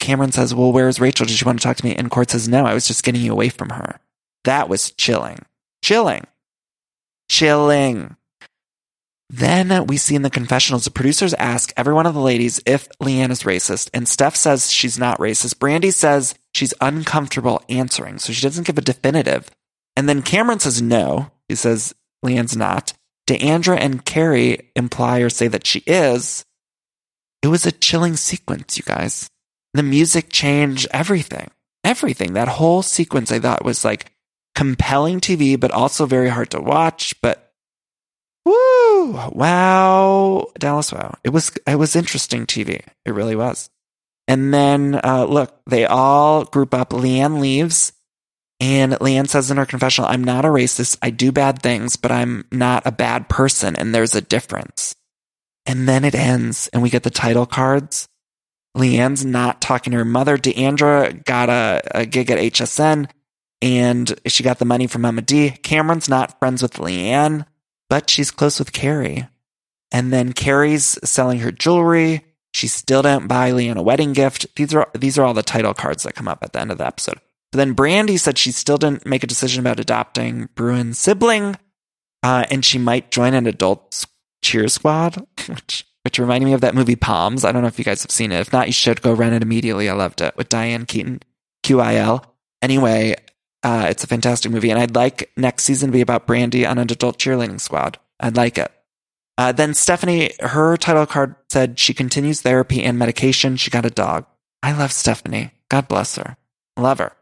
Kameron 0.00 0.32
says, 0.32 0.54
Well, 0.54 0.72
where's 0.72 1.00
Rachel? 1.00 1.24
Did 1.24 1.36
she 1.36 1.44
want 1.44 1.60
to 1.60 1.62
talk 1.62 1.76
to 1.76 1.84
me? 1.84 1.94
And 1.94 2.10
Cord 2.10 2.30
says, 2.30 2.48
No, 2.48 2.66
I 2.66 2.74
was 2.74 2.86
just 2.86 3.04
getting 3.04 3.22
you 3.22 3.32
away 3.32 3.48
from 3.48 3.70
her. 3.70 4.00
That 4.44 4.68
was 4.68 4.90
chilling. 4.92 5.44
Chilling. 5.82 6.26
Chilling. 7.28 8.16
Then 9.32 9.86
we 9.86 9.96
see 9.96 10.16
in 10.16 10.22
the 10.22 10.28
confessionals, 10.28 10.84
the 10.84 10.90
producers 10.90 11.34
ask 11.34 11.72
every 11.76 11.94
one 11.94 12.04
of 12.04 12.14
the 12.14 12.20
ladies 12.20 12.60
if 12.66 12.88
LeeAnne 13.00 13.30
is 13.30 13.44
racist, 13.44 13.88
and 13.94 14.08
Steph 14.08 14.34
says 14.34 14.72
she's 14.72 14.98
not 14.98 15.20
racist. 15.20 15.54
Brandi 15.54 15.94
says 15.94 16.34
she's 16.52 16.74
uncomfortable 16.80 17.62
answering, 17.68 18.18
so 18.18 18.32
she 18.32 18.42
doesn't 18.42 18.66
give 18.66 18.76
a 18.76 18.80
definitive. 18.80 19.48
And 19.94 20.08
then 20.08 20.22
Kameron 20.22 20.60
says 20.60 20.82
no. 20.82 21.30
He 21.48 21.54
says 21.54 21.94
LeeAnne's 22.24 22.56
not. 22.56 22.92
D'Andra 23.28 23.76
and 23.76 24.04
Cary 24.04 24.72
imply 24.74 25.20
or 25.20 25.30
say 25.30 25.46
that 25.46 25.64
she 25.64 25.84
is. 25.86 26.44
It 27.40 27.46
was 27.46 27.64
a 27.64 27.72
chilling 27.72 28.16
sequence, 28.16 28.76
you 28.78 28.82
guys. 28.82 29.30
The 29.74 29.84
music 29.84 30.30
changed 30.30 30.88
everything. 30.90 31.52
Everything. 31.84 32.32
That 32.32 32.48
whole 32.48 32.82
sequence 32.82 33.30
I 33.30 33.38
thought 33.38 33.64
was 33.64 33.84
like 33.84 34.10
compelling 34.56 35.20
TV, 35.20 35.58
but 35.58 35.70
also 35.70 36.04
very 36.06 36.30
hard 36.30 36.50
to 36.50 36.60
watch. 36.60 37.14
But 37.22 37.52
woo, 38.44 38.79
wow, 39.32 40.46
Dallas, 40.58 40.92
wow. 40.92 41.16
It 41.24 41.30
was, 41.30 41.52
it 41.66 41.76
was 41.76 41.96
interesting 41.96 42.46
TV. 42.46 42.82
It 43.04 43.10
really 43.12 43.36
was. 43.36 43.70
And 44.28 44.54
then, 44.54 45.00
uh, 45.02 45.24
look, 45.24 45.60
they 45.66 45.86
all 45.86 46.44
group 46.44 46.72
up. 46.74 46.90
LeeAnne 46.90 47.40
leaves. 47.40 47.92
And 48.60 48.92
LeeAnne 48.92 49.28
says 49.28 49.50
in 49.50 49.56
her 49.56 49.66
confessional, 49.66 50.10
I'm 50.10 50.22
not 50.22 50.44
a 50.44 50.48
racist. 50.48 50.98
I 51.02 51.10
do 51.10 51.32
bad 51.32 51.62
things, 51.62 51.96
but 51.96 52.12
I'm 52.12 52.44
not 52.52 52.86
a 52.86 52.92
bad 52.92 53.28
person. 53.28 53.74
And 53.74 53.94
there's 53.94 54.14
a 54.14 54.20
difference. 54.20 54.94
And 55.66 55.88
then 55.88 56.04
it 56.04 56.14
ends 56.14 56.68
and 56.68 56.82
we 56.82 56.90
get 56.90 57.02
the 57.02 57.10
title 57.10 57.46
cards. 57.46 58.08
LeeAnne's 58.76 59.24
not 59.24 59.60
talking 59.60 59.92
to 59.92 59.98
her 59.98 60.04
mother. 60.04 60.36
D'Andra 60.36 61.12
got 61.12 61.48
a, 61.48 61.82
a 61.92 62.06
gig 62.06 62.30
at 62.30 62.38
HSN 62.38 63.10
and 63.62 64.14
she 64.26 64.42
got 64.42 64.58
the 64.58 64.64
money 64.64 64.86
from 64.86 65.02
Mama 65.02 65.22
D. 65.22 65.50
Kameron's 65.50 66.08
not 66.08 66.38
friends 66.38 66.62
with 66.62 66.74
LeeAnne, 66.74 67.44
but 67.90 68.08
she's 68.08 68.30
close 68.30 68.58
with 68.58 68.72
Cary. 68.72 69.28
And 69.92 70.12
then 70.12 70.32
Cary's 70.32 70.98
selling 71.04 71.40
her 71.40 71.50
jewelry. 71.50 72.24
She 72.54 72.68
still 72.68 73.02
didn't 73.02 73.26
buy 73.26 73.50
LeeAnne 73.50 73.76
a 73.76 73.82
wedding 73.82 74.12
gift. 74.14 74.46
These 74.56 74.74
are 74.74 74.88
these 74.96 75.18
are 75.18 75.24
all 75.24 75.34
the 75.34 75.42
title 75.42 75.74
cards 75.74 76.04
that 76.04 76.14
come 76.14 76.28
up 76.28 76.42
at 76.42 76.52
the 76.52 76.60
end 76.60 76.72
of 76.72 76.78
the 76.78 76.86
episode. 76.86 77.20
But 77.52 77.58
then 77.58 77.74
Brandi 77.74 78.18
said 78.18 78.38
she 78.38 78.52
still 78.52 78.78
didn't 78.78 79.04
make 79.04 79.24
a 79.24 79.26
decision 79.26 79.60
about 79.60 79.80
adopting 79.80 80.48
Bruin's 80.54 80.98
sibling, 80.98 81.56
uh, 82.22 82.46
and 82.50 82.64
she 82.64 82.78
might 82.78 83.10
join 83.10 83.34
an 83.34 83.46
adult 83.46 84.06
cheer 84.42 84.68
squad, 84.68 85.26
which 85.48 85.84
which 86.04 86.18
reminded 86.18 86.46
me 86.46 86.52
of 86.52 86.60
that 86.60 86.74
movie 86.74 86.96
Poms. 86.96 87.44
I 87.44 87.52
don't 87.52 87.62
know 87.62 87.68
if 87.68 87.78
you 87.78 87.84
guys 87.84 88.02
have 88.02 88.12
seen 88.12 88.32
it. 88.32 88.40
If 88.40 88.52
not, 88.52 88.68
you 88.68 88.72
should 88.72 89.02
go 89.02 89.12
rent 89.12 89.34
it 89.34 89.42
immediately. 89.42 89.88
I 89.88 89.94
loved 89.94 90.20
it 90.20 90.36
with 90.36 90.48
Diane 90.48 90.86
Keaton, 90.86 91.20
QIL. 91.64 92.24
Anyway, 92.62 93.16
uh, 93.62 93.86
it's 93.90 94.04
a 94.04 94.06
fantastic 94.06 94.50
movie, 94.50 94.70
and 94.70 94.78
I'd 94.78 94.94
like 94.94 95.30
next 95.36 95.64
season 95.64 95.88
to 95.88 95.92
be 95.92 96.00
about 96.00 96.26
Brandi 96.26 96.68
on 96.68 96.78
an 96.78 96.90
adult 96.90 97.18
cheerleading 97.18 97.60
squad. 97.60 97.98
I'd 98.18 98.36
like 98.36 98.58
it. 98.58 98.72
Uh, 99.36 99.52
then 99.52 99.74
Stephanie, 99.74 100.32
her 100.40 100.76
title 100.76 101.06
card 101.06 101.34
said 101.50 101.78
she 101.78 101.94
continues 101.94 102.42
therapy 102.42 102.82
and 102.82 102.98
medication. 102.98 103.56
She 103.56 103.70
got 103.70 103.86
a 103.86 103.90
dog. 103.90 104.26
I 104.62 104.72
love 104.72 104.92
Stephanie. 104.92 105.52
God 105.70 105.88
bless 105.88 106.16
her. 106.16 106.36
Love 106.76 106.98
her. 106.98 107.12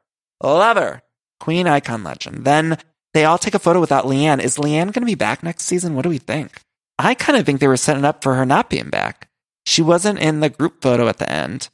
Love 0.42 0.76
her. 0.76 1.02
Queen 1.38 1.68
icon 1.68 2.02
legend. 2.02 2.44
Then 2.44 2.78
they 3.14 3.24
all 3.24 3.38
take 3.38 3.54
a 3.54 3.60
photo 3.60 3.80
without 3.80 4.04
LeeAnne. 4.04 4.42
Is 4.42 4.56
LeeAnne 4.56 4.92
going 4.92 5.02
to 5.02 5.06
be 5.06 5.14
back 5.14 5.42
next 5.42 5.64
season? 5.64 5.94
What 5.94 6.02
do 6.02 6.08
we 6.08 6.18
think? 6.18 6.60
I 6.98 7.14
kind 7.14 7.38
of 7.38 7.46
think 7.46 7.60
they 7.60 7.68
were 7.68 7.76
setting 7.76 8.04
up 8.04 8.22
for 8.22 8.34
her 8.34 8.44
not 8.44 8.70
being 8.70 8.90
back. 8.90 9.28
She 9.64 9.82
wasn't 9.82 10.18
in 10.18 10.40
the 10.40 10.48
group 10.48 10.82
photo 10.82 11.08
at 11.08 11.18
the 11.18 11.30
end. 11.30 11.68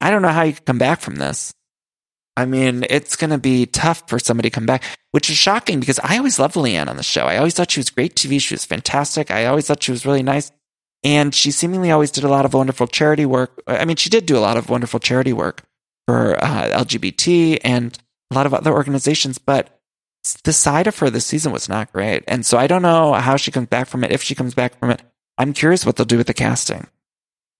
I 0.00 0.10
don't 0.10 0.22
know 0.22 0.28
how 0.28 0.42
you 0.42 0.52
can 0.52 0.64
come 0.64 0.78
back 0.78 1.00
from 1.00 1.16
this. 1.16 1.54
I 2.36 2.44
mean, 2.44 2.84
it's 2.90 3.16
going 3.16 3.30
to 3.30 3.38
be 3.38 3.66
tough 3.66 4.02
for 4.08 4.18
somebody 4.18 4.50
to 4.50 4.54
come 4.54 4.66
back, 4.66 4.84
which 5.12 5.30
is 5.30 5.36
shocking 5.36 5.80
because 5.80 5.98
I 6.00 6.18
always 6.18 6.38
loved 6.38 6.54
LeeAnne 6.54 6.88
on 6.88 6.96
the 6.96 7.02
show. 7.02 7.22
I 7.22 7.38
always 7.38 7.54
thought 7.54 7.70
she 7.70 7.80
was 7.80 7.90
great 7.90 8.14
TV. 8.14 8.40
She 8.40 8.54
was 8.54 8.64
fantastic. 8.64 9.30
I 9.30 9.46
always 9.46 9.66
thought 9.66 9.82
she 9.82 9.90
was 9.90 10.04
really 10.04 10.22
nice. 10.22 10.52
And 11.02 11.34
she 11.34 11.50
seemingly 11.50 11.90
always 11.90 12.10
did 12.10 12.24
a 12.24 12.28
lot 12.28 12.44
of 12.44 12.52
wonderful 12.52 12.86
charity 12.86 13.24
work. 13.24 13.62
I 13.66 13.84
mean, 13.84 13.96
she 13.96 14.10
did 14.10 14.26
do 14.26 14.36
a 14.36 14.40
lot 14.40 14.56
of 14.56 14.68
wonderful 14.68 15.00
charity 15.00 15.32
work 15.32 15.62
for 16.06 16.36
uh, 16.42 16.84
LGBT 16.84 17.58
and 17.64 17.96
a 18.30 18.34
lot 18.34 18.46
of 18.46 18.52
other 18.54 18.72
organizations, 18.72 19.38
but 19.38 19.80
the 20.42 20.52
side 20.52 20.86
of 20.86 20.98
her 20.98 21.10
this 21.10 21.26
season 21.26 21.52
was 21.52 21.68
not 21.68 21.92
great. 21.92 22.24
And 22.26 22.44
so 22.44 22.58
I 22.58 22.66
don't 22.66 22.82
know 22.82 23.12
how 23.14 23.36
she 23.36 23.52
comes 23.52 23.68
back 23.68 23.86
from 23.86 24.04
it. 24.04 24.12
If 24.12 24.22
she 24.22 24.34
comes 24.34 24.54
back 24.54 24.78
from 24.78 24.90
it, 24.90 25.02
I'm 25.38 25.52
curious 25.52 25.86
what 25.86 25.96
they'll 25.96 26.06
do 26.06 26.18
with 26.18 26.26
the 26.26 26.34
casting. 26.34 26.88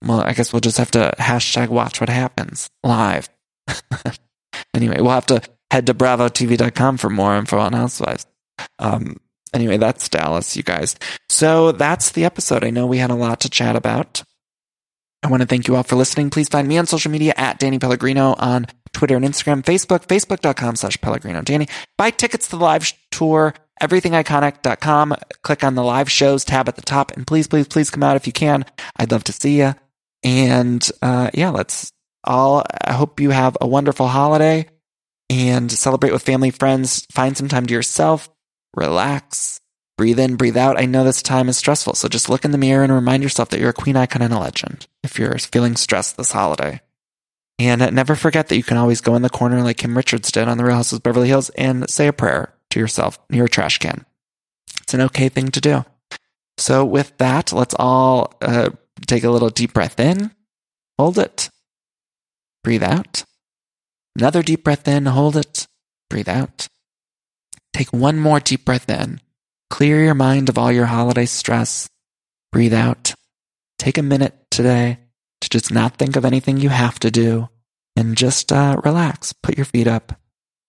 Well, 0.05 0.21
I 0.21 0.33
guess 0.33 0.53
we'll 0.53 0.61
just 0.61 0.79
have 0.79 0.91
to 0.93 1.15
hashtag 1.19 1.69
watch 1.69 2.01
what 2.01 2.09
happens 2.09 2.69
live. 2.83 3.29
anyway, 4.75 5.01
we'll 5.01 5.11
have 5.11 5.27
to 5.27 5.41
head 5.71 5.87
to 5.87 5.95
bravotv.com 5.95 6.97
for 6.97 7.11
more 7.11 7.37
info 7.37 7.59
on 7.59 7.73
Housewives. 7.73 8.27
Um, 8.79 9.17
anyway, 9.53 9.77
that's 9.77 10.09
Dallas, 10.09 10.57
you 10.57 10.63
guys. 10.63 10.97
So 11.29 11.73
that's 11.73 12.13
the 12.13 12.25
episode. 12.25 12.65
I 12.65 12.71
know 12.71 12.87
we 12.87 12.99
had 12.99 13.11
a 13.11 13.15
lot 13.15 13.41
to 13.41 13.51
chat 13.51 13.77
about. 13.77 14.23
I 15.23 15.29
want 15.29 15.43
to 15.43 15.47
thank 15.47 15.67
you 15.67 15.75
all 15.75 15.83
for 15.83 15.97
listening. 15.97 16.31
Please 16.31 16.49
find 16.49 16.69
me 16.69 16.79
on 16.79 16.87
social 16.87 17.11
media 17.11 17.35
at 17.37 17.59
Danny 17.59 17.79
Pellegrino 17.79 18.35
on 18.39 18.67
Twitter 18.93 19.17
and 19.17 19.25
Instagram, 19.25 19.63
Facebook, 19.63 20.07
facebook.com 20.07 20.77
slash 20.77 21.01
Pellegrino 21.01 21.43
Danny. 21.43 21.69
Buy 21.99 22.11
tickets 22.11 22.49
to 22.49 22.57
the 22.57 22.63
live 22.63 22.93
tour, 23.11 23.55
everythingiconic.com. 23.83 25.17
Click 25.43 25.65
on 25.65 25.75
the 25.75 25.83
live 25.83 26.11
shows 26.11 26.45
tab 26.45 26.69
at 26.69 26.77
the 26.77 26.83
top 26.83 27.17
and 27.17 27.27
please, 27.27 27.49
please, 27.49 27.67
please 27.67 27.91
come 27.91 28.03
out 28.03 28.17
if 28.17 28.27
you 28.27 28.33
can. 28.33 28.65
I'd 28.97 29.11
love 29.11 29.25
to 29.25 29.33
see 29.33 29.59
you. 29.59 29.75
And, 30.23 30.89
uh, 31.03 31.31
yeah, 31.35 31.51
let's 31.51 31.93
all, 32.27 32.65
I 32.85 32.93
hope 32.93 33.21
you 33.21 33.31
have 33.31 33.57
a 33.61 33.67
wonderful 33.67 34.09
holiday 34.09 34.67
and 35.31 35.71
celebrate 35.71 36.13
with 36.13 36.23
family, 36.23 36.51
friends. 36.51 37.07
Find 37.13 37.37
some 37.37 37.49
time 37.49 37.67
to 37.67 37.75
yourself, 37.75 38.29
relax, 38.75 39.61
breathe 39.97 40.19
in, 40.19 40.37
breathe 40.37 40.57
out. 40.57 40.79
I 40.79 40.87
know 40.87 41.05
this 41.05 41.23
time 41.23 41.49
is 41.49 41.57
stressful. 41.57 41.95
So 41.95 42.09
just 42.09 42.29
look 42.29 42.45
in 42.45 42.51
the 42.51 42.59
mirror 42.59 42.85
and 42.85 42.93
remind 42.93 43.23
yourself 43.23 43.49
that 43.51 43.61
you're 43.61 43.71
a 43.71 43.75
queen 43.75 43.97
icon 43.97 44.23
and 44.23 44.33
a 44.33 44.39
legend 44.39 44.87
if 45.03 45.19
you're 45.19 45.39
feeling 45.39 45.77
stressed 45.77 46.17
this 46.17 46.33
holiday. 46.33 46.81
And 47.59 47.95
never 47.95 48.15
forget 48.15 48.49
that 48.49 48.57
you 48.57 48.63
can 48.63 48.77
always 48.77 49.01
go 49.01 49.15
in 49.15 49.23
the 49.23 49.31
corner 49.31 49.63
like 49.63 49.79
Kim 49.79 49.97
Richards 49.97 50.31
did 50.31 50.47
on 50.47 50.59
The 50.59 50.65
Real 50.65 50.77
Houses 50.77 50.99
of 50.99 51.03
Beverly 51.03 51.29
Hills 51.29 51.49
and 51.51 51.89
say 51.89 52.07
a 52.07 52.13
prayer 52.13 52.53
to 52.71 52.79
yourself 52.79 53.19
near 53.31 53.45
a 53.45 53.49
trash 53.49 53.79
can. 53.79 54.05
It's 54.83 54.93
an 54.93 55.01
okay 55.03 55.31
thing 55.31 55.49
to 55.49 55.61
do. 55.61 55.85
So 56.59 56.85
with 56.85 57.17
that, 57.19 57.53
let's 57.53 57.75
all 57.79 58.35
uh, 58.43 58.71
take 59.07 59.25
a 59.25 59.31
little 59.31 59.51
deep 59.51 59.73
breath 59.73 59.99
in, 59.99 60.33
hold 60.99 61.19
it, 61.19 61.49
breathe 62.67 62.83
out. 62.83 63.23
Another 64.19 64.43
deep 64.43 64.65
breath 64.65 64.89
in, 64.89 65.07
hold 65.07 65.37
it, 65.37 65.69
breathe 66.11 66.29
out. 66.29 66.67
Take 67.73 67.93
one 67.93 68.19
more 68.19 68.41
deep 68.41 68.65
breath 68.65 68.91
in. 68.91 69.21
Clear 69.71 70.03
your 70.03 70.15
mind 70.15 70.49
of 70.49 70.59
all 70.59 70.73
your 70.73 70.87
holiday 70.87 71.27
stress. 71.27 71.89
Breathe 72.51 72.75
out. 72.75 73.15
Take 73.79 73.99
a 73.99 74.03
minute 74.03 74.35
today 74.51 74.99
to 75.43 75.49
just 75.49 75.71
not 75.71 75.97
think 75.97 76.17
of 76.17 76.25
anything 76.25 76.57
you 76.57 76.71
have 76.71 76.99
to 76.99 77.11
do 77.13 77.49
and 77.95 78.17
just 78.17 78.51
uh, 78.51 78.81
relax. 78.85 79.33
Put 79.33 79.57
your 79.57 79.67
feet 79.67 79.87
up, 79.87 80.19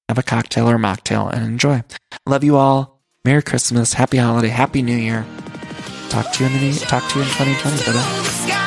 have 0.08 0.20
a 0.20 0.24
cocktail 0.24 0.70
or 0.70 0.76
a 0.76 0.80
mocktail, 0.80 1.34
and 1.34 1.44
enjoy. 1.44 1.82
Love 2.28 2.44
you 2.44 2.58
all. 2.58 3.02
Merry 3.26 3.42
Christmas, 3.42 3.94
Happy 3.94 4.18
Holiday, 4.18 4.50
Happy 4.50 4.84
New 4.84 4.96
Year. 4.96 5.26
Talk 6.10 6.32
to 6.34 6.44
you 6.44 6.50
in 6.52 6.54
the 6.58 6.60
new, 6.60 6.74
talk 6.76 7.10
to 7.10 7.18
you 7.18 7.26
in 7.26 7.32
2020. 7.32 7.92
Bye 7.92 8.54
I 8.54 8.67